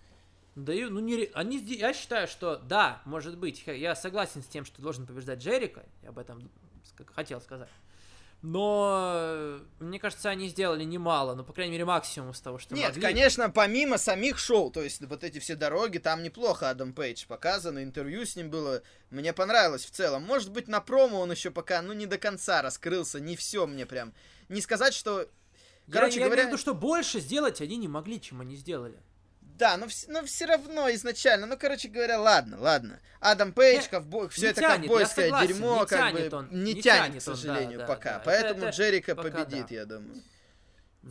[0.56, 4.82] Даю, ну не, они, я считаю, что да, может быть, я согласен с тем, что
[4.82, 6.50] должен побеждать Джерика, я об этом
[7.16, 7.70] хотел сказать.
[8.44, 12.74] Но э, мне кажется, они сделали немало, ну по крайней мере максимум из того, что
[12.74, 13.02] Нет, могли.
[13.02, 17.84] конечно, помимо самих шоу, то есть вот эти все дороги, там неплохо Адам Пейдж показано,
[17.84, 18.82] интервью с ним было,
[19.12, 20.24] мне понравилось в целом.
[20.24, 23.86] Может быть, на промо он еще пока, ну, не до конца раскрылся, не все мне
[23.86, 24.12] прям.
[24.50, 25.22] Не сказать, что...
[25.86, 28.56] Я- Короче я, говоря- имею в виду, что больше сделать они не могли, чем они
[28.56, 28.98] сделали.
[29.62, 33.00] Да, но, вс- но все равно изначально, ну, короче говоря, ладно, ладно.
[33.20, 36.74] Адам Пейдж, ковбой, все это тянет, ковбойское согласен, дерьмо, не как тянет бы он, не,
[36.74, 38.10] не тянет, тянет к он, сожалению, да, пока.
[38.14, 38.24] да, да.
[38.26, 39.76] Поэтому Это- Джерика пока победит, да.
[39.76, 40.16] я думаю.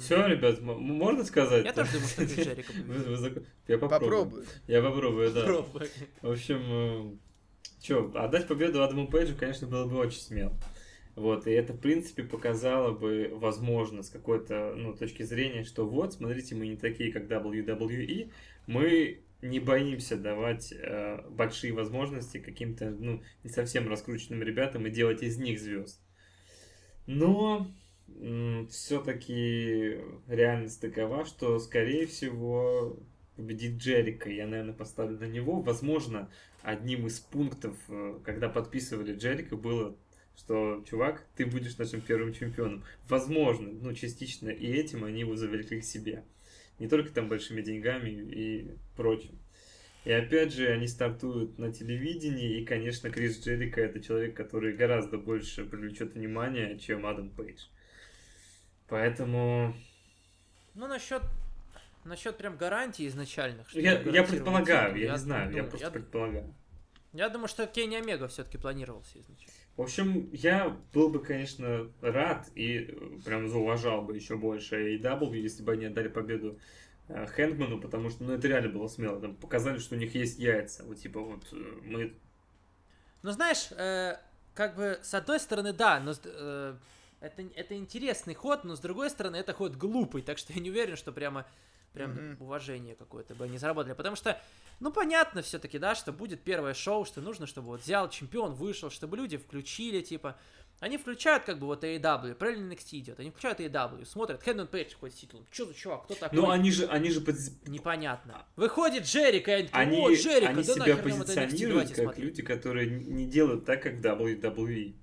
[0.01, 1.64] Все, ребят, можно сказать?
[1.64, 3.44] Я тоже думаю, что Крис Джерика победит.
[3.68, 4.01] Я попробую.
[4.01, 4.47] Попробую.
[4.66, 5.44] Я попробую, да.
[5.44, 5.90] Пробуй.
[6.22, 7.20] В общем,
[7.81, 10.52] что, отдать победу Адаму Пейджу, конечно, было бы очень смело.
[11.20, 16.14] Вот, и это, в принципе, показало бы, возможно, с какой-то, ну, точки зрения, что вот,
[16.14, 18.30] смотрите, мы не такие, как WWE,
[18.66, 25.22] мы не боимся давать э, большие возможности каким-то, ну, не совсем раскрученным ребятам и делать
[25.22, 26.01] из них звезд.
[27.06, 27.70] Но
[28.70, 32.98] все-таки реальность такова, что, скорее всего,
[33.36, 34.30] победит Джерика.
[34.30, 35.60] Я, наверное, поставлю на него.
[35.60, 36.30] Возможно,
[36.62, 39.94] одним из пунктов, э, когда подписывали Джерика, было,
[40.40, 42.82] что, чувак, ты будешь нашим первым чемпионом.
[43.08, 46.24] Возможно, ну, частично и этим они его завлекли к себе.
[46.78, 49.38] Не только там большими деньгами и прочим.
[50.06, 55.18] И опять же, они стартуют на телевидении, и, конечно, Крис Джерика это человек, который гораздо
[55.18, 57.66] больше привлечет внимание, чем Адам Пейдж.
[58.88, 59.76] Поэтому
[60.74, 61.22] Ну, насчет...
[62.04, 63.68] насчет прям гарантий изначальных.
[63.68, 66.54] что Я, я предполагаю, титул, я не знаю, я думаю, просто я- предполагаю.
[67.12, 69.52] Я думаю, что Кенни Омега все-таки планировался изначально.
[69.76, 75.36] В общем, я был бы, конечно, рад и э, прям зауважал бы еще больше AEW,
[75.36, 76.59] если бы они отдали победу
[77.09, 79.20] э, Хэндману, потому что, ну, это реально было смело.
[79.20, 80.84] Там показали, что у них есть яйца.
[80.84, 82.14] Вот, типа, вот, э, мы...
[83.22, 84.16] Ну, знаешь, э,
[84.55, 86.74] как бы, с одной стороны, да, но э,
[87.20, 90.70] это, это интересный ход, но с другой стороны, это ход глупый, так что я не
[90.70, 91.47] уверен, что прямо,
[91.92, 92.36] прям Мгм.
[92.40, 93.94] уважение какое-то бы они заработали.
[93.94, 94.40] Потому что,
[94.80, 98.90] ну, понятно все-таки, да, что будет первое шоу, что нужно, чтобы вот взял чемпион, вышел,
[98.90, 100.36] чтобы люди включили, типа,
[100.78, 104.94] они включают, как бы, вот AEW, правильно NXT идет, они включают AEW, смотрят, Хэндон Пейдж
[104.98, 106.38] ходит с титулом, что за чувак, кто такой?
[106.38, 107.36] Ну, они же, они же под-
[107.68, 108.46] Непонятно.
[108.56, 112.24] Выходит Джерика, и они такие, Они, о, Джерика, они да себя позиционируют как смотреть».
[112.24, 114.94] люди, которые не делают так, как в WWE.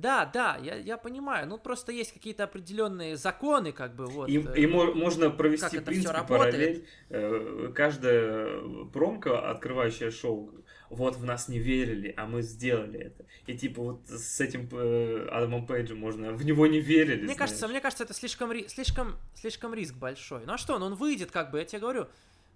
[0.00, 1.48] Да, да, я, я понимаю.
[1.48, 4.28] Ну, просто есть какие-то определенные законы, как бы, вот.
[4.28, 6.86] И, э, и мо- можно провести, в принципе, параллель.
[7.10, 8.60] Э, Каждая
[8.92, 10.52] промка, открывающая шоу,
[10.90, 13.24] вот в нас не верили, а мы сделали это.
[13.46, 17.16] И типа вот с этим э, Адамом Пейджем можно, в него не верили.
[17.16, 17.38] Мне знаешь.
[17.38, 20.44] кажется, мне кажется, это слишком, слишком, слишком риск большой.
[20.46, 22.06] Ну а что, ну он выйдет, как бы, я тебе говорю.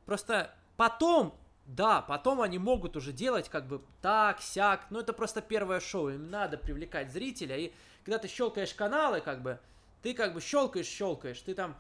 [0.07, 1.35] Просто потом,
[1.67, 4.87] да, потом они могут уже делать, как бы, так, сяк.
[4.91, 7.57] Ну это просто первое шоу, им надо привлекать зрителя.
[7.57, 7.73] И
[8.05, 9.59] когда ты щелкаешь каналы, как бы,
[10.03, 11.77] ты как бы щелкаешь, щелкаешь, ты там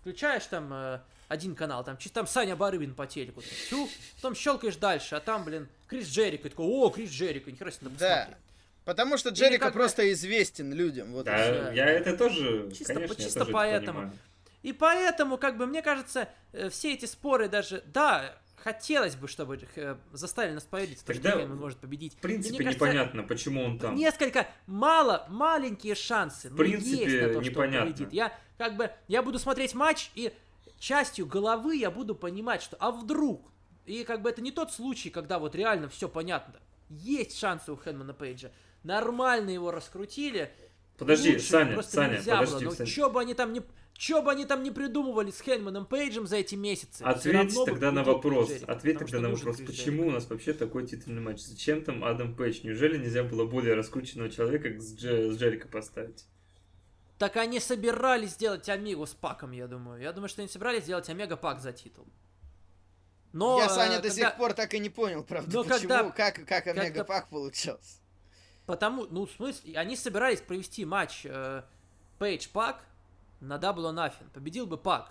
[0.00, 4.34] включаешь там э, один канал, там, чисто там Саня Барыбин по телеку, там, тю, потом
[4.34, 8.16] щелкаешь дальше, а там, блин, Крис Джерика, и такой, о, Крис нихера себе надо Да.
[8.16, 8.36] посмотреть.
[8.86, 11.12] Потому что Джерика как бы- просто известен людям.
[11.12, 11.36] Вот всё.
[11.36, 13.98] Да, я это тоже, Чисто- конечно, я чисто тоже это поэтому.
[14.00, 14.18] понимаю.
[14.62, 19.60] И поэтому, как бы, мне кажется, э, все эти споры даже, да, хотелось бы, чтобы
[19.76, 22.14] э, заставили нас поверить, что Хейман может победить.
[22.14, 23.96] В принципе, Мне кажется, непонятно, почему он там.
[23.96, 26.50] Несколько мало, маленькие шансы.
[26.50, 27.92] В принципе, есть на то, что он непонятно.
[27.92, 28.12] победит.
[28.12, 30.32] Я как бы, я буду смотреть матч и
[30.78, 33.50] частью головы я буду понимать, что а вдруг?
[33.86, 36.60] И как бы это не тот случай, когда вот реально все понятно.
[36.88, 38.50] Есть шансы у Хэнмана Пейджа.
[38.82, 40.52] Нормально его раскрутили.
[41.00, 42.70] Подожди, Лучше Саня, просто Саня, нельзя подожди, было.
[42.70, 42.90] Ну, Саня.
[42.90, 43.62] чё бы они там не...
[43.94, 47.02] Чё бы они там не придумывали с Хэнманом Пейджем за эти месяцы?
[47.02, 48.48] Ответь тогда на вопрос.
[48.48, 51.40] Джерика, Ответь тогда на вопрос, почему у нас вообще такой титульный матч?
[51.40, 52.60] Зачем там Адам Пейдж?
[52.62, 56.24] Неужели нельзя было более раскрученного человека с, Дже- с Джерика поставить?
[57.18, 60.00] Так они собирались сделать Омегу с Паком, я думаю.
[60.00, 62.06] Я думаю, что они собирались сделать Омега Пак за титул.
[63.34, 65.88] Но, Я, э, Саня, до когда- сих пор так и не понял, правда, Но почему,
[65.90, 67.99] когда- как, как Омега Пак получался.
[68.70, 71.62] Потому, ну, в смысле, они собирались провести матч э,
[72.20, 72.84] Пейдж Пак
[73.40, 74.30] на or Nothing.
[74.32, 75.10] Победил бы Пак.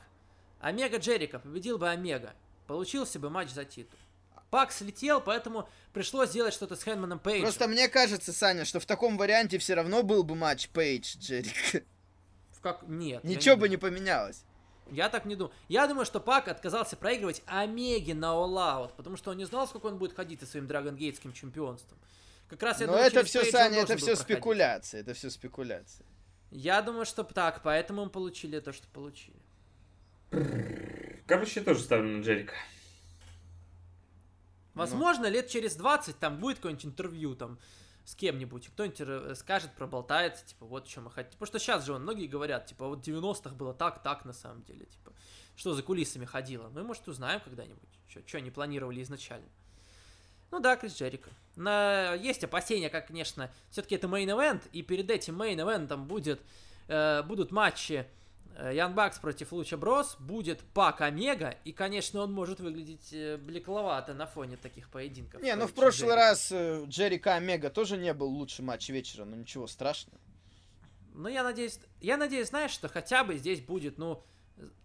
[0.62, 2.36] Омега Джерика победил бы Омега.
[2.68, 4.00] Получился бы матч за титул.
[4.50, 7.44] Пак слетел, поэтому пришлось сделать что-то с Хэнманом Пейджем.
[7.44, 11.82] Просто мне кажется, Саня, что в таком варианте все равно был бы матч Пейдж Джерика.
[12.52, 12.84] В как...
[12.88, 13.26] Нет.
[13.26, 14.46] Ничего не бы не поменялось.
[14.90, 15.54] Я так не думаю.
[15.68, 19.68] Я думаю, что Пак отказался проигрывать Омеге на All Out, потому что он не знал,
[19.68, 22.00] сколько он будет ходить со своим Драгон Гейтским чемпионством.
[22.50, 26.06] Как раз я Но думаю, это все, Саня, это все спекуляции, это все спекуляции.
[26.50, 29.40] Я думаю, что так, поэтому мы получили то, что получили.
[31.28, 32.56] Короче, я тоже ставлю на Джерика.
[34.74, 37.60] Возможно, лет через 20 там будет какое-нибудь интервью там
[38.06, 41.34] с кем-нибудь, кто-нибудь э, скажет, проболтается, типа, вот что мы хотим.
[41.34, 44.64] Потому что сейчас же многие говорят, типа, вот в 90-х было так, так на самом
[44.64, 45.14] деле, типа,
[45.56, 46.70] что за кулисами ходило.
[46.70, 49.50] Мы, может, узнаем когда-нибудь, что они планировали изначально.
[50.52, 51.30] Ну да, Крис Джерика.
[51.56, 52.14] На...
[52.14, 56.42] Есть опасения, как, конечно, все-таки это main event, и перед этим main event ом будет,
[56.88, 58.06] э, будут матчи
[58.72, 64.14] Young Bucks против Lucha Bros, будет Пак Омега, и, конечно, он может выглядеть э, блекловато
[64.14, 65.42] на фоне таких поединков.
[65.42, 66.16] Не, ну в прошлый Джерико.
[66.16, 70.20] раз э, Джерико Омега тоже не был лучший матч вечера, но ничего страшного.
[71.14, 74.24] Ну, я надеюсь, я надеюсь, знаешь, что хотя бы здесь будет, ну,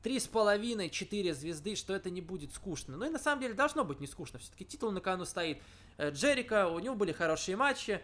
[0.02, 2.96] три с половиной, четыре звезды, что это не будет скучно.
[2.96, 4.38] Ну и на самом деле должно быть не скучно.
[4.38, 5.58] Все-таки титул на кону стоит.
[5.96, 8.00] Э, Джерика, у него были хорошие матчи.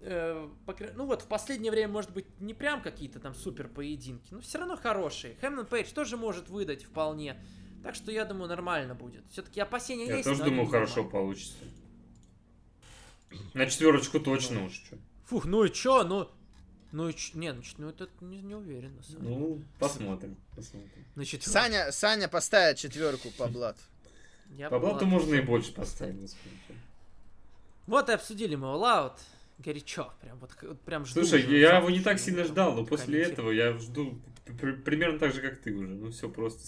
[0.00, 0.48] Э,
[0.96, 4.58] Ну вот в последнее время, может быть, не прям какие-то там супер поединки, но все
[4.58, 5.34] равно хорошие.
[5.40, 7.36] Хэмнон Пейдж тоже может выдать вполне.
[7.82, 9.24] Так что я думаю, нормально будет.
[9.30, 10.24] Все-таки опасения Я есть.
[10.28, 11.12] тоже но они думаю, хорошо нормальные.
[11.12, 11.56] получится.
[13.54, 14.72] На четверочку точно уж.
[14.88, 14.96] чё.
[15.26, 16.28] Фух, ну и чё, ну...
[16.92, 19.36] Ну не, ну, чё- ну это не, не уверен, на самом деле.
[19.36, 20.36] Ну, посмотрим.
[20.56, 21.04] посмотрим.
[21.16, 21.50] На четвёрку.
[21.50, 23.80] Саня, Саня поставит четверку по блату.
[24.56, 26.34] Я По блату можно и больше поставить.
[27.86, 29.18] Вот и обсудили мы All Out.
[29.58, 30.12] Горячо.
[30.22, 31.20] Прям вот, вот прям жду.
[31.20, 34.18] Слушай, уже я завтра, его не так ну, сильно ждал, но после этого я жду
[34.60, 35.88] при- примерно так же, как ты уже.
[35.88, 36.62] Ну все просто.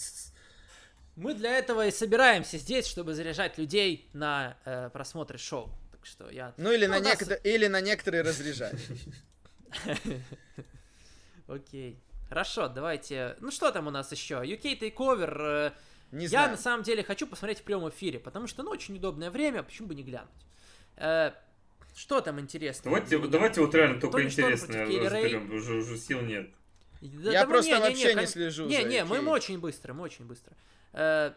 [1.17, 5.71] Мы для этого и собираемся здесь, чтобы заряжать людей на э, просмотры шоу.
[5.93, 6.55] Так что я...
[6.57, 8.75] Ну или, Ну, на, да, некотор- или на некоторые разряжать.
[11.49, 11.99] Окей.
[12.29, 13.37] Хорошо, давайте.
[13.41, 14.35] Ну что там у нас еще?
[14.37, 15.37] UK Takeover.
[15.39, 15.73] э,
[16.13, 16.51] Не Я знаю.
[16.53, 19.89] на самом деле хочу посмотреть в прямом эфире, потому что, ну, очень удобное время, почему
[19.89, 20.29] бы не глянуть.
[20.97, 21.33] Э,
[21.97, 22.85] что там интересно?
[22.85, 26.51] Давайте, давайте вот реально только интересное разберем, уже, уже сил нет.
[27.01, 29.23] Я просто вообще не слежу Не, за не, мы, UK.
[29.23, 30.55] мы очень быстро, мы очень быстро.
[30.93, 31.33] Э,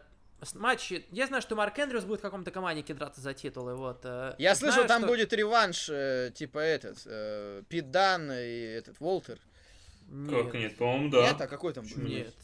[0.54, 1.06] матчи.
[1.10, 4.00] Я знаю, что Марк Эндрюс будет в каком-то команде драться за титулы, вот.
[4.04, 8.74] э, Я слышал, знаю, там что- будет реванш, э, типа этот, э, Пит Дан и
[8.78, 9.38] этот, Волтер.
[10.08, 11.22] Нет, Как нет, по-моему, да.
[11.30, 11.96] Нет, а какой там будет?
[12.08, 12.34] Нет.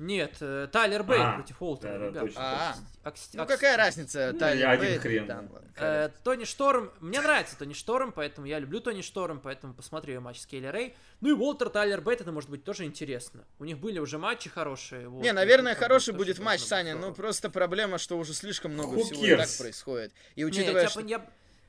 [0.00, 2.22] Нет, э, Тайлер Бейт А, против Уолтера, да-да, ребят.
[2.22, 2.74] точно, А,
[3.04, 5.52] акс- Ну какая разница, Ну, Тайлер один Бейт, хрен, Дан, да.
[5.52, 6.08] ладно, Э.
[6.24, 10.40] Тони Шторм, мне нравится Тони Шторм, поэтому я люблю Тони Шторм, поэтому посмотрю ее матч
[10.40, 10.96] с Кейли Рэй.
[11.20, 13.44] Ну и Уолтер Тайлер Бейт, это может быть тоже интересно.
[13.58, 15.06] У них были уже матчи хорошие.
[15.06, 19.04] вот, Не, наверное, хороший будет матч, Саня, ну просто проблема, что уже слишком много Who
[19.04, 20.12] всего и так происходит.
[20.34, 21.00] И Не, учитывая, я что...
[21.00, 21.26] я-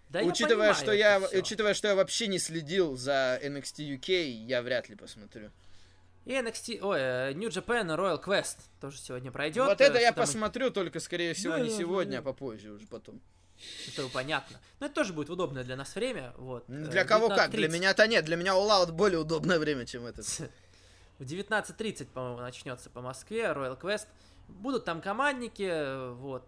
[0.09, 4.23] да я Учитывая, понимаю что я, учитывая, что я вообще не следил за NXT UK,
[4.45, 5.51] я вряд ли посмотрю.
[6.25, 9.65] И NXT, ой, э, New Japan Royal Quest тоже сегодня пройдет.
[9.65, 12.17] вот это э, я что там- посмотрю, только, скорее всего, Да, не да, сегодня, да.
[12.19, 13.19] а попозже уже потом.
[13.87, 14.59] Это понятно.
[14.79, 16.33] Но это тоже будет удобное для нас время.
[16.37, 16.63] Вот.
[16.67, 17.51] э, Для кого как?
[17.51, 17.71] Для 19:30.
[17.73, 20.25] меня-то нет, для меня All Out более удобное время, чем этот.
[21.19, 24.07] В 19.30, по-моему, начнется по Москве Royal Quest.
[24.47, 26.43] Будут там командники, вот,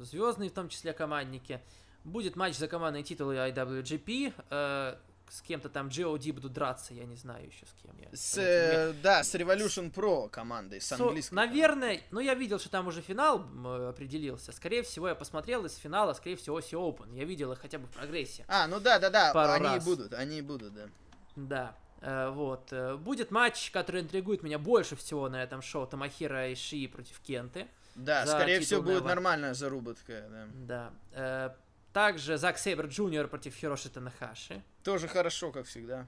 [0.00, 1.60] звездные в том числе командники.
[2.04, 4.98] Будет матч за командные титулы IWGP.
[5.30, 7.96] С кем-то там GOD будут драться, я не знаю еще с кем.
[7.98, 11.30] Я, С, э, да, с Revolution Pro командой, с английской.
[11.30, 11.48] командой.
[11.54, 14.52] наверное, ну я видел, что там уже финал э, определился.
[14.52, 17.14] Скорее всего, я посмотрел из финала, скорее всего, Оси Open.
[17.16, 18.44] Я видел их хотя бы в прогрессе.
[18.48, 19.84] А, ну да, да, да, Пару они и раз.
[19.84, 20.88] будут, они и будут, да.
[21.34, 22.68] Да, э, вот.
[22.72, 25.86] э, Будет матч, который интригует меня больше всего на этом шоу.
[25.86, 27.66] Тамахира и Ши против Кенты.
[27.94, 30.46] Да, скорее всего, будет нормальная заруба такая, да.
[30.54, 30.90] Да.
[31.12, 31.50] Э,
[31.96, 34.62] Также Зак Сейбер Джуниор против Хироши Танахаши.
[34.84, 36.06] Тоже хорошо, как всегда.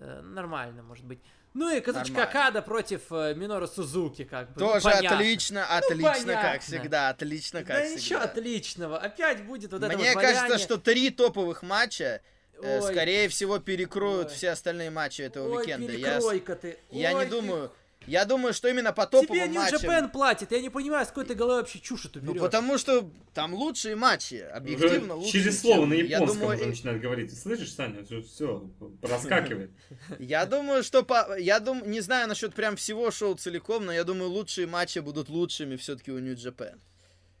[0.00, 1.20] Э, Нормально, может быть.
[1.54, 2.26] Ну и Нормально.
[2.26, 4.60] Када против э, Минору Сузуки, как бы.
[4.60, 5.16] ну, Тоже понятно.
[5.16, 6.34] отлично, отлично, понятно.
[6.42, 8.00] как всегда, отлично, как Да всегда.
[8.00, 8.98] ничего отличного.
[8.98, 12.20] Опять будет вот это Мне вот кажется, что три топовых матча,
[12.60, 14.34] э, Ой, скорее всего, перекроют Ой.
[14.34, 15.92] все остальные матчи этого Ой, уикенда.
[15.92, 16.20] Я,
[16.56, 16.78] ты.
[16.90, 17.70] я Ой, не думаю.
[18.06, 19.78] Я думаю, что именно по Тебе топовым New матчам.
[19.80, 22.40] Japan платит, я не понимаю, с какой ты головой вообще чушь эту Ну, берешь.
[22.40, 25.32] потому что там лучшие матчи, объективно Уже лучшие.
[25.44, 27.38] через слово на я японском думаю, уже и- начинает говорить.
[27.38, 28.02] Слышишь, Саня?
[28.04, 28.70] Все,
[29.02, 29.70] проскакивает.
[30.18, 31.36] Я думаю, что по...
[31.38, 31.82] я дум...
[31.88, 36.10] не знаю насчет прям всего шоу целиком, но я думаю, лучшие матчи будут лучшими все-таки
[36.10, 36.78] у New Japan.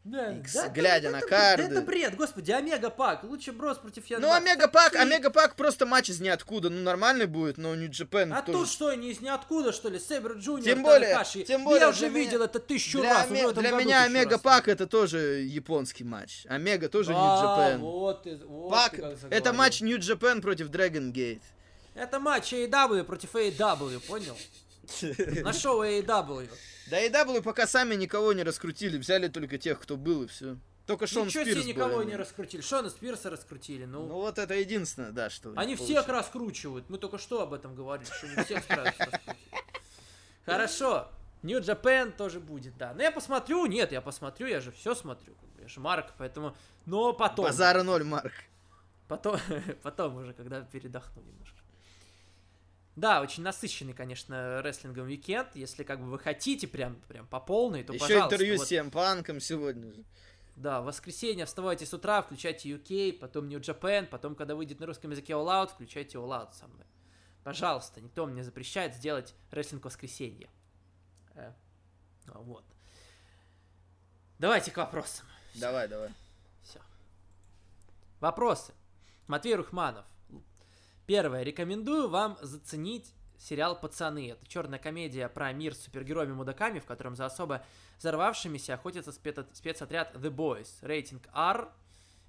[0.02, 1.62] Да, Икс, да, глядя это- на это- карды.
[1.64, 4.32] Это бред, господи, Омега Пак, лучше Брос против Ян Ну.
[4.32, 6.70] Омега Пак, Омега Пак просто матч из ниоткуда.
[6.70, 8.58] Ну, нормальный будет, но New Japan А тоже...
[8.58, 9.98] тут что, не из ниоткуда, что ли?
[9.98, 11.42] Сейбр Джуниор, Тем более- Танахаши.
[11.42, 14.32] тем более Я уже меня- видел это тысячу Для, раз, Оме- уже для меня Омега
[14.32, 14.40] раз.
[14.40, 16.46] Пак это тоже японский матч.
[16.48, 17.78] Омега тоже А, Japan.
[17.80, 18.94] вот ты, вот Пак,
[19.28, 21.42] это матч New Japan против Dragon Gate.
[21.94, 24.36] Это матч AEW против AEW, понял?
[25.42, 26.48] На шоу AEW.
[26.90, 30.56] Да и W пока сами никого не раскрутили, взяли только тех, кто был, и все.
[30.86, 32.16] Только Шон Ничего Спирс себе никого не более-менее.
[32.16, 32.60] раскрутили.
[32.62, 34.06] Шона Спирса раскрутили, ну.
[34.06, 35.52] Ну вот это единственное, да, что...
[35.54, 36.90] Они всех раскручивают.
[36.90, 38.64] Мы только что об этом говорили, что не всех.
[40.44, 41.08] Хорошо.
[41.42, 42.92] New Japan тоже будет, да.
[42.92, 45.34] Но я посмотрю, нет, я посмотрю, я же все смотрю.
[45.60, 46.56] Я же Марк, поэтому...
[46.86, 47.44] Но потом.
[47.46, 48.32] Базара ноль, Марк.
[49.08, 49.38] Потом,
[49.82, 51.59] потом уже, когда передохну немножко.
[53.00, 55.56] Да, очень насыщенный, конечно, рестлингом уикенд.
[55.56, 58.34] Если как бы вы хотите прям, прям по полной, то Еще пожалуйста.
[58.34, 58.68] интервью вот.
[58.68, 60.04] с Панком сегодня же.
[60.54, 64.86] Да, в воскресенье вставайте с утра, включайте UK, потом New Japan, потом, когда выйдет на
[64.86, 66.84] русском языке All Out, включайте All Out со мной.
[67.42, 70.50] Пожалуйста, никто мне запрещает сделать рестлинг в воскресенье.
[71.36, 71.52] Э,
[72.26, 72.64] вот.
[74.38, 75.24] Давайте к вопросам.
[75.54, 76.10] Давай, давай.
[76.62, 76.80] Все.
[78.20, 78.74] Вопросы.
[79.26, 80.04] Матвей Рухманов.
[81.10, 81.42] Первое.
[81.42, 84.30] Рекомендую вам заценить сериал «Пацаны».
[84.30, 87.66] Это черная комедия про мир с супергероями-мудаками, в котором за особо
[87.98, 90.68] взорвавшимися охотится спец- спецотряд The Boys.
[90.82, 91.68] Рейтинг R.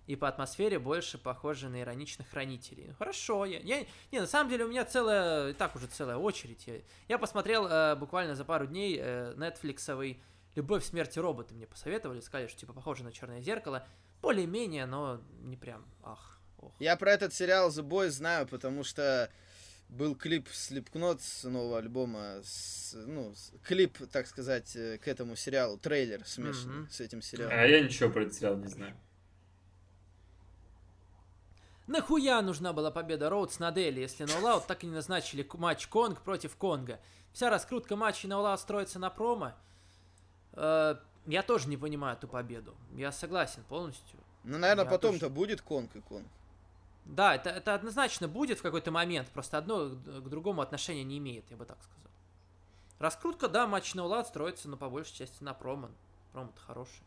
[0.08, 2.88] И по атмосфере больше похоже на ироничных хранителей.
[2.88, 5.49] Ну, хорошо, я, я- Не, на самом деле у меня целая...
[5.49, 6.66] И так уже целая очередь.
[6.66, 10.24] Я, я посмотрел э, буквально за пару дней э, нетфликсовый
[10.56, 13.88] «Любовь, смерти роботы» мне посоветовали, сказали, что типа похоже на «Черное зеркало».
[14.24, 16.72] Более-менее, но не прям, ах, ох.
[16.80, 19.30] Я про этот сериал The Boys знаю, потому что
[19.90, 25.36] был клип Slipknot с нового альбома, с- ну, с- клип, так сказать, э, к этому
[25.36, 26.90] сериалу, трейлер смешанный Мгм.
[26.90, 27.54] с этим сериалом.
[27.58, 28.96] А я ничего про этот сериал не знаю.
[31.88, 35.88] Нахуя нужна была победа Роудс над Элли, если All Out так и не назначили матч
[35.88, 37.00] Конг против Конга?
[37.34, 39.54] Вся раскрутка на All Out строится на промо.
[40.54, 42.76] Э, я тоже не понимаю эту победу.
[42.96, 44.20] Я согласен полностью.
[44.44, 46.28] Ну, наверное, Я потом-то тоже- будет Конг и Конг.
[47.06, 51.49] Да, это, это однозначно будет в какой-то момент, просто одно к другому отношения не имеет,
[51.49, 52.11] я бы так сказал.
[52.99, 55.90] Раскрутка, да, матч на улад строится, но по большей части на промо.
[56.32, 57.02] Промо-то хороший.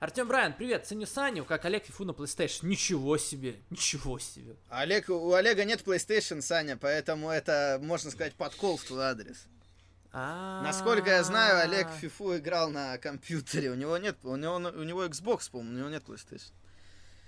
[0.00, 2.66] Артем Брайан, привет, ценю Саню, как Олег Фифу на PlayStation.
[2.66, 4.56] Ничего себе, ничего себе.
[4.68, 9.46] Олег, у Олега нет PlayStation, Саня, поэтому это, можно сказать, подкол в твой адрес.
[10.12, 13.70] Насколько я знаю, Олег FIFA играл на компьютере.
[13.70, 16.52] У него нет, у него, у него Xbox, по-моему, у него нет PlayStation.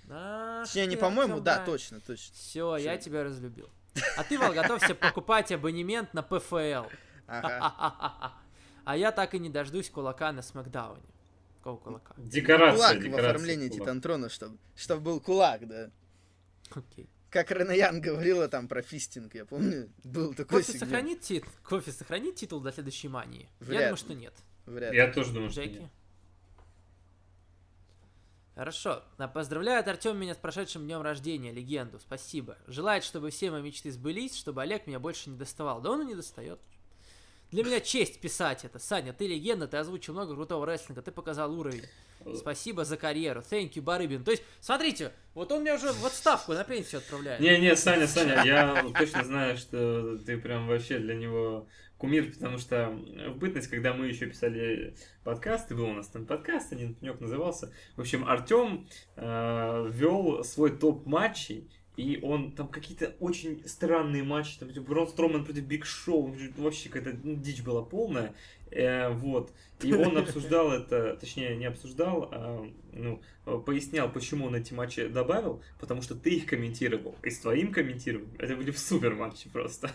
[0.09, 2.33] Ах Точнее, не ты, по-моему, да, точно, точно.
[2.35, 3.69] Все, я тебя разлюбил.
[4.15, 6.85] А ты, Вал, готовься покупать абонемент на ПФЛ.
[7.27, 8.33] Ага.
[8.85, 11.03] А я так и не дождусь кулака на Смакдауне.
[11.57, 12.13] Какого кулака?
[12.17, 13.81] Декорация, Кулак в оформлении кулак.
[13.83, 15.91] Титантрона, чтобы чтоб был кулак, да.
[16.71, 17.09] Окей.
[17.29, 20.79] Как Ренаян говорила там про фистинг, я помню, был такой Кофе сегмент.
[20.89, 21.43] сохранит, тит...
[21.63, 23.49] Кофе сохранит титул до следующей мании?
[23.59, 23.97] Вряд Я думаю, ли.
[23.97, 24.33] что нет.
[24.65, 24.97] Вряд ли.
[24.97, 25.79] Я тоже думаю, что Джеки?
[25.79, 25.91] нет.
[28.57, 29.03] Хорошо.
[29.19, 31.99] А Поздравляет Артем меня с прошедшим днем рождения, легенду.
[31.99, 32.57] Спасибо.
[32.65, 35.79] Желает, чтобы все мои мечты сбылись, чтобы Олег меня больше не доставал.
[35.79, 36.59] Да он и не достает.
[37.51, 38.79] Для меня честь писать это.
[38.79, 41.83] Саня, ты легенда, ты озвучил много крутого рестлинга, ты показал уровень.
[42.35, 43.41] Спасибо за карьеру.
[43.41, 44.23] Thank you, Барыбин.
[44.23, 47.39] То есть, смотрите, вот он меня уже в отставку на пенсию отправляет.
[47.39, 51.67] Не-не, Саня, Саня, я точно знаю, что ты прям вообще для него
[51.97, 52.97] кумир, потому что
[53.29, 57.71] в бытность, когда мы еще писали подкасты, был у нас там подкаст, один пенек назывался.
[57.95, 64.71] В общем, Артем вел свой топ матчей, и он там какие-то очень странные матчи, там
[64.71, 68.35] типа, Брон Строман против Биг Шоу, вообще какая-то ну, дичь была полная.
[68.69, 69.51] Э, вот.
[69.81, 73.21] И он обсуждал это, точнее, не обсуждал, а ну,
[73.61, 77.15] пояснял, почему он эти матчи добавил, потому что ты их комментировал.
[77.23, 79.89] И с твоим комментированием это были супер матчи просто.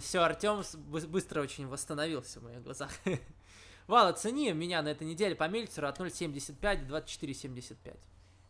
[0.00, 0.62] Все, Артем
[1.08, 2.90] быстро очень восстановился в моих глазах.
[3.86, 7.96] Вал, оцени меня на этой неделе по Мельцеру от 0.75 до 24.75.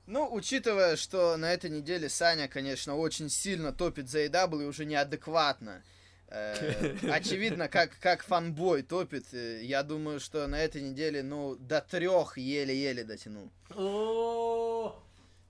[0.07, 4.85] Ну, учитывая, что на этой неделе Саня, конечно, очень сильно топит за AW и уже
[4.85, 5.83] неадекватно.
[6.29, 9.27] Э, очевидно, как, как фанбой топит.
[9.35, 13.51] э, Я думаю, что на этой неделе, ну, до трех еле-еле дотянул.
[13.75, 15.03] О,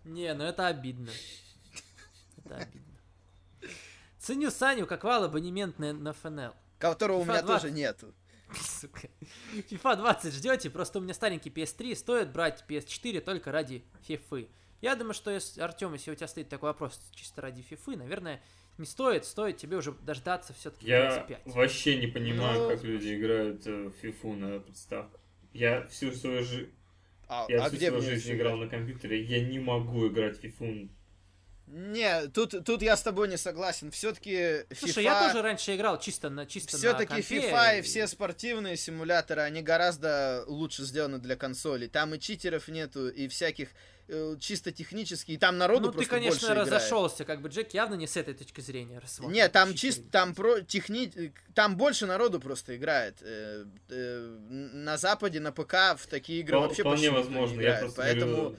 [0.04, 1.10] Не, ну это обидно.
[2.44, 2.85] Это обидно.
[4.26, 6.52] Ценю Саню как вал абонемент на, на ФНЛ.
[6.80, 7.62] Которого у FIFA меня 20.
[7.62, 8.14] тоже нету.
[8.60, 9.08] Сука.
[9.52, 14.48] FIFA 20 ждете, просто у меня старенький PS3, стоит брать PS4 только ради FIFA.
[14.80, 18.42] Я думаю, что если, Артем, если у тебя стоит такой вопрос чисто ради FIFA, наверное,
[18.78, 21.52] не стоит, стоит тебе уже дождаться все-таки Я PS5.
[21.52, 22.68] вообще не понимаю, Ну.
[22.70, 25.20] как люди играют э, в фифу на подставках.
[25.52, 26.72] Я всю свою жизнь,
[27.28, 30.40] А, я а всю где свою жизнь играл на компьютере, я не могу играть в
[30.40, 30.88] фифу.
[31.66, 33.90] Не, тут, тут я с тобой не согласен.
[33.90, 38.76] Все-таки Слушай, я тоже раньше играл чисто на чисто Все-таки на FIFA и все спортивные
[38.76, 41.88] симуляторы, они гораздо лучше сделаны для консолей.
[41.88, 43.70] Там и читеров нету, и всяких
[44.06, 45.34] э, чисто технических.
[45.34, 46.68] И там народу Ну, ты, просто конечно, больше играет.
[46.68, 49.34] разошелся, как бы Джек явно не с этой точки зрения рассмотрит.
[49.34, 51.32] Не, там чисто, там про техни...
[51.54, 53.16] там больше народу просто играет.
[53.22, 57.60] Э, э, на Западе, на ПК в такие игры вообще Вполне почти никто не возможно,
[57.60, 58.56] я просто Поэтому говорю,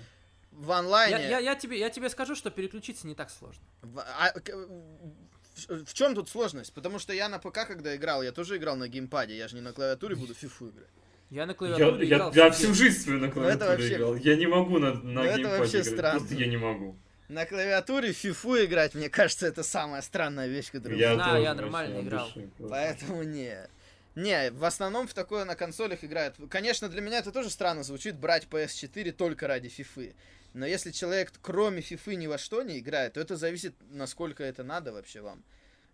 [0.57, 1.17] в онлайне...
[1.17, 3.63] Я, я, я, тебе, я тебе скажу, что переключиться не так сложно.
[3.81, 6.73] В, а, в- в чем тут сложность?
[6.73, 9.61] Потому что я на ПК, когда играл, я тоже играл на геймпаде, я же не
[9.61, 10.89] на клавиатуре буду фифу играть.
[11.29, 13.81] Я на Я, клавиатуре я, играл я в всю жизнь свою на клавиатуре Ну, это
[13.81, 14.15] вообще- играл.
[14.15, 15.93] Я не могу на, на Ну, это геймпаде вообще играть.
[15.93, 16.19] странно.
[16.19, 16.97] Просто я не могу.
[17.27, 20.97] На клавиатуре фифу играть, мне кажется, это самая странная вещь, которую...
[20.99, 22.27] Я знаю, я нормально играл.
[22.27, 22.49] души.
[22.69, 23.67] Поэтому не.
[24.15, 26.35] Не, в основном в такое на консолях играют.
[26.49, 30.15] Конечно, для меня это тоже странно звучит, брать PS4 только ради фифы.
[30.57, 34.63] Но если человек кроме фифы ни во что не играет, то это зависит, насколько это
[34.63, 35.43] надо вообще вам.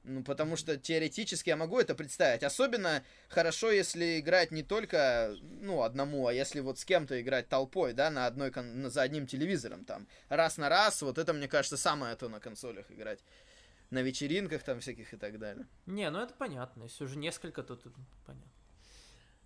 [0.05, 2.43] Ну, потому что теоретически я могу это представить.
[2.43, 7.91] Особенно хорошо, если играть не только, ну, одному, а если вот с кем-то играть толпой,
[7.93, 11.75] да, на одной, кон- за одним телевизором, там, раз на раз, вот это, мне кажется,
[11.75, 13.19] самое то на консолях играть.
[13.89, 15.67] На вечеринках там всяких и так далее.
[15.85, 16.83] Не, ну это понятно.
[16.83, 17.93] Если уже несколько, то тут
[18.25, 18.51] понятно.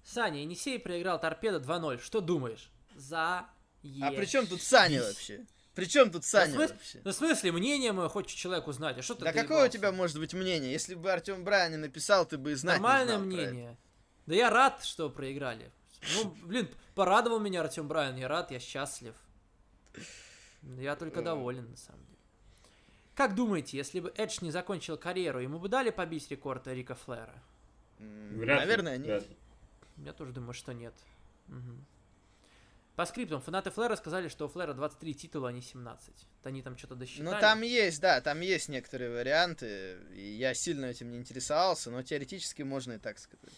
[0.03, 1.99] Саня, Енисей проиграл торпеда 2-0.
[2.02, 2.72] Что думаешь?
[2.95, 3.48] За
[4.01, 5.45] А при чем тут Саня вообще?
[5.75, 7.01] При чем тут Саня смысл- вообще?
[7.03, 8.97] Ну, в смысле, мнение мое хочет человек узнать.
[8.97, 10.71] А что ты Да какое у тебя может быть мнение?
[10.71, 13.51] Если бы Артем Брайан не написал, ты бы и знать не Нормальное знал про это.
[13.51, 13.77] мнение.
[14.25, 15.71] Да я рад, что проиграли.
[16.15, 18.15] Ну, блин, порадовал меня Артем Брайан.
[18.17, 19.13] Я рад, я счастлив.
[20.63, 22.17] Я только доволен, на самом деле.
[23.15, 27.41] Как думаете, если бы Эдж не закончил карьеру, ему бы дали побить рекорд Рика Флера?
[27.99, 29.23] Вряд Наверное, нет.
[29.23, 29.37] вряд.
[29.97, 30.93] Я тоже думаю, что нет.
[31.47, 31.85] Мгм.
[32.98, 36.07] По скриптам, фанаты Флера сказали, что у Флера 23 титула, а не 17.
[36.07, 37.30] Вот Они там что-то досчитали.
[37.30, 39.99] Ну там есть, да, там есть некоторые варианты.
[40.15, 43.53] И я сильно этим не интересовался, но теоретически можно и так сказать.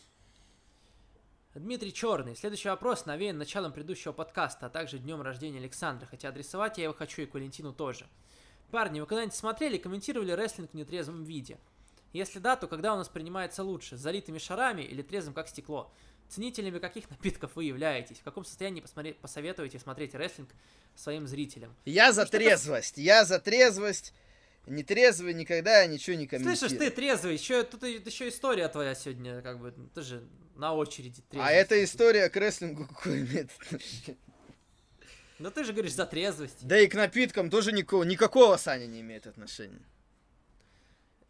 [1.55, 2.35] Дмитрий Черный.
[2.35, 6.93] Следующий вопрос навеян началом предыдущего подкаста, а также днем рождения Александра, хотя адресовать я его
[6.93, 8.09] хочу и к Валентину тоже.
[8.71, 11.59] Парни, вы когда-нибудь смотрели и комментировали рестлинг в нетрезвом виде?
[12.11, 15.93] Если да, то когда у нас принимается лучше, с залитыми шарами или трезвым как стекло?
[16.29, 18.17] Ценителями каких напитков вы являетесь?
[18.17, 20.49] В каком состоянии посмотреть, посоветуете смотреть рестлинг
[20.95, 21.75] своим зрителям?
[21.85, 24.13] Я за Ну, трезвость, я за трезвость.
[24.67, 26.55] Нетрезвый никогда ничего не комментирую.
[26.55, 30.23] Слышишь, ты трезвый, еще, тут еще история твоя сегодня, как бы, ты же
[30.55, 31.49] на очереди трезвый.
[31.49, 33.49] А эта история к рестлингу какой имеет?
[35.39, 36.67] Ну ты же говоришь за трезвость.
[36.67, 39.81] Да и к напиткам тоже никакого, никакого Саня не имеет отношения.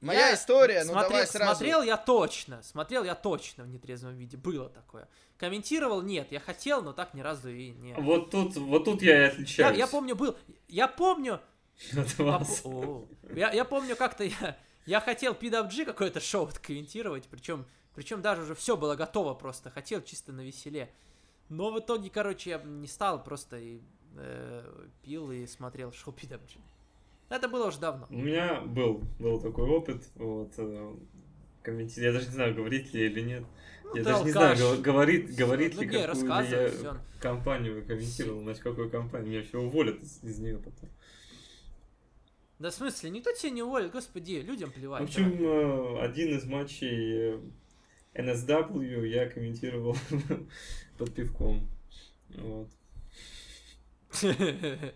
[0.02, 1.56] Моя Я история, ну смотрел, давай сразу.
[1.56, 5.10] Смотрел я точно, смотрел я точно в нетрезвом виде, было такое.
[5.38, 7.94] Комментировал, нет, я хотел, но так ни разу и не...
[7.96, 9.78] Вот тут, вот тут я и Я, отличаюсь.
[9.78, 10.38] я помню, был,
[10.70, 11.42] я помню,
[12.18, 12.62] вас.
[12.64, 13.06] О,
[13.36, 18.56] я, я помню как-то я, я хотел PWG какое-то шоу комментировать, причем, причем даже уже
[18.56, 20.90] все было готово просто, хотел чисто на веселе.
[21.50, 23.82] Но в итоге, короче, я не стал, просто и,
[24.16, 26.60] э, пил и смотрел шоу PWG.
[27.30, 28.08] Это было уже давно.
[28.10, 30.96] У меня был, был такой опыт, вот, э,
[31.64, 33.44] комменти- я даже не знаю, говорить ли или нет.
[33.84, 34.78] Ну, я даже не знаю, алкаш.
[34.78, 36.98] го- говорит, говорит Ну, ли, не, какую я всё.
[37.20, 39.30] компанию комментировал, значит, какую компанию.
[39.32, 40.90] Меня все уволят из, из нее потом.
[42.60, 45.02] Да в смысле, никто тебя не уволит, господи, людям В плевать.
[45.04, 47.40] общем, э, один из матчей э,
[48.16, 49.96] NSW я комментировал
[50.98, 51.68] под пивком.
[52.36, 52.70] Вот.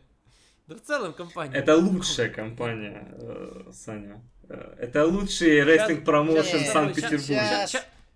[0.67, 1.55] Да в целом компания.
[1.55, 4.21] Это лучшая компания, э, Саня.
[4.49, 7.67] Э, Это лучший рестлинг промоушен Санкт-Петербурга.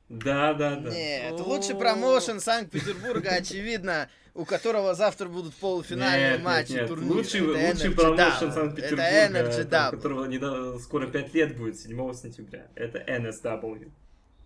[0.09, 0.89] Да, да, да.
[0.89, 6.87] Нет, лучший промоушен Санкт-Петербурга, очевидно, у которого завтра будут полуфинальные Нет, матчи нет, нет.
[6.87, 7.13] турнира.
[7.13, 8.51] Лучший, Это лучший промоушен.
[8.53, 9.97] Санкт-Петербурга, Это Energy там, Double.
[9.97, 12.67] которого недавно, скоро 5 лет будет, 7 сентября.
[12.75, 13.91] Это NSW.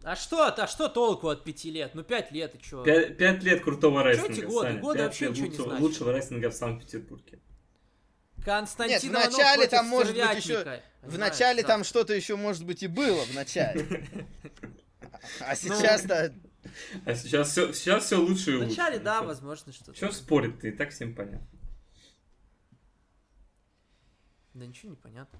[0.04, 1.92] А что, а что толку от пяти лет?
[1.94, 2.84] Ну пять лет и чё?
[2.84, 4.68] 5, лет крутого рестлинга, эти годы?
[4.70, 4.80] Саня.
[4.82, 5.82] Годы Пять вообще ничего не лучшего, значат.
[5.84, 7.40] лучшего рестлинга в Санкт-Петербурге.
[8.44, 10.82] Константин Нет, начале там, может быть, еще-.
[11.02, 11.68] В начале да.
[11.68, 14.08] там что-то еще, может быть, и было в начале.
[15.40, 16.34] А Ну, сейчас-то...
[17.06, 18.70] А сейчас все, сейчас все лучше и В лучше.
[18.72, 19.94] начале, да, возможно, что-то.
[19.96, 21.48] Что спорит-то, и так всем понятно.
[24.54, 25.40] Да ничего не понятно.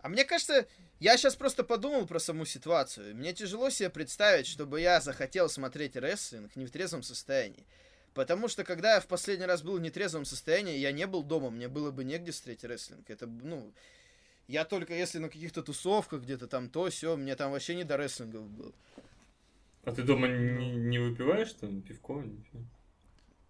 [0.00, 0.66] А мне кажется,
[0.98, 3.14] я сейчас просто подумал про саму ситуацию.
[3.14, 7.66] Мне тяжело себе представить, чтобы я захотел смотреть рестлинг не в трезвом состоянии.
[8.14, 11.50] Потому что, когда я в последний раз был в нетрезвом состоянии, я не был дома,
[11.50, 13.08] мне было бы негде смотреть рестлинг.
[13.08, 13.72] Это, ну,
[14.48, 17.96] я только если на каких-то тусовках где-то там то все, мне там вообще не до
[17.96, 18.72] рестлингов было.
[19.84, 22.14] А ты дома не, не выпиваешь там пивко?
[22.14, 22.62] Ничего?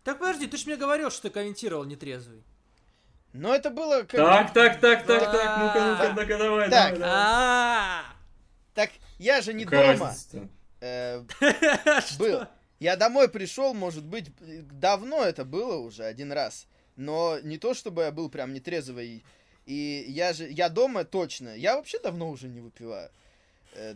[0.04, 2.42] Так подожди, ты ж мне говорил, что ты комментировал нетрезвый.
[3.32, 4.10] Но это было как...
[4.10, 7.10] Так, так, так, так, так, ну-ка, ну-ка, ну-ка, давай, Так, давай, давай.
[7.10, 8.04] А,
[8.74, 10.14] Так, я же не дома
[10.80, 11.22] э,
[12.18, 12.46] был.
[12.82, 14.32] Я домой пришел, может быть,
[14.80, 16.66] давно это было уже один раз.
[16.96, 19.24] Но не то, чтобы я был прям нетрезвый.
[19.66, 21.54] И я же, я дома точно.
[21.56, 23.08] Я вообще давно уже не выпиваю.
[23.74, 23.94] Э,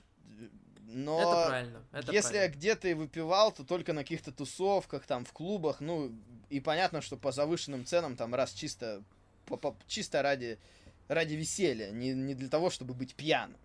[0.87, 1.83] Но Это правильно.
[1.91, 2.55] Это если я правильно.
[2.57, 5.81] где-то и выпивал, то только на каких-то тусовках, там, в клубах.
[5.81, 6.13] Ну,
[6.49, 9.03] и понятно, что по завышенным ценам там раз чисто,
[9.47, 10.59] по- по- чисто ради,
[11.09, 13.59] ради веселья, не, не для того, чтобы быть пьяным.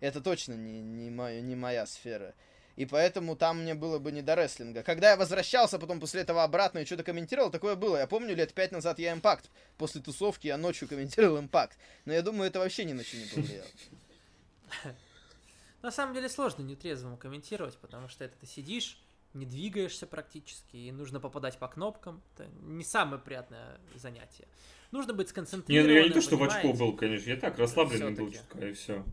[0.00, 2.34] Это точно не, не, моя, не моя сфера.
[2.76, 4.82] И поэтому там мне было бы не до рестлинга.
[4.82, 7.96] Когда я возвращался потом после этого обратно и что-то комментировал, такое было.
[7.96, 9.50] Я помню, лет пять назад я импакт.
[9.78, 11.78] После тусовки я ночью комментировал импакт.
[12.04, 13.66] Но я думаю, это вообще ни на что не повлияло.
[15.82, 19.00] На самом деле сложно нетрезвому комментировать, потому что это ты сидишь,
[19.34, 22.22] не двигаешься практически, и нужно попадать по кнопкам.
[22.34, 24.48] Это не самое приятное занятие.
[24.90, 25.94] Нужно быть Не, сконцентрированным.
[25.94, 28.72] ну я не то, что в очко был, конечно, я так расслабленный был чутка, и
[28.72, 29.04] все.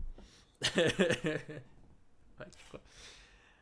[2.38, 2.80] Очко.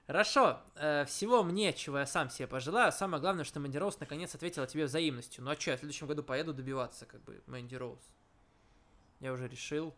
[0.06, 0.60] Хорошо.
[0.74, 2.92] э, всего мне, чего я сам себе пожелаю.
[2.92, 5.44] Самое главное, что Мэнди Роуз наконец ответила тебе взаимностью.
[5.44, 8.02] Ну а что, я в следующем году поеду добиваться, как бы, Мэнди Роуз.
[9.20, 9.94] Я уже решил.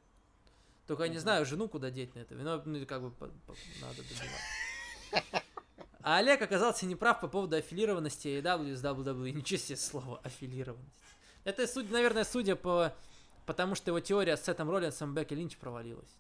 [0.87, 2.35] Только я не знаю, жену куда деть на это.
[2.35, 5.25] Ну, ну, как бы, по- по- надо добивать.
[6.03, 9.31] А Олег оказался неправ по поводу аффилированности AEW с WWE.
[9.33, 10.93] Ничего себе слово аффилированность.
[11.45, 12.93] Это, судя, наверное, судя по...
[13.47, 16.15] Потому что его теория с Сетом Роллинсом Бекки Линч провалилась.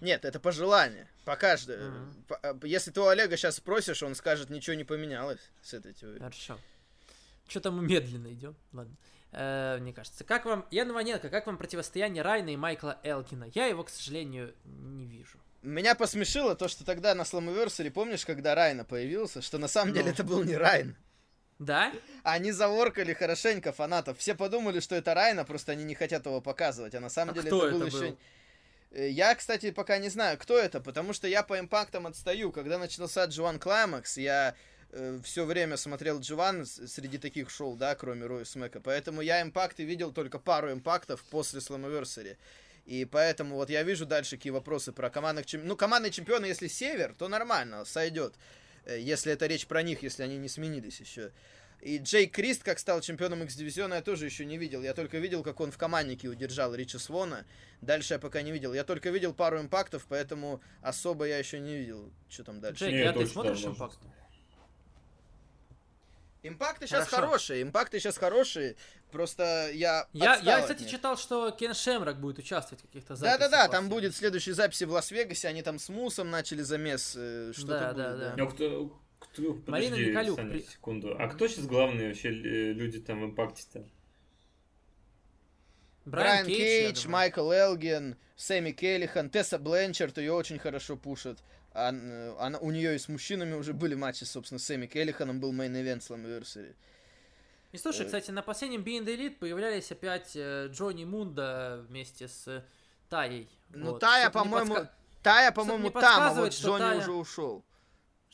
[0.00, 1.08] Нет, это пожелание.
[1.24, 1.76] Пока что.
[1.76, 2.24] Мгм.
[2.28, 5.92] По- э, Если ты у Олега сейчас спросишь, он скажет, ничего не поменялось с этой
[5.94, 6.18] теорией.
[6.20, 6.58] Хорошо.
[7.48, 8.56] Что-то мы медленно идем.
[8.72, 8.96] Ладно.
[9.32, 10.24] Э, мне кажется.
[10.24, 10.66] Как вам...
[10.70, 13.50] Яна Ваненко, как вам противостояние Райна и Майкла Элкина?
[13.54, 15.38] Я его, к сожалению, не вижу.
[15.62, 20.06] Меня посмешило то, что тогда на Сламоверсере, помнишь, когда Райна появился, что на самом деле
[20.06, 20.10] Ну.
[20.12, 20.96] это был не Райн.
[21.58, 21.92] Да?
[22.22, 24.18] Они заворкали хорошенько фанатов.
[24.18, 26.94] Все подумали, что это Райна, просто они не хотят его показывать.
[26.94, 28.06] А на самом А деле кто это был это еще...
[28.10, 28.18] был?
[28.94, 32.52] Э, Я, кстати, пока не знаю, кто это, потому что я по импактам отстаю.
[32.52, 34.54] Когда начался Джоан Клаймакс, я
[35.24, 38.80] все время смотрел Джован среди таких шоу, да, кроме Роя Смека.
[38.80, 42.36] Поэтому я импакты видел только пару импактов после Slammiversary.
[42.86, 45.68] И поэтому вот я вижу дальше какие вопросы про командных чемпионов.
[45.70, 48.34] Ну, командные чемпионы, если Север, то нормально, сойдет.
[48.84, 51.32] Э, Если это речь про них, если они не сменились еще.
[51.84, 54.82] И Джей Крист, как стал чемпионом X-дивизиона, я тоже еще не видел.
[54.82, 57.44] Я только видел, как он в команднике удержал Ричи Свона.
[57.82, 58.72] Дальше я пока не видел.
[58.72, 62.84] Я только видел пару импактов, поэтому особо я еще не видел, что там дальше.
[62.84, 63.98] Джейк, Не, а ты смотришь импакт?
[66.42, 67.26] Импакты сейчас Хорошо.
[67.26, 68.76] хорошие, импакты сейчас хорошие.
[69.12, 70.90] Просто я Я, я, от кстати, них.
[70.90, 73.40] читал, что Кен Шемрак будет участвовать в каких-то записях.
[73.40, 77.78] Да-да-да, там будет следующая записи в Лас-Вегасе, они там с Мусом начали замес, э, что-то
[77.78, 78.28] Да, будет, да, да.
[78.30, 78.36] да.
[79.32, 81.16] Кто, Марина Николюк, Саня, при- секунду.
[81.18, 83.84] А кто сейчас главные вообще э, люди там в Impact е-то?
[86.04, 87.12] Брайан я Кейдж, думаю.
[87.12, 91.38] Майкл Элгин, Сэми Каллихан, Тесса Бланчард ее очень хорошо пушат.
[91.72, 95.40] А, э, она, у нее и с мужчинами уже были матчи, собственно, с Сэми Каллиханом
[95.40, 96.74] был main event Slammiversary.
[97.72, 102.64] И слушай, Э, кстати, на последнем Being the Elite появлялись опять Джонни Мундо вместе с
[103.08, 103.48] Таей.
[103.70, 104.00] Ну, Вот.
[104.00, 104.88] Тая, по-моему, подска-
[105.22, 107.64] Тая, по-моему, там, а вот Джонни Тая- уже ушел.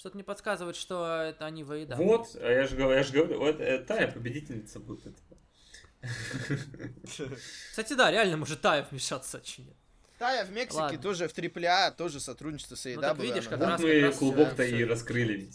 [0.01, 2.03] Что-то мне подсказывает, что это они выедают.
[2.03, 5.39] Вот, а я же говорю, я же говорю, вот э, Тая победительница будет этого.
[7.69, 9.77] Кстати, да, реально может Тая вмешаться, а нет.
[10.19, 10.99] Тая в Мексике Ладно.
[11.03, 12.95] тоже в AAA, тоже сотрудничество с AEW.
[12.95, 13.59] Ну, так видишь, как.
[13.59, 15.51] Вот раз- мы раз, клубок-то да, и раскрыли.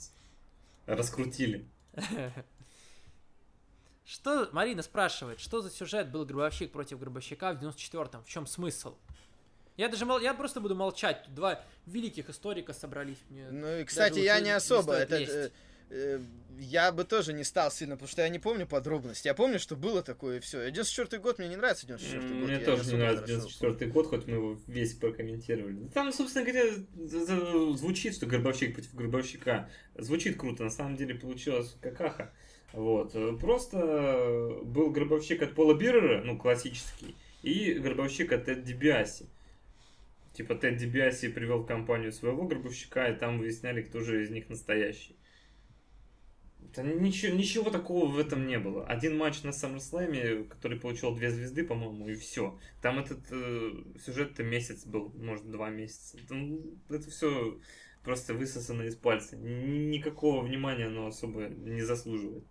[0.85, 1.67] Раскрутили.
[4.05, 8.23] Что, Марина спрашивает, что за сюжет был Гробовщик против Гробовщика в 94-м?
[8.23, 8.95] В чем смысл?
[9.77, 10.19] Я даже мол...
[10.19, 11.23] я просто буду молчать.
[11.25, 13.17] Тут два великих историка собрались.
[13.29, 13.49] Мне...
[13.51, 14.93] Ну и, кстати, я не не особо.
[14.93, 15.31] стоит Это, лезть.
[15.33, 15.49] э,
[15.89, 16.19] э,
[16.59, 19.27] я бы тоже не стал сильно, потому что я не помню подробности.
[19.27, 20.71] Я помню, что было такое и все.
[20.71, 22.47] 94 год мне не нравится 94 год.
[22.47, 25.89] Мне я тоже не нравится хорошо 94 год, хоть мы его весь прокомментировали.
[25.93, 26.71] Там, собственно говоря,
[27.75, 29.69] звучит, что Горбовщик против Горбовщика.
[29.95, 32.33] Звучит круто, на самом деле получилось какаха.
[32.71, 33.13] Вот.
[33.39, 39.27] Просто был Горбовщик от Пола Биррера, ну, классический, и Горбовщик от Тед Дибиаси.
[40.35, 45.15] Типа Тед Дибиаси привел компанию своего Горбовщика, и там выясняли, кто же из них настоящий.
[46.75, 48.85] Да ничего, ничего такого в этом не было.
[48.85, 52.59] Один матч на SummerSlam, который получил две звезды, по-моему, и все.
[52.81, 53.71] Там этот э,
[54.05, 56.17] сюжет-то месяц был, может, два месяца.
[56.27, 56.59] Там
[56.89, 57.57] это все
[58.03, 59.37] просто высосано из пальца.
[59.37, 62.43] Ни- Никакого внимания оно особо не заслуживает.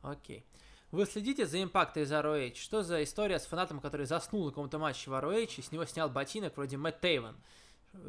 [0.00, 0.44] Окей.
[0.92, 2.54] Вы следите за импактой из ROH?
[2.54, 5.86] Что за история с фанатом, который заснул на каком-то матче в ROH и с него
[5.86, 7.34] снял ботинок вроде Мэтт Тейвен?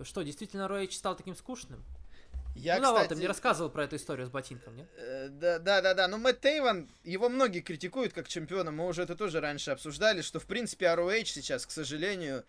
[0.03, 1.81] Что, действительно ROH стал таким скучным?
[2.55, 4.88] Я, ну, кстати, ты мне рассказывал про эту историю с ботинком, нет?
[4.97, 6.07] э, Да, да, да, да.
[6.10, 8.72] Ну, Мэтт Тейван, его многие критикуют как чемпиона.
[8.72, 12.43] Мы уже это тоже раньше обсуждали, что, в принципе, ROH сейчас, к сожалению,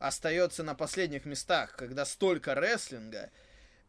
[0.00, 3.30] остается на последних местах, когда столько рестлинга.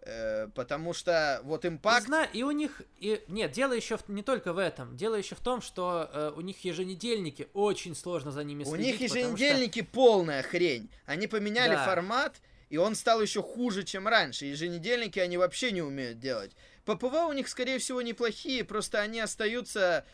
[0.08, 2.06] Э, потому что вот импакт...
[2.06, 2.82] зна- и у них...
[3.00, 3.22] И...
[3.28, 4.96] Нет, дело еще в- не только в этом.
[4.96, 9.00] Дело еще в том, что э, у них еженедельники, очень сложно за ними У следить.
[9.02, 10.90] них потому что- еженедельники полная хрень.
[11.06, 11.86] Они поменяли Да.
[11.86, 12.36] формат,
[12.70, 14.46] и он стал еще хуже, чем раньше.
[14.46, 16.52] Еженедельники они вообще не умеют делать.
[16.86, 20.06] ППВ у них, скорее всего, неплохие, просто они остаются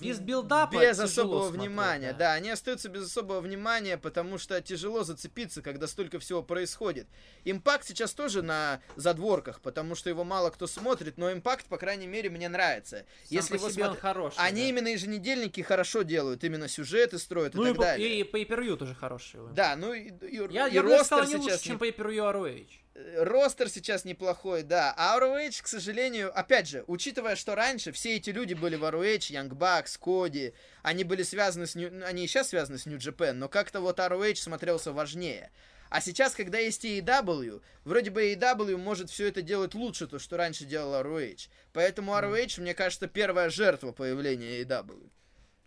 [0.00, 2.12] Без билдапа без особого смотреть, внимания.
[2.12, 2.18] да.
[2.18, 2.32] Да.
[2.34, 7.06] они остаются без особого внимания, потому что тяжело зацепиться, когда столько всего происходит.
[7.44, 12.06] Импакт сейчас тоже на задворках, потому что его мало кто смотрит, но импакт, по крайней
[12.06, 12.98] мере, мне нравится.
[12.98, 14.38] Сам Если по его себе он смотр- хороший.
[14.38, 14.68] Они да.
[14.68, 18.20] именно еженедельники хорошо делают, именно сюжеты строят и Ну и, так по- далее.
[18.20, 19.40] и по pay тоже хороший.
[19.54, 21.84] Да, ну и, и- Я, и я бы сказал, не сейчас лучше, чем не- по
[21.88, 22.66] pay ROH.
[22.96, 24.94] Э, ростер сейчас неплохой, да.
[24.96, 29.30] А ROH, к сожалению, опять же, учитывая, что раньше все эти люди были в ROH,
[29.30, 32.04] Young Bucks, Коди, они были связаны с New...
[32.04, 35.50] они и сейчас связаны с New Japan, но как-то вот ROH смотрелся важнее.
[35.88, 40.36] А сейчас, когда есть AEW, вроде бы AEW может все это делать лучше, то, что
[40.36, 41.48] раньше делал ROH.
[41.72, 45.10] Поэтому ROH, мне кажется, первая жертва появления AEW.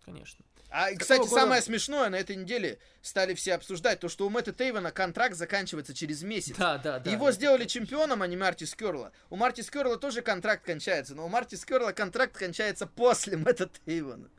[0.03, 0.43] Конечно.
[0.71, 4.27] А, С кстати, какого года- самое смешное на этой неделе стали все обсуждать, то, что
[4.27, 6.55] у Мэтта Тейвана контракт заканчивается через месяц.
[6.57, 7.09] Да, да, да.
[7.09, 7.79] Его это сделали точно.
[7.81, 9.11] чемпионом, а не Марти Скерла.
[9.31, 14.29] У Марти Скерла тоже контракт кончается, но у Марти Скерла контракт кончается после Мэтта Тейвана.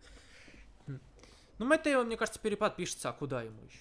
[0.87, 3.79] Ну, Мэтт Тейвон, мне кажется, переподпишется, а куда ему еще?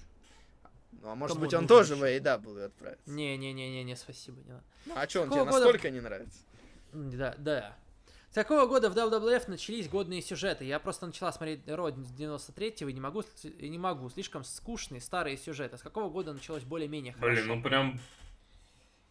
[1.01, 2.03] Ну, а может Кому быть, он тоже в?
[2.03, 3.09] AEW отправится.
[3.09, 4.63] Не-не-не-не, спасибо, не надо.
[4.85, 6.39] Ну, а что, он Какого тебе года- настолько не нравится?
[6.93, 7.77] Да, да.
[8.31, 10.63] С какого года в WWF начались годные сюжеты?
[10.63, 14.07] Я просто начала смотреть Ро с 93-го и не могу, и не могу.
[14.09, 15.77] Слишком скучные старые сюжеты.
[15.77, 17.41] С какого года началось более-менее хорошо?
[17.41, 17.99] Блин, ну прям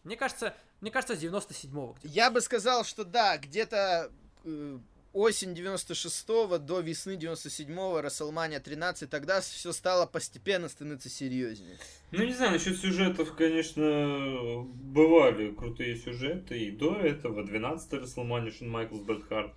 [0.05, 1.97] Мне кажется, мне кажется, с 97-го.
[1.99, 2.07] где-то.
[2.13, 4.09] Я бы сказал, что да, где-то
[4.45, 4.79] э,
[5.13, 11.77] осень 96-го до весны 97-го, Расселмания 13, тогда все стало постепенно становиться серьезнее.
[12.11, 17.43] Ну, не знаю, насчет сюжетов, конечно, бывали крутые сюжеты и до этого.
[17.43, 19.53] 12-й Расселмания, Шон Майклс, Брэд Харт.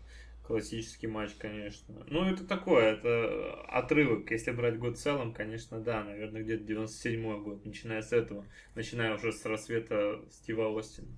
[0.46, 2.04] Классический матч, конечно.
[2.08, 4.30] Ну, это такое, это отрывок.
[4.32, 8.44] Если брать год в целом, конечно, да, наверное, где-то 97-й год, начиная с этого.
[8.74, 11.16] Начиная уже с рассвета Стива Остина.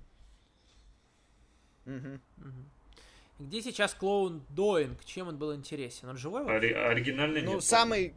[1.85, 2.21] Мгм.
[2.37, 2.69] Мгм.
[3.39, 5.03] Где сейчас клоун Доинг?
[5.03, 6.09] Чем он был интересен?
[6.09, 6.43] Он живой?
[6.43, 6.69] вообще?
[6.69, 8.13] Ори- оригинальный Ну, нет, самый...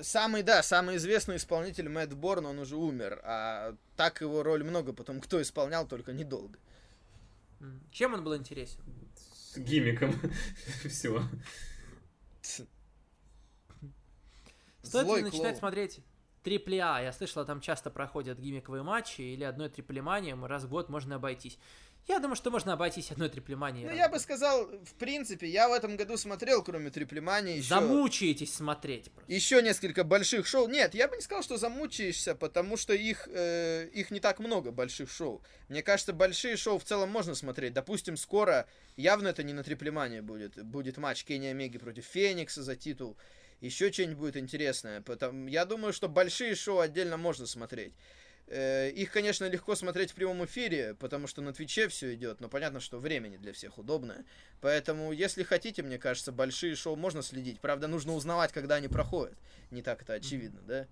[0.00, 4.92] Самый, да, самый известный исполнитель Мэтт Борн, он уже умер, а так его роль много
[4.92, 6.58] потом кто исполнял, только недолго.
[7.92, 8.80] Чем он был интересен?
[9.14, 10.12] С гиммиком.
[10.88, 11.22] Все.
[12.42, 12.66] Стоит
[15.06, 15.56] Злой ли начинать клоун.
[15.58, 16.00] смотреть
[16.42, 17.00] Трипли А?
[17.00, 21.58] Я слышала, там часто проходят гиммиковые матчи, или одной триплеманием, раз в год можно обойтись.
[22.06, 23.86] Я думаю, что можно обойтись одной триплеманией.
[23.86, 27.68] Ну, я бы сказал, в принципе, я в этом году смотрел, кроме Триплемании, еще...
[27.68, 29.32] Замучаетесь смотреть просто.
[29.32, 30.68] еще несколько больших шоу.
[30.68, 34.70] Нет, я бы не сказал, что замучаешься, потому что их, э, их не так много,
[34.70, 35.42] больших шоу.
[35.68, 37.72] Мне кажется, большие шоу в целом можно смотреть.
[37.72, 42.76] Допустим, скоро, явно это не на триплемане будет, будет матч Кенни Омеги против Феникса за
[42.76, 43.16] титул.
[43.60, 45.00] Еще что-нибудь будет интересное.
[45.00, 47.94] Потому, я думаю, что большие шоу отдельно можно смотреть.
[48.46, 52.48] Э, их, конечно, легко смотреть в прямом эфире, потому что на Твиче все идет, но
[52.48, 54.24] понятно, что времени для всех удобное.
[54.60, 57.60] Поэтому, если хотите, мне кажется, большие шоу можно следить.
[57.60, 59.38] Правда, нужно узнавать, когда они проходят.
[59.70, 60.86] Не так это очевидно, да?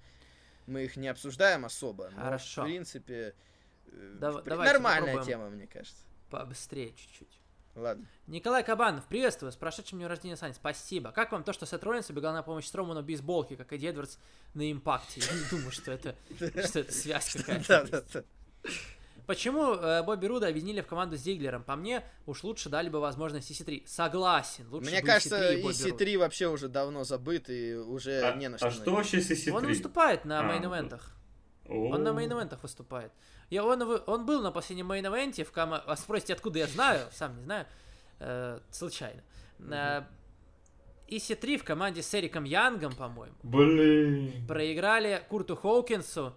[0.67, 2.09] Мы их не обсуждаем особо.
[2.15, 2.63] Но, Хорошо.
[2.63, 3.35] В принципе,
[3.87, 6.05] э, Дав- при- нормальная тема, мне кажется.
[6.31, 7.39] Побыстрее чуть-чуть.
[7.75, 8.07] Ладно.
[8.27, 11.11] Николай Кабанов, приветствую, с прошедшим днем рождения, Сань, спасибо.
[11.11, 14.19] Как вам то, что Сет Роллинс убегал на помощь Строману бейсболке, как Эдди Эдвардс
[14.55, 15.21] на импакте?
[15.21, 16.15] Я не думаю, что это,
[16.67, 18.25] что это связь какая-то.
[19.27, 21.63] Почему э, Бобби Руда объединили в команду с Зиглером?
[21.63, 23.85] По мне, уж лучше дали бы возможность EC3.
[23.87, 26.05] Согласен, лучше Мне бы кажется, EC3 и Бобби Руда.
[26.05, 28.67] EC3 вообще уже давно забыт и уже А, не на что.
[28.67, 29.53] а что вообще с EC3?
[29.53, 31.13] Он выступает на А, мейн-эвентах.
[31.69, 33.13] Он на мейн-эвентах выступает.
[33.51, 35.79] Я, он, он был на последнем мейн-эвенте в кома...
[35.87, 37.07] А спросите, откуда я знаю?
[37.13, 37.67] Сам не знаю.
[38.21, 39.23] Э, случайно.
[39.59, 40.03] Э,
[41.09, 44.47] EC3 в команде с Эриком Янгом, по-моему, Блин.
[44.47, 46.35] проиграли Курту Хоукинсу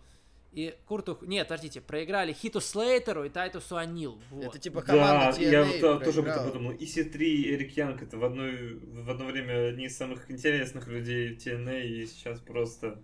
[0.52, 1.18] и Курту...
[1.22, 4.20] Нет, подождите, проиграли Хиту Слейтеру и Тайтусу Анил.
[4.32, 4.46] Вот.
[4.46, 6.72] Это типа Да, команда я TNA вот та- тоже об этом подумал.
[6.74, 11.36] EC3 и Эрик Янг это в, одной, в одно время одни из самых интересных людей
[11.36, 13.02] в TNA, и сейчас просто...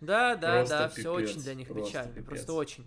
[0.00, 2.26] Да, да, Просто да, все пипец, очень для них просто печально, пипец.
[2.28, 2.84] просто очень.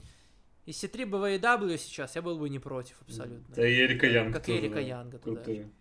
[0.66, 3.56] EC3 бы в AEW сейчас, я был бы не против абсолютно.
[3.56, 5.72] Да и Эрика Янга Как и тоже, Эрика да, Янга туда крутые.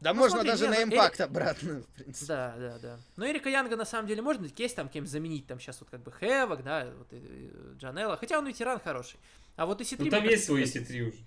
[0.00, 2.26] Да Ну, можно смотри, даже не, на ну, импакт обратно, в принципе.
[2.26, 2.98] Да, да, да.
[3.16, 6.02] Но Эрика Янга на самом деле можно есть там кем заменить, там сейчас вот как
[6.02, 9.18] бы Хэвок, да, вот и, и Джанелла, хотя он ветеран хороший.
[9.56, 9.96] А вот EC3...
[9.98, 11.18] Ну мне там есть свой EC3 уже.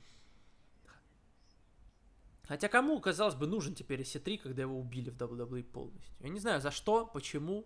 [2.47, 6.15] Хотя кому, казалось бы, нужен теперь EC3, когда его убили в WWE полностью?
[6.21, 7.65] Я не знаю, за что, почему,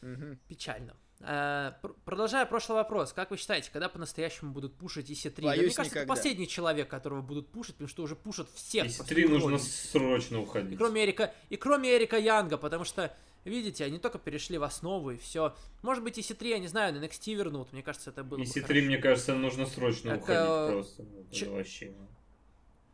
[0.00, 0.38] Мгм.
[0.48, 0.96] печально.
[1.22, 5.42] Э, пр- Продолжая прошлый вопрос, как вы считаете, когда по-настоящему будут пушить EC3?
[5.42, 6.06] Да, мне кажется, это никогда.
[6.14, 8.84] последний человек, которого будут пушить, потому что уже пушат всех.
[8.84, 10.78] просто EC3 нужно срочно И уходить.
[10.78, 13.14] кроме Эрика, и кроме Эрика Янга, потому что,
[13.44, 15.54] видите, они только перешли в основу и все.
[15.82, 17.70] Может быть, EC3, я не знаю, на NXT вернут.
[17.74, 18.86] Мне кажется, это было бы EC3, хорошо.
[18.86, 21.02] мне кажется, нужно срочно Так, уходить э, просто.
[21.02, 21.92] Это чё- вообще.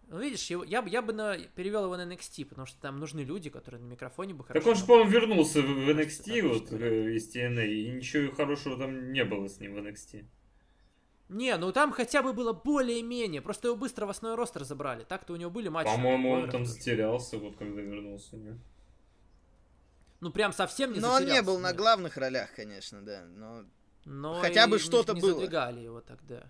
[0.09, 2.99] Ну, видишь, его- я, бы- я бы на, перевел его на NXT, потому что там
[2.99, 4.71] нужны люди, которые на микрофоне бы Так хорошо...
[4.71, 8.79] он же, по-моему, вернулся в в NXT так вот э, из TNA, и ничего хорошего
[8.79, 10.25] там не было с ним в NXT.
[11.29, 13.43] Не, ну там хотя бы было более-менее.
[13.43, 15.03] Просто его быстро в основной ростер забрали.
[15.03, 15.91] Так-то у него были матчи.
[15.91, 18.37] По-моему, он там затерялся, вот когда вернулся.
[18.37, 18.57] нет?
[20.21, 21.77] Ну, прям совсем не Но он не был на нет.
[21.77, 23.25] главных ролях, конечно, да.
[23.37, 23.65] Но
[24.05, 25.33] Но Хотя и бы не- что-то не было.
[25.33, 26.45] задвигали его тогда.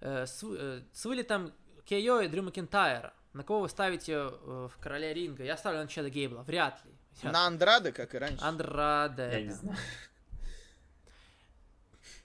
[0.00, 1.52] Э, с, э, с вылетом
[1.84, 3.12] Кейо и Дрю Макентайра.
[3.32, 5.42] На кого вы ставите э, в короля ринга?
[5.44, 6.42] Я ставлю на Чеда Гейбла.
[6.42, 6.92] Вряд ли.
[7.22, 8.44] Я- на Андрада, как и раньше.
[8.44, 9.28] Андраде.
[9.32, 9.76] Я не знаю.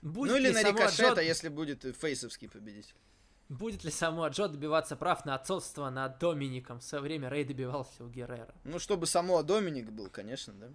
[0.02, 2.94] Будет ну или ли на Рикошета, Джо- если будет фейсовский победитель.
[3.48, 6.78] Будет ли само Джо добиваться прав на отцовство над Домиником?
[6.80, 8.54] В свое время Рэй добивался у Геррера.
[8.64, 10.68] Ну, чтобы само Доминик был, конечно, да.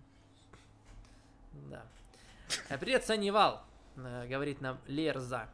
[1.69, 1.85] Да.
[2.69, 3.63] Э, Привет, Санивал,
[3.95, 5.47] э, говорит нам Лерза.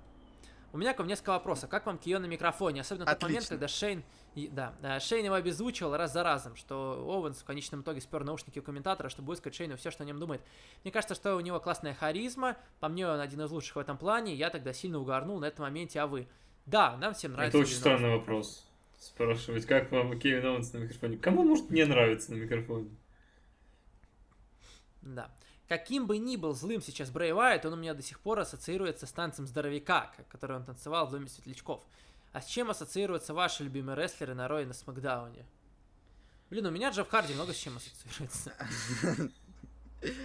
[0.71, 1.69] У меня к вам несколько вопросов.
[1.69, 2.81] Как вам Кио на микрофоне?
[2.81, 3.55] Особенно тот момент, Отлично.
[3.55, 4.03] когда Шейн...
[4.35, 8.59] Да, э, Шейн его обезвучивал раз за разом, что Оуэнс в конечном итоге спер наушники
[8.59, 10.41] у комментатора, чтобы высказать Шейну все, что о нем думает.
[10.83, 12.55] Мне кажется, что у него классная харизма.
[12.79, 14.35] По мне, он один из лучших в этом плане.
[14.35, 16.27] Я тогда сильно угорнул на этом моменте, а вы?
[16.67, 17.57] Да, нам всем нравится.
[17.57, 18.67] Это очень странный вопрос.
[18.99, 21.17] Спрашивать, как вам Кевин Оуэнс на микрофоне?
[21.17, 22.89] Кому может не нравится на микрофоне?
[25.01, 25.31] Да.
[25.69, 29.05] Каким бы ни был злым сейчас Брэй Уайт, он у меня до сих пор ассоциируется
[29.05, 31.83] с танцем здоровяка, который он танцевал в Доме Светлячков.
[32.33, 35.45] А с чем ассоциируются ваши любимые рестлеры на Рой и на Смакдауне?
[36.49, 38.51] Блин, у меня Джефф Харди много с чем ассоциируется.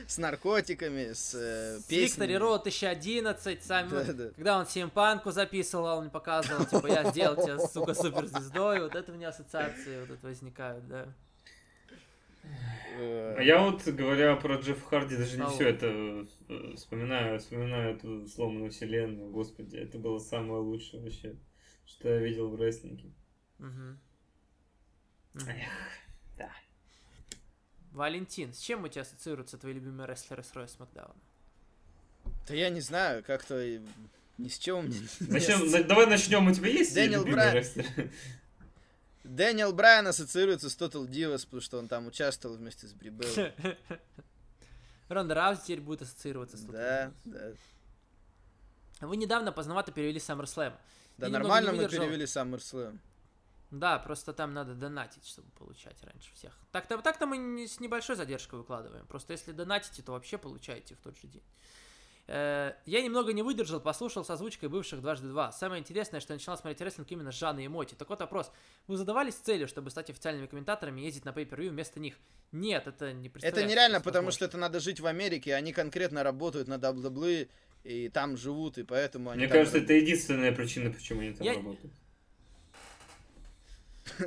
[0.07, 2.33] С наркотиками, с э, С Виктори песнями.
[2.35, 4.29] Роу 2011, сами, Да, да.
[4.37, 8.95] когда он всем панку записывал, он мне показывал, типа, я сделал тебя, сука, суперзвездой, вот
[8.95, 11.09] это у меня ассоциации вот это возникают, да.
[12.97, 15.87] Э, А я вот, говоря про Джеффа Харди, даже не все это
[16.49, 21.35] э, вспоминаю, вспоминаю эту сломанную вселенную, господи, это было самое лучшее вообще,
[21.87, 23.13] что я видел в рестлинге.
[23.59, 23.99] Мгм.
[25.35, 25.69] Эх,
[26.39, 26.53] да.
[27.91, 31.15] Валентин, с чем у тебя ассоциируются твои любимые рестлеры с Роя Смакдауна?
[32.47, 33.81] Да я не знаю, как-то и
[34.39, 34.91] ни с чем
[35.21, 37.65] на- давай начнем, у тебя есть Дэниел любимый Брайан.
[39.25, 43.29] Дэниел Брайан ассоциируется с Total Divas, потому что он там участвовал вместе с Брибел.
[45.09, 47.39] Ронда Раузи теперь будет ассоциироваться с Да, Total да.
[47.51, 47.59] Divas.
[49.01, 50.75] Вы недавно поздновато перевели SummerSlam.
[51.19, 52.99] Да, Я нормально мы перевели SummerSlam.
[53.71, 56.57] Да, просто там надо донатить, чтобы получать раньше всех.
[56.71, 59.05] Так-то так-то мы не- с небольшой задержкой выкладываем.
[59.07, 61.43] Просто если донатите, то вообще получаете в тот же день.
[62.27, 65.53] Э, Я немного не выдержал, послушал с озвучкой бывших дважды два.
[65.53, 67.95] Самое интересное, что я начинал смотреть рестлинг именно с Жанны и Моти.
[67.95, 68.51] Так вот вопрос.
[68.87, 72.15] Вы задавались целью, чтобы стать официальными комментаторами и ездить на pay per вместо них?
[72.53, 76.23] Нет, это не Это представляется нереально, потому что это надо жить в Америке, они конкретно
[76.23, 77.49] работают на WWE,
[77.85, 81.47] и там живут, и поэтому они Мне кажется, раб- это единственная причина, почему они там
[81.47, 81.93] Я- работают.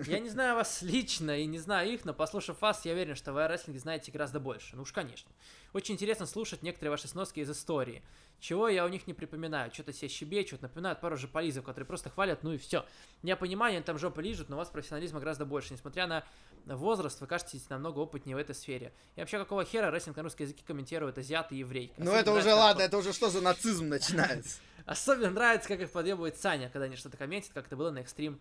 [0.05, 3.31] Я не знаю вас лично и не знаю их, но послушав вас, я уверен, что
[3.31, 4.75] вы о рестлинге знаете гораздо больше.
[4.75, 5.31] Ну уж конечно.
[5.73, 8.03] Очень интересно слушать некоторые ваши сноски из истории.
[8.39, 9.71] Чего я у них не припоминаю.
[9.73, 12.85] Что-то себе щебечут, напоминают пару же полизов, которые просто хвалят, ну и все.
[13.23, 15.73] Я понимаю, они там жопы лижут, но у вас профессионализма гораздо больше.
[15.73, 16.23] Несмотря на
[16.65, 18.93] возраст, вы кажетесь намного опытнее в этой сфере.
[19.15, 21.93] И вообще, какого хера рестлинг на русском языке комментируют азиаты и еврейки?
[21.97, 24.59] Ну это уже нравится, ладно, как- это уже что за нацизм начинается?
[24.85, 28.37] Особенно нравится, как их подъебывает Саня, когда они что-то комментят, как это было на Extreme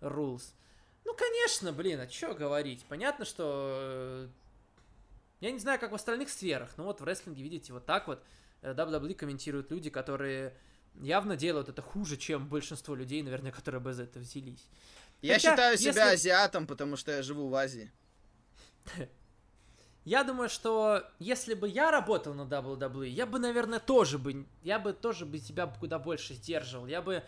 [0.00, 0.42] Rules.
[1.04, 2.84] Ну, конечно, блин, а что говорить?
[2.88, 4.28] Понятно, что...
[5.42, 8.06] э, Я не знаю, как в остальных сферах, но вот в рестлинге, видите, вот так
[8.06, 8.22] вот
[8.62, 10.56] э, WWE комментируют люди, которые
[11.00, 14.66] явно делают это хуже, чем большинство людей, наверное, которые бы за это взялись.
[15.20, 17.90] Я Хотя, считаю себя если- азиатом, потому что я живу в Азии.
[20.04, 24.80] Я думаю, что если бы я работал на WWE, я бы, наверное, тоже бы, я
[24.80, 26.88] бы тоже бы себя куда больше сдерживал.
[26.88, 27.22] Я бы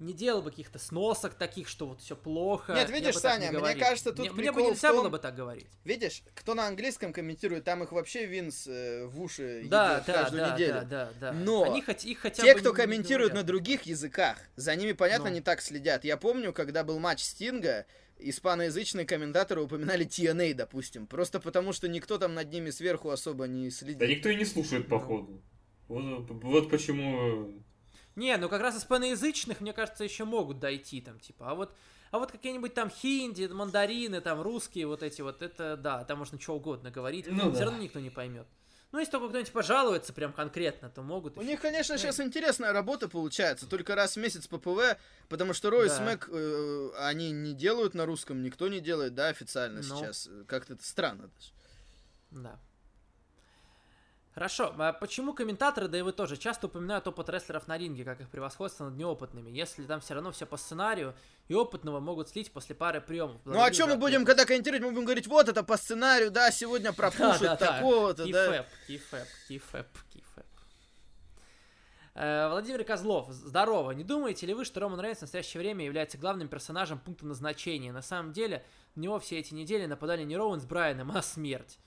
[0.00, 2.72] не делал бы каких-то сносок таких, что вот все плохо.
[2.74, 5.02] Нет, видишь, так не Саня, мне кажется, тут мне, мне бы прикол в нельзя было
[5.02, 5.66] том- бы так говорить.
[5.84, 10.42] Видишь, кто на английском комментирует, там их вообще Винс э, в уши Да, да, каждую
[10.42, 10.72] да, неделю.
[10.74, 11.32] да, да, да.
[11.32, 13.46] Но Они хоть, их хотя Те, бы кто не- не комментирует на говорят.
[13.46, 15.34] других языках, за ними, понятно, Ну.
[15.34, 16.04] не так следят.
[16.04, 17.86] Я помню, когда был матч Стинга,
[18.20, 23.66] испаноязычные комментаторы упоминали TNA, допустим, просто потому что никто там над ними сверху особо не
[23.70, 24.08] Да следит.
[24.08, 25.40] никто и не слушает, походу.
[25.88, 27.62] Вот, вот почему...
[28.18, 31.50] Не, ну как раз испаноязычных, мне кажется, еще могут дойти там, типа.
[31.50, 31.72] А вот,
[32.10, 36.40] а вот какие-нибудь там хинди, мандарины, там русские вот эти вот, это да, там можно
[36.40, 37.26] что угодно говорить.
[37.28, 37.64] Ну Все да.
[37.66, 38.46] равно никто не поймет.
[38.90, 41.36] Ну, если только кто-нибудь пожалуется прям конкретно, то могут.
[41.36, 41.50] У еще.
[41.50, 44.96] них, конечно, сейчас интересная работа получается, только раз в месяц по ПВ,
[45.28, 45.94] потому что Рой и Да.
[45.96, 49.96] Смэк, э, они не делают на русском, никто не делает, да, официально Ну.
[49.96, 50.28] сейчас.
[50.46, 51.52] Как-то это странно даже.
[52.30, 52.58] Да.
[54.38, 58.20] Хорошо, а почему комментаторы, да и вы тоже, часто упоминают опыт рестлеров на ринге, как
[58.20, 61.16] их превосходство над неопытными, если там все равно все по сценарию,
[61.48, 63.40] и опытного могут слить после пары приемов?
[63.44, 66.52] Ну а что мы будем, когда комментировать, мы будем говорить, вот это по сценарию, да,
[66.52, 68.46] сегодня пропушат такого-то, да.
[68.46, 70.46] Кифэп, кифэп, кифэп, кифэп.
[72.14, 73.90] Владимир Козлов, здорово.
[73.90, 77.90] Не думаете ли вы, что Роман Рейнс в настоящее время является главным персонажем пункта назначения?
[77.90, 81.80] На самом деле, на него все эти недели нападали не Роуэн с Брайаном, а смерть.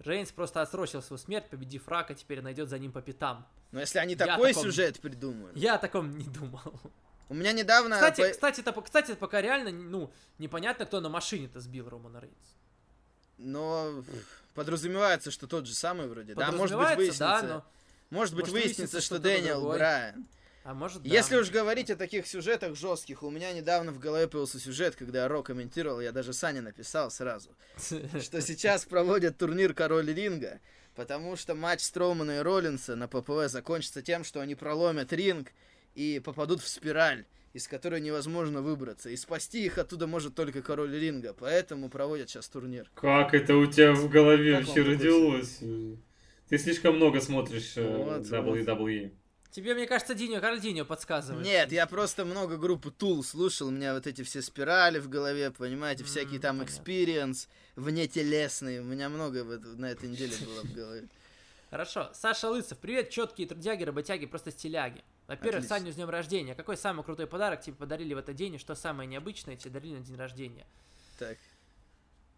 [0.00, 3.46] Рейнс просто отсрочил свою смерть, победив Рака, теперь найдет за ним по пятам.
[3.70, 5.56] Но если они Я такой таком- сюжет придумают.
[5.56, 6.80] Я о таком не думал.
[7.28, 7.96] У меня недавно...
[7.96, 12.56] Кстати, по- кстати, это, кстати, пока реально, ну, непонятно, кто на машине-то сбил Романа Рейнса.
[13.38, 14.04] Но
[14.54, 16.34] подразумевается, что тот же самый вроде.
[16.34, 17.18] Да, может быть, выяснится.
[17.20, 17.64] да, но...
[18.10, 19.66] Может быть, может выяснится, что что Дэниел.
[19.70, 20.26] Брайан.
[20.64, 21.08] А может, да.
[21.08, 25.26] Если уж говорить о таких сюжетах жестких, у меня недавно в голове появился сюжет, когда
[25.26, 30.60] Ро комментировал, я даже Сане написал сразу, что сейчас проводят турнир Король Ринга,
[30.94, 35.48] потому что матч Строумана и Роллинса на ППВ закончится тем, что они проломят ринг
[35.94, 39.10] и попадут в спираль, из которой невозможно выбраться.
[39.10, 42.90] И спасти их оттуда может только Король Ринга, поэтому проводят сейчас турнир.
[42.94, 45.58] Как это у тебя в голове Как вообще родилось?
[46.48, 49.12] Ты слишком много смотришь э, Вот, WWE.
[49.52, 51.44] Тебе, мне кажется, Диньо Карлдиньо подсказывает.
[51.44, 55.50] Нет, я просто много группу Tool слушал, у меня вот эти все спирали в голове,
[55.50, 61.06] понимаете, всякие там experience, внетелесные, у меня много вот на этой неделе было в голове.
[61.68, 62.10] Хорошо.
[62.14, 65.04] Саша Лысов, привет, четкие трудяги, работяги, просто стиляги.
[65.26, 65.78] Во-первых, Отлично.
[65.78, 66.54] Саню с днем рождения.
[66.54, 69.96] Какой самый крутой подарок тебе подарили в этот день и что самое необычное тебе дарили
[69.96, 70.66] на день рождения?
[71.18, 71.38] Так,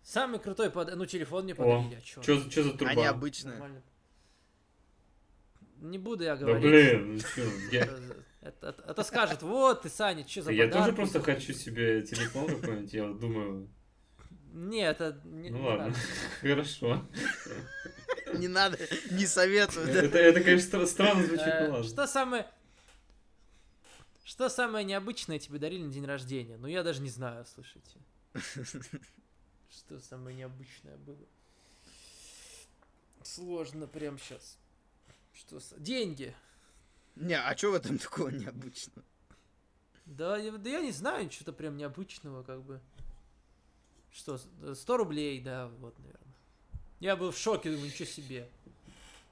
[0.04, 0.94] Самый крутой под...
[0.94, 2.22] Ну, телефон мне О, подарили, а чё?
[2.22, 2.90] Чё, чё за труба?
[2.92, 3.52] Они обычные.
[3.52, 3.82] Нормально.
[5.84, 6.62] Не буду я Да говорить.
[6.62, 7.82] блин, ну я,
[8.40, 12.02] Это, это- это скажет, вот ты, Саня, что за я тоже подарки?» просто хочу себе
[12.02, 13.68] телефон какой-нибудь, я вот думаю,
[14.52, 15.20] Не, это...
[15.24, 15.98] не- ну не ладно, надо.
[16.40, 17.06] хорошо.
[18.34, 18.78] Не надо,
[19.10, 19.86] не советую.
[19.86, 20.02] да.
[20.04, 21.88] Это, это, конечно, стра- странно звучит, Э, ну ладно.
[21.88, 22.46] Что самое...
[24.24, 26.56] Что самое необычное тебе дарили на день рождения?
[26.56, 27.98] Ну, я даже не знаю, слушайте.
[29.70, 31.26] Что самое необычное было?
[33.22, 34.58] Сложно прям сейчас.
[35.34, 35.74] Что с...
[35.76, 36.34] Деньги.
[37.16, 39.04] Не, а что в этом такого необычного?
[40.06, 42.80] Да, я- да я не знаю, что-то прям необычного, как бы.
[44.12, 46.20] Что, с- э, 100 рублей, да, вот, наверное.
[47.00, 48.48] Я был в шоке, думаю, ничего себе.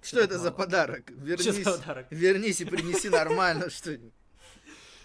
[0.03, 0.57] Что это за мало.
[0.59, 1.11] подарок?
[1.11, 2.07] Вернись, за подарок?
[2.11, 4.13] вернись и принеси нормально что-нибудь.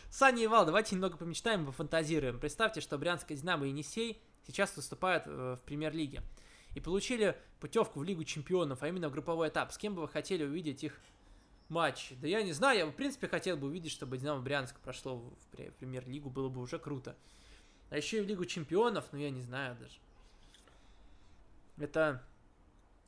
[0.10, 2.40] Саня и Вал, давайте немного помечтаем пофантазируем.
[2.40, 6.24] Представьте, что Брянская Динамо и Енисей сейчас выступают э, в премьер-лиге.
[6.76, 9.72] И получили путевку в Лигу Чемпионов, а именно в групповой этап.
[9.72, 11.00] С кем бы вы хотели увидеть их
[11.70, 12.16] матчи?
[12.22, 15.34] Да я не знаю, я в принципе хотел бы увидеть, чтобы Динамо Брянск прошло в
[15.56, 17.16] пре- премьер-лигу, было бы уже круто.
[17.90, 19.98] А еще и в Лигу Чемпионов, ну я не знаю даже.
[21.80, 22.24] Это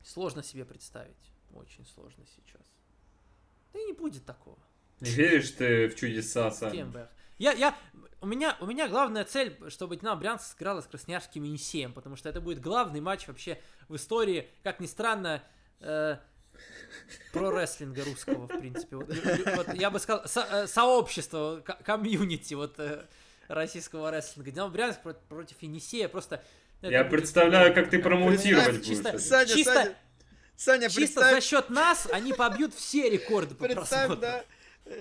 [0.04, 1.16] сложно себе представить.
[1.54, 2.62] Очень сложно сейчас.
[3.72, 4.58] Да и не будет такого.
[5.00, 6.72] Не веришь ты в чудеса, С Саня?
[6.72, 7.08] кем бы?
[7.40, 7.74] Я, я,
[8.20, 12.28] у меня, у меня главная цель, чтобы Динамо Брянск сыграла с Красноярским Енисеем, потому что
[12.28, 13.58] это будет главный матч вообще
[13.88, 15.42] в истории, как ни странно,
[15.80, 16.18] э,
[17.32, 18.96] про рестлинга русского, в принципе.
[18.96, 19.08] Вот,
[19.56, 23.06] вот я бы сказал, со- э, сообщество, ко- комьюнити вот э,
[23.48, 24.50] российского рестлинга.
[24.50, 26.44] Динамо Брянск про- против Енисея просто...
[26.82, 28.86] Я будет- представляю, как ты промоутировать будешь.
[28.86, 29.18] чисто-.
[29.18, 29.96] Саня, Чисто- Саня,
[30.56, 34.20] Саня, Чисто за представь, счет нас они побьют все рекорды по представь, просмотрам.
[34.20, 34.94] да,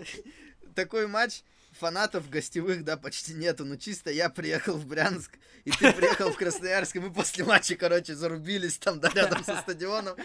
[0.73, 1.41] такой матч,
[1.79, 6.37] фанатов гостевых, да, почти нету, но чисто я приехал в Брянск, и ты приехал в
[6.37, 10.17] Красноярск, и мы после матча, короче, зарубились там, да, рядом со стадионом.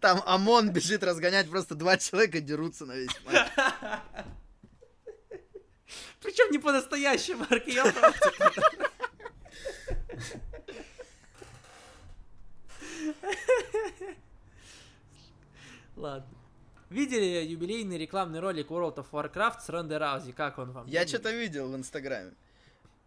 [0.00, 3.48] Там ОМОН бежит разгонять, просто два человека дерутся на весь матч.
[6.20, 7.92] Причем не по-настоящему, Марк, я.
[15.96, 16.39] Ладно.
[16.90, 20.32] Видели юбилейный рекламный ролик World of Warcraft с Ронде Раузи?
[20.32, 20.86] Как он вам?
[20.88, 22.32] Я что-то видел в Инстаграме.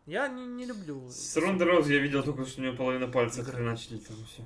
[0.06, 1.10] Я не, не люблю.
[1.10, 4.46] С Ронда Роуз я видел только, что у нее половина пальца хреначили там все.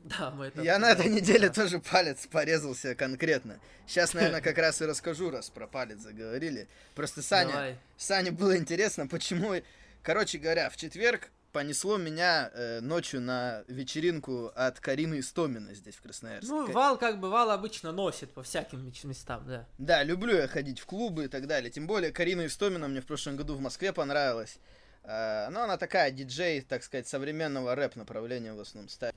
[0.00, 0.62] Да, мы это...
[0.62, 1.10] Я на этой да.
[1.10, 3.58] неделе тоже палец порезался конкретно.
[3.86, 6.68] Сейчас, наверное, как раз и расскажу, раз про палец заговорили.
[6.94, 7.78] Просто Саня, Давай.
[7.96, 9.54] Сане было интересно, почему...
[10.02, 16.02] Короче говоря, в четверг понесло меня э, ночью на вечеринку от Карины Истомина здесь, в
[16.02, 16.50] Красноярске.
[16.52, 19.66] Ну, Вал как бы Вал обычно носит по всяким местам, да.
[19.78, 21.70] Да, люблю я ходить в клубы и так далее.
[21.70, 24.58] Тем более Карина Истомина мне в прошлом году в Москве понравилась.
[25.02, 29.14] Э, ну, она такая диджей, так сказать, современного рэп-направления в основном ставит.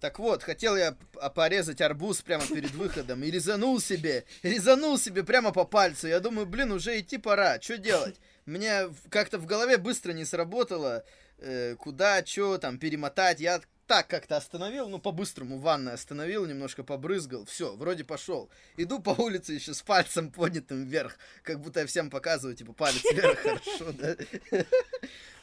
[0.00, 5.24] Так вот, хотел я п- порезать арбуз прямо перед выходом и резанул себе, резанул себе
[5.24, 6.06] прямо по пальцу.
[6.06, 8.16] Я думаю, блин, уже идти пора, что делать?
[8.46, 11.04] В- как-то в голове быстро не сработало,
[11.38, 13.40] э, куда, что там перемотать.
[13.40, 18.50] Я так как-то остановил, ну, по-быстрому ванной остановил, немножко побрызгал, все, вроде пошел.
[18.76, 23.02] Иду по улице еще с пальцем поднятым вверх, как будто я всем показываю, типа, палец
[23.04, 24.16] вверх, хорошо, да?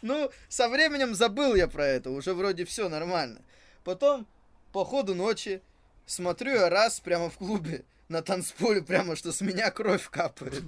[0.01, 3.41] Ну, со временем забыл я про это, уже вроде все нормально.
[3.85, 4.27] Потом,
[4.73, 5.61] по ходу ночи,
[6.05, 10.63] смотрю я раз прямо в клубе, на танцполе прямо, что с меня кровь капает.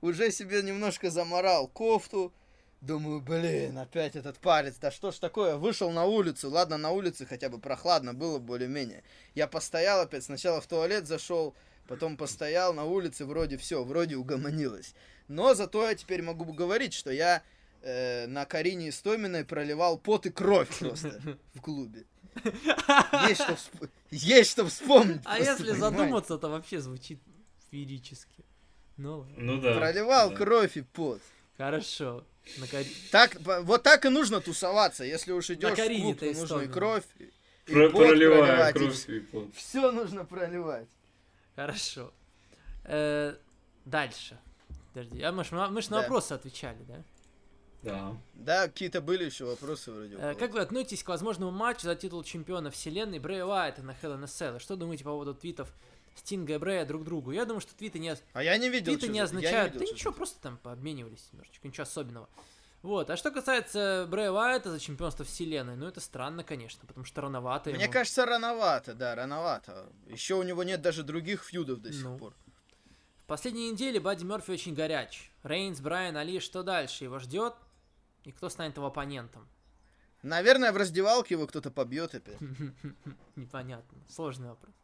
[0.00, 2.32] Уже себе немножко заморал кофту.
[2.80, 5.56] Думаю, блин, опять этот палец, да что ж такое?
[5.56, 9.02] Вышел на улицу, ладно, на улице хотя бы прохладно было более-менее.
[9.34, 11.54] Я постоял опять, сначала в туалет зашел,
[11.88, 14.94] потом постоял на улице, вроде все, вроде угомонилось.
[15.26, 17.42] Но зато я теперь могу говорить, что я
[17.82, 21.20] э, на Карине Истоминой проливал пот и кровь просто
[21.54, 22.04] в клубе.
[23.28, 25.20] Есть что, всп- есть что вспомнить.
[25.24, 25.80] А просто, если понимаете?
[25.80, 27.18] задуматься, то вообще звучит
[27.70, 28.44] феерически.
[28.96, 29.26] Ну.
[29.36, 29.74] Ну да.
[29.74, 30.36] Проливал да.
[30.36, 31.20] кровь и пот.
[31.56, 32.24] хорошо.
[32.58, 35.02] На Кари- Так, вот так и нужно тусоваться.
[35.04, 38.38] Если уж идешь в клуб, то нужно и кровь, и Про- пот проливая
[38.72, 39.54] проливать, и кровь и пот.
[39.56, 40.86] Все нужно проливать.
[41.56, 42.12] Хорошо.
[42.84, 43.34] Э,
[43.84, 44.38] Дальше.
[44.92, 46.02] Подожди, а мы ж, мы ж на Да.
[46.02, 47.02] вопросы отвечали, да?
[47.82, 48.16] Да.
[48.34, 50.16] Да, какие-то были еще вопросы вроде.
[50.16, 50.34] Э.
[50.34, 54.22] Как вы относитесь к возможному матчу за титул чемпиона вселенной Брэя Уайта на Hell in
[54.22, 54.58] a Cell?
[54.58, 55.72] Что думаете по поводу твитов
[56.16, 57.30] Стинга и Брэя друг другу?
[57.30, 58.92] Я думаю, что твиты не, А я не видел.
[58.92, 59.74] твиты не означают...
[59.74, 62.28] видел, да ничего, просто там пообменивались немножечко, ничего особенного.
[62.82, 67.20] Вот, а что касается Брэя Уайта за чемпионство вселенной, ну это странно, конечно, потому что
[67.20, 67.92] рановато Мне ему.
[67.92, 69.90] кажется, рановато, да, рановато.
[70.06, 72.18] Еще у него нет даже других фьюдов до сих Ну.
[72.18, 72.34] пор.
[73.22, 75.32] В последней неделе Бадди Мерфи очень горяч.
[75.42, 77.04] Рейнс, Брайан, Али, что дальше?
[77.04, 77.54] Его ждет?
[78.26, 79.48] И кто станет его оппонентом?
[80.22, 82.40] Наверное, в раздевалке его кто-то побьет опять.
[83.36, 83.98] Непонятно.
[84.08, 84.74] Сложный вопрос.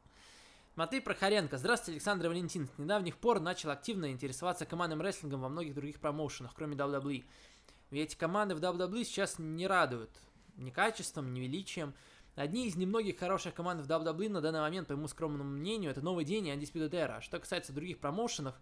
[0.77, 1.59] Матвей Прохоренко.
[1.59, 2.69] Здравствуйте, Александр Валентин.
[2.69, 7.25] С недавних пор начал активно интересоваться командным рестлингом во многих других промоушенах, кроме WWE.
[7.91, 10.11] Ведь эти команды в WWE сейчас не радуют
[10.57, 11.95] ни качеством, ни величием.
[12.37, 16.01] Одни из немногих хороших команд в WWE на данный момент, по моему скромному мнению, это
[16.01, 17.21] Новый День и Undisputed Era.
[17.21, 18.55] Что касается других промоушенов,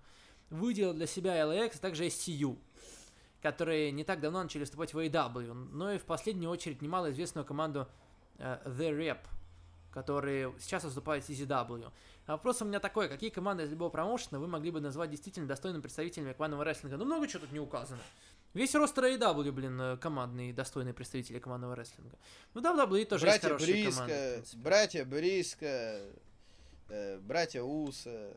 [0.48, 2.58] выделил для себя LAX, а также SCU,
[3.42, 7.88] которые не так давно начали выступать в AEW, но и в последнюю очередь немалоизвестную команду
[8.38, 9.18] э, The Rep,
[9.92, 11.90] которые сейчас выступают в CZW.
[12.26, 15.48] А вопрос у меня такой, какие команды из любого промоушена вы могли бы назвать действительно
[15.48, 16.96] достойными представителями командного рестлинга?
[16.96, 18.00] Ну, много чего тут не указано.
[18.52, 22.16] Весь ростер AEW, блин, э, командные, достойные представители командного рестлинга.
[22.54, 24.42] Ну, WWE тоже есть Братья хорошие Бриско, команды.
[24.56, 26.00] братья Бриско,
[26.88, 28.36] э, братья Уса,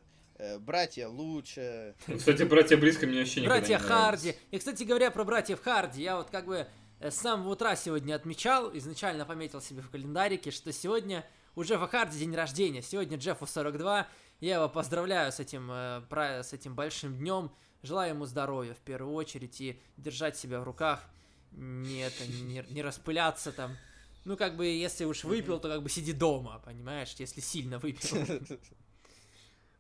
[0.60, 1.96] братья Луча.
[2.08, 4.22] Ну, Кстати, братья близко мне вообще Братья не нравились.
[4.22, 4.36] Харди.
[4.52, 6.68] И, кстати говоря, про братьев Харди, я вот как бы
[7.00, 11.26] э, с самого утра сегодня отмечал, изначально пометил себе в календарике, что сегодня
[11.56, 12.82] у Джеффа Харди день рождения.
[12.82, 14.08] Сегодня Джеффу 42.
[14.40, 17.52] Я его поздравляю с этим, э, с этим большим днем.
[17.82, 21.04] Желаю ему здоровья в первую очередь и держать себя в руках.
[21.52, 23.78] Не, это, не, не распыляться там.
[24.26, 28.18] Ну, как бы, если уж выпил, то как бы сиди дома, понимаешь, если сильно выпил.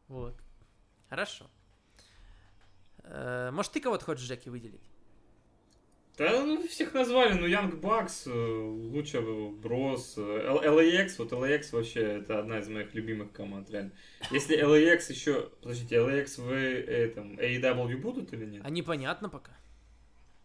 [0.09, 0.35] Вот.
[1.13, 1.45] Хорошо.
[3.03, 4.81] Э, Может, ты кого-то хочешь, Джеки, выделить?
[6.17, 11.65] Да, ну, всех назвали, ну, Young Bucks, э, Луча Брос, э, Л- LAX, вот LAX
[11.71, 13.91] вообще это одна из моих любимых команд, реально.
[14.31, 18.63] Если LAX еще, подождите, LAX в этом, AEW будут или нет?
[18.65, 19.51] А непонятно пока.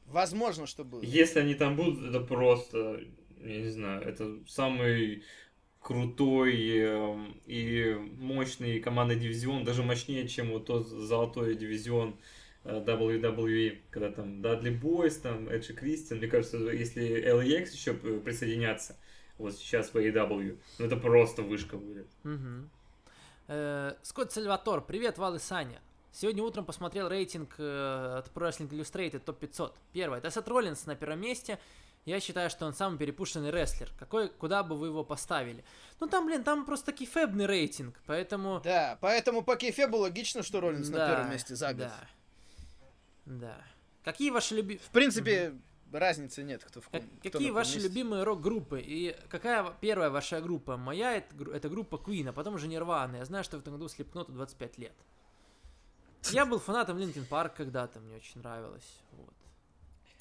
[0.04, 1.04] Возможно, что будет.
[1.08, 3.00] Если они там будут, это просто,
[3.40, 5.24] я не знаю, это самый
[5.80, 12.16] крутой э, и мощный командный дивизион, даже мощнее, чем вот тот золотой дивизион
[12.64, 18.20] э, WWE, когда там Дадли Бойс, там Эджи Кристиан, мне кажется, если LAX еще п-
[18.20, 18.96] присоединятся,
[19.38, 22.06] вот сейчас в AEW, ну это просто вышка будет.
[23.46, 25.80] Э, Скотт Сальватор, привет, Вал и Саня.
[26.10, 29.72] Сегодня утром посмотрел рейтинг э, от Pro Wrestling Illustrated топ-500.
[29.92, 31.58] Первое, это Сет Роллинс на первом месте.
[32.04, 33.90] Я считаю, что он самый перепушенный рестлер.
[33.98, 35.62] Какой, куда бы вы его поставили?
[36.00, 38.60] Ну там, блин, там просто кефебный рейтинг, поэтому...
[38.64, 41.88] Да, поэтому по кейфебу логично, что Роллинс на Да, первом месте за год.
[41.88, 42.00] Да.
[43.26, 43.64] Да.
[44.04, 44.78] Какие ваши люби...
[44.78, 45.52] В принципе,
[45.92, 47.10] разницы нет, кто в Как- ком.
[47.20, 47.88] кто какие на ваши месте.
[47.88, 48.80] любимые рок-группы?
[48.80, 50.78] И какая ва- первая ваша группа?
[50.78, 53.18] Моя это, это группа Queen, а потом уже Nirvana.
[53.18, 54.94] Я знаю, что в этом году Слепкноту 25 лет.
[56.30, 58.98] Я был фанатом Linkin Park когда-то, мне очень нравилось.
[59.12, 59.34] Вот.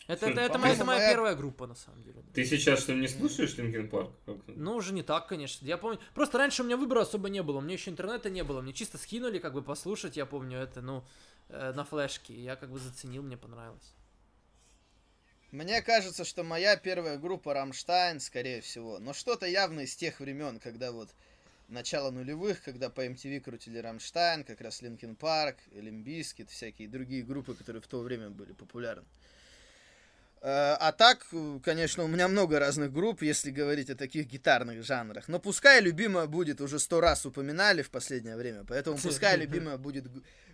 [0.07, 2.23] Это, это, это, моя, это моя первая группа, на самом деле.
[2.34, 4.11] Ты сейчас что, не слушаешь Linkin Park?
[4.47, 5.65] Ну, уже не так, конечно.
[5.65, 5.99] Я помню.
[6.13, 7.57] Просто раньше у меня выбора особо не было.
[7.57, 8.61] У меня еще интернета не было.
[8.61, 11.03] Мне чисто скинули, как бы послушать, я помню это, ну,
[11.49, 12.34] э, на флешке.
[12.34, 13.93] И Я как бы заценил, мне понравилось.
[15.51, 18.99] Мне кажется, что моя первая группа Рамштайн, скорее всего.
[18.99, 21.09] Но что-то явно из тех времен, когда вот
[21.67, 27.23] начало нулевых, когда по MTV крутили Рамштайн, как раз Linkin Park, Limp Bizkit, всякие другие
[27.23, 29.05] группы, которые в то время были популярны.
[30.41, 34.84] Э, А так, э, конечно, у меня много разных групп, если говорить о таких гитарных
[34.84, 35.27] жанрах.
[35.27, 40.05] Но пускай любимая будет, уже сто раз упоминали в последнее время, поэтому пускай любимая будет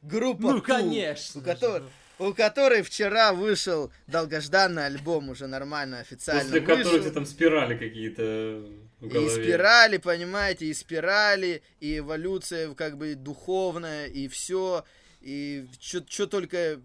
[0.02, 1.42] группа Ну, конечно.
[1.42, 1.84] у которой,
[2.20, 7.00] у которой вчера вышел долгожданный альбом, уже нормально, официально После которых вышел.
[7.02, 8.66] тебе там спирали какие-то
[9.02, 14.86] в И спирали, понимаете, и спирали, и эволюция как бы духовная, и все,
[15.20, 16.80] и что только,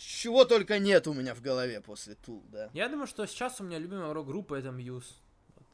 [0.00, 2.70] чего только нет у меня в голове после Тул, да.
[2.72, 5.20] Я думаю, что сейчас у меня любимая рок-группа это Мьюз.
[5.54, 5.66] Вот.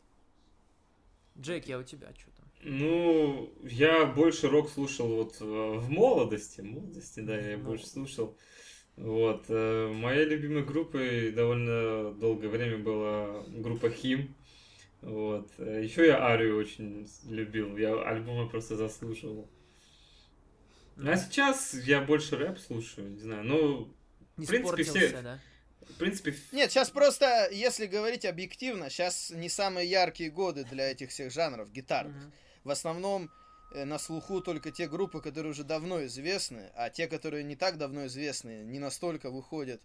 [1.39, 2.47] Джеки, а у тебя что там?
[2.63, 6.61] Ну, я больше рок слушал вот э, в молодости.
[6.61, 8.37] молодости, да, я больше слушал.
[8.97, 9.45] Вот.
[9.49, 14.35] э, Моей любимой группой довольно долгое время была группа Хим.
[15.03, 15.57] Вот.
[15.59, 17.77] Еще я Арию очень любил.
[17.77, 19.49] Я альбомы просто заслушивал.
[20.97, 23.45] Ну, А сейчас я больше рэп слушаю, не знаю.
[23.45, 23.96] Ну,
[24.37, 25.39] Не в принципе, все- да?
[25.89, 31.11] в принципе, Нет, сейчас просто, если говорить объективно, сейчас не самые яркие годы для этих
[31.11, 32.17] всех жанров гитарных.
[32.17, 32.33] Мгм.
[32.65, 33.31] В основном
[33.73, 37.79] э, на слуху только те группы, которые уже давно известны, а те, которые не так
[37.79, 39.81] давно известны, не настолько выходят,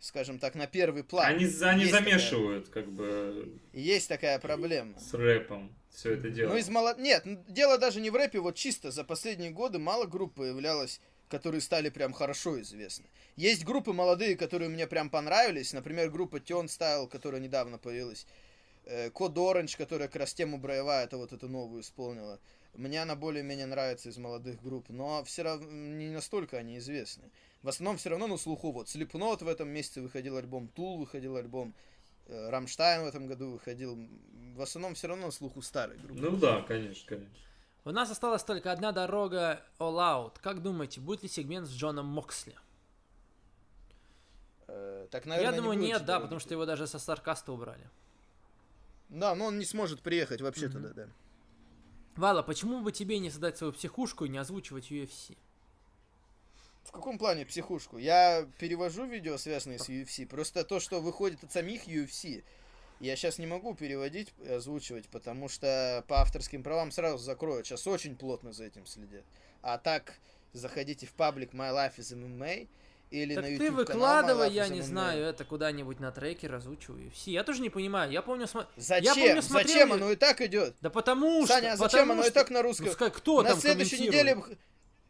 [0.00, 1.26] скажем так, на первый план.
[1.26, 4.98] они, они Есть такая- замешивают как бы Есть такая проблема.
[4.98, 6.50] с рэпом все это дело.
[6.50, 6.98] Ну, из молод...
[6.98, 11.00] Нет, дело даже не в рэпе, вот чисто за последние годы мало групп появлялось,
[11.34, 13.06] которые стали прям хорошо известны.
[13.34, 18.24] Есть группы молодые, которые мне прям понравились, например, группа Turnstile, которая недавно появилась,
[18.84, 22.38] э, Код Оранж, которая как раз тему Браева, это вот эту новую исполнила.
[22.74, 27.24] Мне она более-менее нравится из молодых групп, но все равно не настолько они известны.
[27.62, 28.70] В основном все равно на слуху.
[28.70, 31.74] Вот Слепнот в этом месяце выходил альбом, Тул выходил альбом,
[32.26, 33.98] э, Рамштайн в этом году выходил.
[34.54, 36.20] В основном все равно на слуху старые группы.
[36.20, 37.34] Ну да, конечно, конечно.
[37.84, 40.38] У нас осталась только одна дорога All Out.
[40.40, 42.56] Как думаете, будет ли сегмент с Джоном Моксли?
[44.68, 47.88] Э, так, наверное, Я думаю, не нет, да, потому что его даже со Старкаста убрали.
[49.10, 50.72] Да, но он не сможет приехать вообще Мгм.
[50.72, 51.08] туда, да.
[52.16, 55.36] Вала, почему бы тебе не создать свою психушку и не озвучивать UFC?
[56.84, 57.98] В каком плане психушку?
[57.98, 60.26] Я перевожу видео, связанные с UFC.
[60.26, 62.44] Просто то, что выходит от самих UFC,
[63.00, 67.66] я сейчас не могу переводить и озвучивать, потому что по авторским правам сразу закроют.
[67.66, 69.24] Сейчас очень плотно за этим следят.
[69.62, 70.14] А так,
[70.52, 72.68] заходите в паблик My Life is MMA
[73.10, 76.54] или Так на ты YouTube выкладывай, My Life я не знаю, это куда-нибудь на трекер
[76.54, 77.30] озвучиваю UFC.
[77.30, 78.46] Я тоже не понимаю, я помню...
[78.46, 79.14] смо- Зачем?
[79.14, 79.88] помню, смотрел зачем?
[79.88, 80.74] я- Оно и так идет.
[80.80, 81.54] Да потому что...
[81.54, 82.86] Саня, а зачем оно и что- так на русском?
[82.86, 84.36] Ну, скажи, кто на там следующей неделе...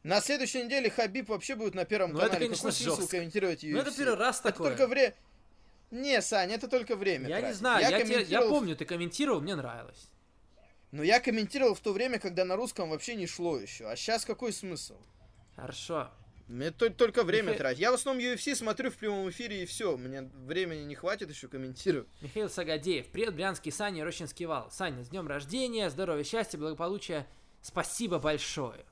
[0.03, 2.45] На следующей неделе Хабиб вообще будет на первом Ну, это, канале.
[2.47, 3.71] конечно, Какой смысл комментировать UFC?
[3.73, 4.69] Ну это первый раз Это такое.
[4.69, 5.15] только время...
[5.91, 7.59] Не, Саня, это только время Я не тратить.
[7.59, 10.11] знаю, я, тебе- я комментировал- помню, ты комментировал, мне нравилось.
[10.91, 13.87] Но я комментировал в то время, когда на русском вообще не шло еще.
[13.89, 14.97] А сейчас какой смысл?
[15.57, 16.11] Хорошо.
[16.47, 17.81] Мне то- только время Михаил- тратить.
[17.81, 19.97] Я в основном UFC смотрю в прямом эфире и все.
[19.97, 22.07] Мне времени не хватит еще комментировать.
[22.21, 23.07] Михаил Сагадеев.
[23.09, 24.71] Привет, Брянский, Саня, Рощинский вал.
[24.71, 27.27] Саня, с днем рождения, здоровья, счастья, благополучия.
[27.63, 28.85] Спасибо большое.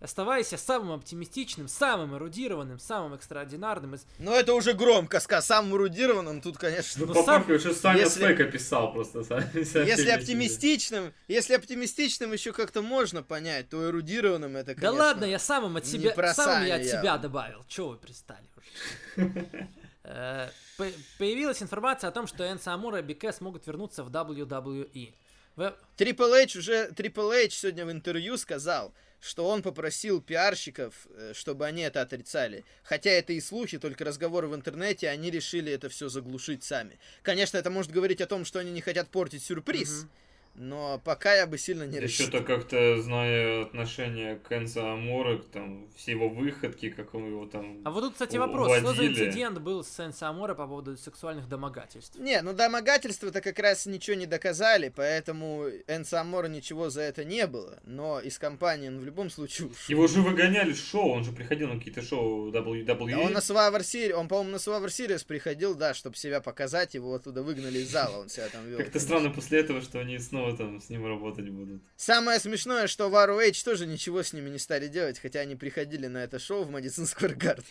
[0.00, 4.06] Оставайся самым оптимистичным, самым эрудированным, самым экстраординарным из...
[4.20, 7.04] Но это уже громко, ска самым эрудированным тут, конечно.
[7.04, 9.20] Ну, Ну, сам- что Саня если- писал просто.
[9.54, 14.98] Если оптимистичным, если оптимистичным еще как-то можно понять, то эрудированным это, Да конечно...
[14.98, 17.64] ладно, я самым от себя, самым я от себя добавил.
[17.68, 19.32] Чего вы пристали уже?
[20.10, 20.48] Э,
[20.78, 20.86] по-
[21.18, 25.12] Появилась информация о том, что Энса Амура и Бикес могут вернуться в WWE.
[25.56, 31.66] Triple H уже, Triple H сегодня в интервью сказал, что он попросил пиарщиков, э, чтобы
[31.66, 32.64] они это отрицали.
[32.82, 36.98] Хотя это и слухи, только разговоры в интернете, они решили это все заглушить сами.
[37.22, 40.10] Конечно, это может говорить о том, что они не хотят портить сюрприз, Мгм.
[40.58, 42.44] Но пока я бы сильно не Еще-то рассчитывал.
[42.44, 47.80] как-то, зная отношение к Энсо Аморе, там, все его выходки, как он его там...
[47.84, 48.76] А вот тут, кстати, вопрос.
[48.78, 49.26] Что за уводили.
[49.26, 52.18] инцидент был с Энса Амура по поводу сексуальных домогательств?
[52.18, 57.46] Не, ну домогательства-то как раз ничего не доказали, поэтому Энса Амора ничего за это не
[57.46, 57.78] было.
[57.84, 59.84] Но из компании он в любом случае ушел.
[59.88, 62.84] Его же выгоняли с шоу, он же приходил на какие-то шоу WWE.
[62.84, 66.94] Да он на Survivor Series, он, по-моему, на Survivor Series приходил, да, чтобы себя показать,
[66.94, 68.78] его оттуда выгнали из зала, он себя там вел.
[68.78, 71.82] Как-то странно после этого, что они снова там с ним работать будут.
[71.96, 76.06] Самое смешное, что в ROH тоже ничего с ними не стали делать, хотя они приходили
[76.06, 77.64] на это шоу в Madison Square Garden.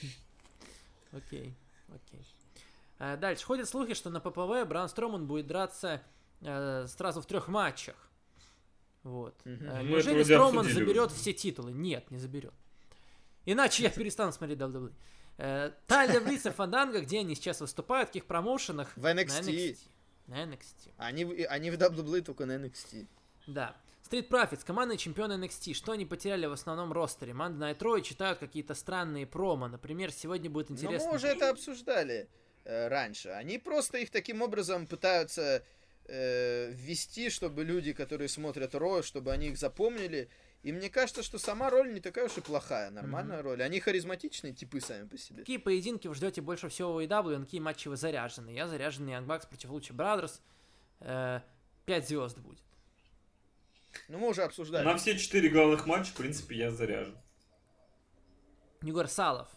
[1.11, 1.53] Окей,
[1.89, 2.25] окей.
[2.99, 3.45] Э, Дальше.
[3.45, 6.01] Ходят слухи, что на ППВ Бран Строман будет драться
[6.41, 7.95] э, сразу в трех матчах.
[9.03, 9.35] Вот.
[9.45, 11.71] Это Неужели Строман обсудили заберет все титулы?
[11.71, 12.53] Нет, не заберет.
[13.45, 14.91] Иначе я перестану смотреть WWE.
[15.85, 18.91] Тайлер Блиц и Фанданга, где они сейчас выступают, в каких промоушенах?
[18.97, 19.77] В На NXT.
[20.27, 20.91] На NXT.
[20.97, 23.07] Они, они в WWE только на NXT.
[23.47, 23.75] Да.
[24.09, 25.73] Street Profits, командные чемпионы NXT.
[25.73, 27.33] Что они потеряли в основном ростере?
[27.33, 29.67] Monday Night Raw читают какие-то странные промо.
[29.67, 31.09] Например, сегодня будет Но интересно.
[31.09, 32.29] мы уже это обсуждали
[32.63, 33.29] э, раньше.
[33.29, 35.63] Они просто их таким образом пытаются
[36.05, 40.29] э, ввести, чтобы люди, которые смотрят Ро, чтобы они их запомнили.
[40.63, 43.61] И мне кажется, что сама роль не такая уж и плохая, нормальная роль.
[43.63, 45.39] Они харизматичные типы сами по себе.
[45.39, 48.49] Какие поединки вы ждете больше всего у AEW, на какие матчи вы заряжены?
[48.49, 50.41] Я заряженный Young Bucks против Лучи Brothers.
[50.99, 51.41] Э,
[51.85, 52.59] Пять звезд будет.
[54.09, 54.83] Ну, мы уже обсуждали.
[54.83, 57.17] На все четыре главных матча, в принципе, я заряжен.
[58.81, 59.47] Егор Салов.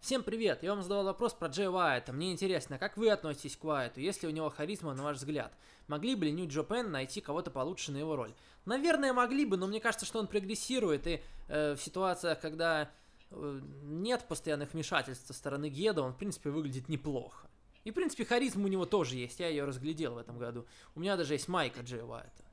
[0.00, 2.12] Всем привет, я вам задавал вопрос про Джей Уайта.
[2.12, 5.52] Мне интересно, как вы относитесь к Уайту, если у него харизма, на ваш взгляд?
[5.88, 8.32] Могли бы ли Нью Джапен найти кого-то получше на его роль?
[8.64, 12.92] Наверное, могли бы, но мне кажется, что он прогрессирует, и э, в ситуациях, когда
[13.32, 17.50] э, нет постоянных вмешательств со стороны Геда, он, в принципе, выглядит неплохо.
[17.82, 20.64] И, в принципе, харизма у него тоже есть, я ее разглядел в этом году.
[20.94, 22.47] У меня даже есть майка Джей Уайта.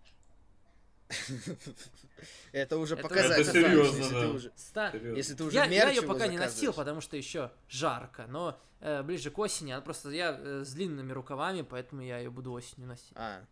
[2.52, 3.44] Это уже показатель.
[3.44, 4.22] Это серьезно, если да.
[4.22, 5.18] ты уже, Ста- Серьезно.
[5.18, 9.30] если ты уже Я, ее пока не носил, потому что еще жарко, но э, ближе
[9.30, 13.12] к осени, она просто я э, с длинными рукавами, поэтому я ее буду осенью носить.
[13.16, 13.46] А.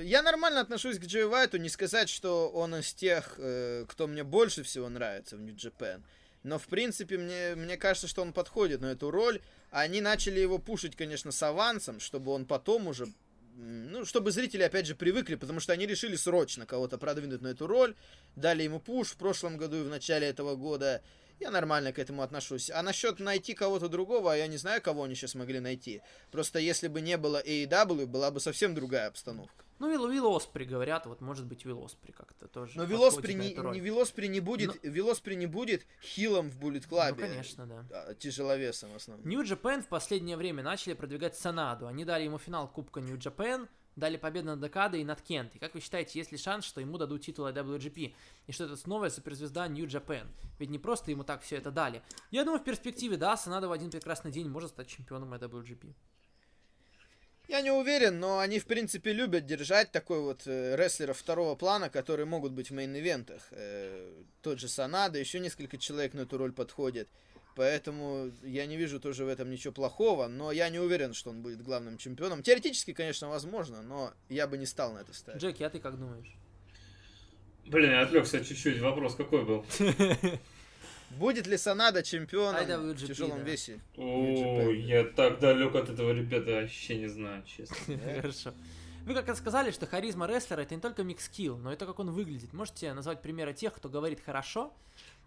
[0.00, 4.22] Я нормально отношусь к Джей Уайту, не сказать, что он из тех, э, кто мне
[4.24, 6.04] больше всего нравится в Нью-Джапен.
[6.44, 9.40] Но, в принципе, мне, мне кажется, что он подходит на эту роль.
[9.70, 13.06] Они начали его пушить, конечно, с авансом, чтобы он потом уже...
[13.54, 17.66] Ну, чтобы зрители, опять же, привыкли, потому что они решили срочно кого-то продвинуть на эту
[17.66, 17.94] роль.
[18.34, 21.02] Дали ему пуш в прошлом году и в начале этого года.
[21.42, 22.70] Я нормально к этому отношусь.
[22.70, 26.00] А насчет найти кого-то другого, я не знаю, кого они сейчас могли найти.
[26.30, 29.64] Просто если бы не было AEW, была бы совсем другая обстановка.
[29.80, 32.74] Ну, Вилл, Вилл Оспри, говорят, вот может быть Вилл Оспри как-то тоже.
[32.76, 37.20] Но Вилоспри не, не, Вилоспри не будет, Вилоспри не будет хилом в Буллет Ну, Клабе.
[37.26, 37.84] конечно, да.
[37.90, 39.28] а, Тяжеловесом в основном.
[39.28, 41.88] Нью Джапен в последнее время начали продвигать Санаду.
[41.88, 45.54] Они дали ему финал Кубка Нью Джапен, дали победу над Декадой и над Кент.
[45.54, 48.14] И как вы считаете, есть ли шанс, что ему дадут титул IWGP?
[48.46, 50.28] И что это новая суперзвезда Нью Джапен?
[50.58, 52.02] Ведь не просто ему так все это дали.
[52.30, 55.94] Я думаю, в перспективе, да, Санада в один прекрасный день может стать чемпионом IWGP.
[57.48, 61.90] Я не уверен, но они, в принципе, любят держать такой вот э, рестлеров второго плана,
[61.90, 63.42] которые могут быть в мейн-ивентах.
[63.50, 67.08] Э, тот же Санада, еще несколько человек на эту роль подходят.
[67.54, 71.42] Поэтому я не вижу тоже в этом ничего плохого, но я не уверен, что он
[71.42, 72.42] будет главным чемпионом.
[72.42, 75.40] Теоретически, конечно, возможно, но я бы не стал на это ставить.
[75.40, 76.34] Джеки, а ты как думаешь?
[77.66, 78.80] Блин, я отвлекся чуть-чуть.
[78.80, 79.64] Вопрос какой был?
[81.18, 83.44] Будет ли Санада чемпионом IWGP, в тяжелом да.
[83.44, 83.80] весе?
[83.96, 87.76] О, я так далек от этого, ребята, вообще не знаю, честно.
[88.16, 88.54] Хорошо.
[89.04, 92.12] Вы как раз сказали, что харизма рестлера это не только микс-скилл, но это как он
[92.12, 92.52] выглядит.
[92.52, 94.72] Можете назвать примеры тех, кто говорит хорошо,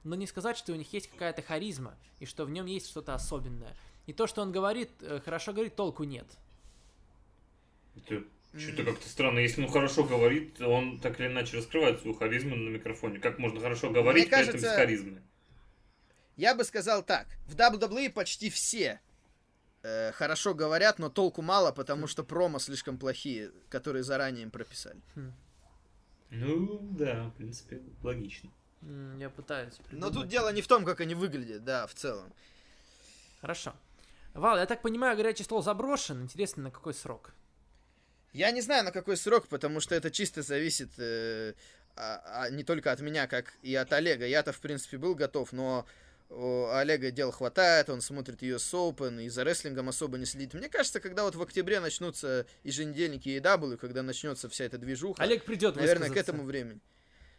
[0.06, 3.16] но не сказать, что у них есть какая-то харизма, и что в нем есть что-то
[3.16, 3.76] особенное.
[4.06, 6.28] И то, что он говорит, э, хорошо говорит, толку нет.
[7.96, 8.24] Это
[8.56, 9.40] что-то как-то странно.
[9.40, 13.20] Если он хорошо говорит, он так или иначе раскрывает свою харизму на микрофоне.
[13.20, 15.22] Как можно хорошо говорить, при этом без кажется, харизмы?
[16.38, 17.28] Я бы сказал так.
[17.48, 19.02] В WWE почти все
[19.82, 25.02] э, хорошо говорят, но толку мало, потому что промо слишком плохие, которые заранее им прописали.
[26.30, 28.52] Ну, да, в принципе, логично.
[29.18, 30.14] Я пытаюсь Но придумать.
[30.14, 32.32] тут дело не в том, как они выглядят, да, в целом.
[33.42, 33.74] Хорошо.
[34.34, 36.22] Вал, я так понимаю, горячий стол заброшен.
[36.24, 37.34] Интересно, на какой срок?
[38.34, 41.54] Я не знаю, на какой срок, потому что это чисто зависит э,
[41.96, 44.26] а- а не только от меня, как и от Олега.
[44.28, 45.86] Я-то, в принципе, был готов, но
[46.30, 50.54] у Олега дел хватает, он смотрит ее с Open и за рестлингом особо не следит.
[50.54, 55.46] Мне кажется, когда вот в октябре начнутся еженедельники EW, когда начнется вся эта движуха, Олег
[55.46, 56.82] придет наверное, к этому времени.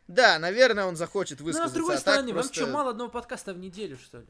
[0.08, 1.74] Да, наверное, он захочет Ну, а с высказаться.
[1.74, 4.26] другой а стороны, вам просто- что, мало одного подкаста в неделю, что ли?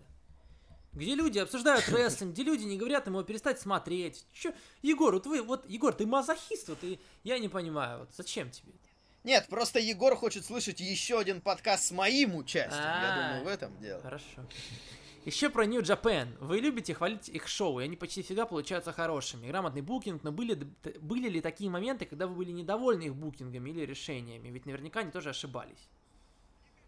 [0.94, 4.24] Где люди обсуждают рестлинг, где люди не говорят ему перестать смотреть.
[4.32, 4.52] Чё?
[4.82, 8.72] Егор, вот вы, вот, Егор, ты мазохист, вот, и я не понимаю, вот зачем тебе
[8.72, 8.88] это?
[9.24, 12.80] Нет, просто Егор хочет слышать еще один подкаст с моим участием.
[12.82, 13.28] Я А.
[13.28, 14.00] думаю, в этом дело.
[14.00, 14.24] Хорошо.
[15.26, 16.38] Еще про New Japan.
[16.38, 19.48] Вы любите хвалить их шоу, и они почти всегда получаются хорошими.
[19.48, 20.54] Грамотный букинг, но были,
[21.00, 24.50] были ли такие моменты, когда вы были недовольны их букингами или решениями?
[24.50, 25.88] Ведь наверняка они тоже ошибались.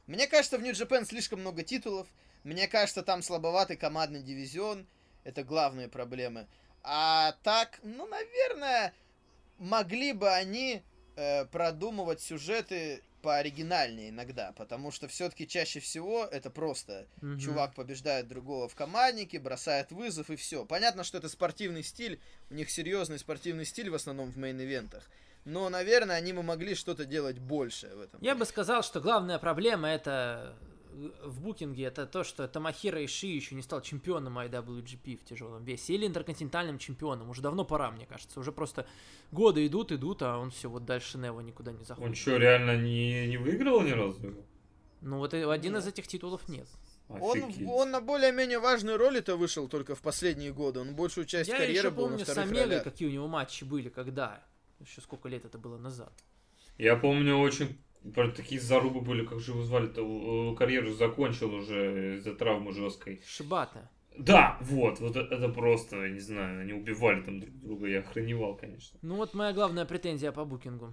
[0.07, 2.07] Мне кажется, в Нью-Джапен слишком много титулов.
[2.45, 4.87] Мне кажется, там слабоватый командный дивизион.
[5.25, 6.47] Это главные проблемы.
[6.85, 8.95] А так, ну, наверное,
[9.59, 10.85] могли бы они
[11.17, 14.53] э, продумывать сюжеты пооригинальнее иногда.
[14.53, 17.39] Потому что все-таки чаще всего это просто Мгм.
[17.39, 20.65] чувак побеждает другого в команднике, бросает вызов и все.
[20.65, 22.19] Понятно, что это спортивный стиль.
[22.49, 25.03] У них серьезный спортивный стиль в основном в мейн-ивентах.
[25.45, 28.19] Но, наверное, они бы могли что-то делать больше в этом.
[28.23, 30.55] Я бы сказал, что главная проблема это
[31.25, 35.95] в букинге это то, что Тамахира Иши еще не стал чемпионом IWGP в тяжелом весе
[35.95, 37.31] или интерконтинентальным чемпионом.
[37.31, 38.41] Уже давно пора, мне кажется.
[38.41, 38.87] Уже просто
[39.31, 42.17] годы идут, идут, а он все вот дальше Нева никуда не Он заходит.
[42.17, 44.19] что, реально не, не выиграл ни разу?
[45.01, 45.95] Ну вот и один из Нет.
[45.95, 46.67] этих титулов нет.
[47.09, 47.67] Он, Офигеть.
[47.69, 50.81] он на более-менее важные роли-то вышел только в последние годы.
[50.81, 52.85] Он большую часть Я карьеры еще был на помню с вторых Омегой, ролях.
[52.85, 54.45] какие у него матчи были, когда.
[54.81, 56.13] Еще сколько лет это было назад.
[56.77, 57.79] Я помню очень
[58.15, 63.23] про такие зарубы были, как же его звали-то, э, карьеру закончил уже из-за травмы жесткой.
[63.27, 63.91] Шибата.
[64.19, 68.01] Да, вот, вот это, это просто, я не знаю, они убивали там друг друга, я
[68.01, 68.99] охреневал, конечно.
[69.01, 70.93] Ну вот моя главная претензия по букингу.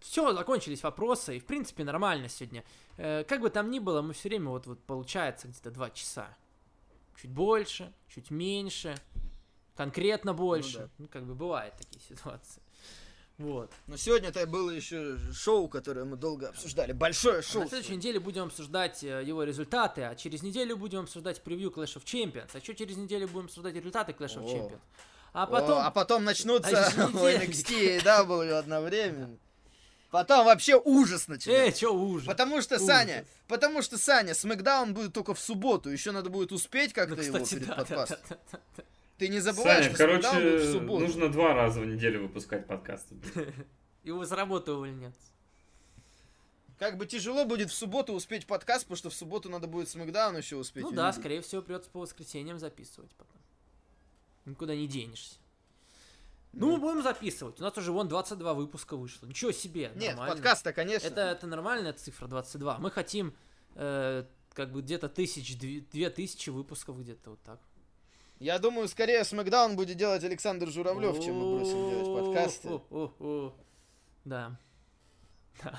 [0.00, 2.64] все, закончились вопросы, и в принципе нормально сегодня.
[2.96, 6.36] Э, как бы там ни было, мы все время вот, вот получается где-то два часа.
[7.20, 8.96] Чуть больше, чуть меньше,
[9.76, 10.78] конкретно больше.
[10.78, 10.88] да.
[10.98, 12.61] Ну, как бы бывают такие ситуации.
[13.42, 13.70] Вот.
[13.86, 16.92] Но сегодня это было еще шоу, которое мы долго обсуждали.
[16.92, 17.62] Большое А шоу.
[17.62, 21.96] на следующей неделе будем обсуждать э, его результаты, а через неделю будем обсуждать превью Clash
[21.96, 24.54] of Champions, а еще через неделю будем обсуждать результаты Clash of О.
[24.56, 24.80] Champions.
[25.32, 25.78] А О, потом...
[25.78, 26.90] а потом начнутся А.
[26.90, 29.36] NXT и AEW одновременно.
[30.10, 31.80] Потом вообще ужас Э, начнется.
[31.80, 32.26] чё ужас?
[32.26, 32.86] Потому что, Ужас.
[32.86, 35.88] Саня, потому что, Саня, Смакдаун будет только в субботу.
[35.88, 38.18] Еще надо будет успеть как-то Ну, его да, да, да, да,
[38.76, 38.84] да.
[39.18, 41.04] Ты не забывай, Саня, будет в короче, субботу.
[41.06, 43.16] нужно два раза в неделю выпускать подкасты.
[44.02, 45.20] Его с работы увольняться.
[46.78, 50.36] Как бы тяжело будет в субботу успеть подкаст, потому что в субботу надо будет Смакдаун
[50.36, 51.20] еще успеть Ну да, увидеть.
[51.20, 53.40] скорее всего, придется по воскресеньям записывать потом.
[54.46, 55.36] Никуда не денешься.
[56.52, 57.60] Ну, будем записывать.
[57.60, 59.26] У нас уже вон 22 выпуска вышло.
[59.26, 59.92] Ничего себе.
[59.94, 60.34] Нет, нормально.
[60.34, 61.06] подкаст-то, конечно.
[61.06, 62.78] Это, это нормальная цифра 22.
[62.78, 63.34] Мы хотим
[63.76, 67.60] э, как бы где-то тысяч, две, две тысячи выпусков где-то вот так.
[68.42, 72.80] Я думаю, скорее Смакдаун будет делать Александр Журавлев, чем мы бросим делать подкасты.
[74.24, 74.58] Да.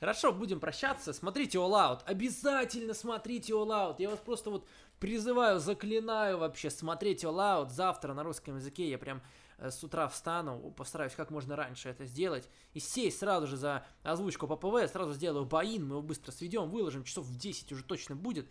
[0.00, 1.12] Хорошо, будем прощаться.
[1.12, 2.00] Смотрите All Out.
[2.04, 3.96] Обязательно смотрите All Out.
[4.00, 4.66] Я вас просто вот
[4.98, 7.68] призываю, заклинаю вообще смотреть All Out.
[7.68, 9.22] Завтра на русском языке я прям
[9.58, 12.48] э, с утра встану, постараюсь как можно раньше это сделать.
[12.72, 17.04] И сесть сразу же за озвучку ППВ, сразу сделаю боин, мы его быстро сведем, выложим,
[17.04, 18.48] часов в 10 уже точно будет.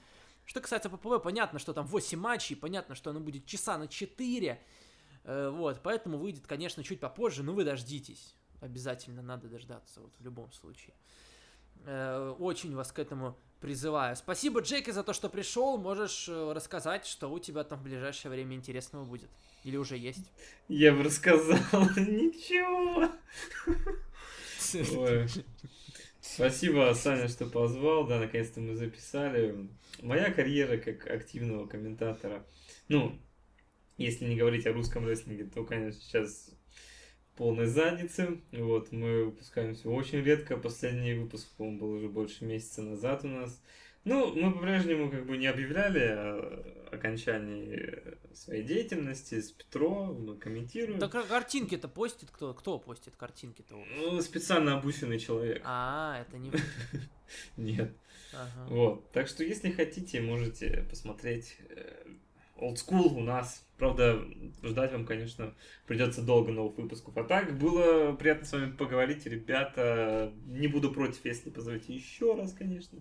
[0.48, 4.62] Что касается ППВ, понятно, что там 8 матчей, понятно, что оно будет часа на 4.
[5.26, 8.34] Э, вот, поэтому выйдет, конечно, чуть попозже, но вы дождитесь.
[8.62, 10.96] Обязательно надо дождаться, вот в любом случае.
[11.86, 14.16] Э, очень вас к этому призываю.
[14.16, 15.78] Спасибо, Джеки, за то, что пришел.
[15.78, 19.30] Можешь э, рассказать, что у тебя там в ближайшее время интересного будет.
[19.66, 20.32] Или уже есть.
[20.70, 21.60] Я бы рассказал.
[21.98, 23.12] Ничего.
[26.38, 28.06] Спасибо, Саня, что позвал.
[28.06, 29.56] Да, наконец-то мы записали.
[30.04, 32.46] Моя карьера как активного комментатора.
[32.90, 33.18] Ну,
[33.98, 36.52] если не говорить о русском рестлинге, то, конечно, сейчас
[37.36, 38.40] полной задницы.
[38.52, 40.58] Вот, мы выпускаемся очень редко.
[40.58, 43.60] Последний выпуск, по-моему, был уже больше месяца назад у нас.
[44.08, 50.98] Ну, мы по-прежнему как бы не объявляли о окончании своей деятельности с Петро, мы комментируем.
[51.00, 52.54] Да картинки-то постит кто?
[52.54, 53.76] Кто постит картинки-то?
[53.98, 55.62] Ну, специально обученный человек.
[55.66, 56.52] А, это не.
[57.58, 57.92] Нет.
[58.32, 58.68] Ага.
[58.70, 59.12] Вот.
[59.12, 61.58] Так что, если хотите, можете посмотреть
[62.56, 63.67] Old School у нас.
[63.78, 64.24] Правда,
[64.64, 65.54] ждать вам, конечно,
[65.86, 67.16] придется долго новых выпусков.
[67.16, 70.34] А так, было приятно с вами поговорить, ребята.
[70.48, 73.00] Не буду против, если позовете еще раз, конечно.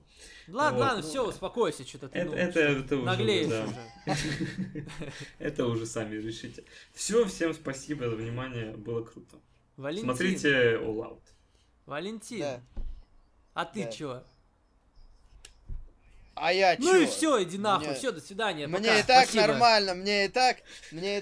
[0.48, 0.84] Ладно, Вот.
[0.86, 3.64] ладно, все, успокойся, что-то ты Это, ну, это, это уже, наглеешь да.
[3.64, 4.86] уже.
[5.38, 6.64] Это уже сами решите.
[6.92, 9.36] Все, всем спасибо за внимание, было круто.
[9.78, 11.22] Валентин, Смотрите All Out.
[11.86, 12.60] Валентин, Да.
[13.54, 13.90] а ты Да.
[13.92, 14.22] чё?
[16.38, 16.96] А я Ну чё?
[16.98, 18.66] и все, иди нахуй, Мне- все, до свидания.
[18.66, 19.46] Мне пока, и так спасибо.
[19.46, 20.58] нормально, мне и так,
[20.90, 21.20] мне и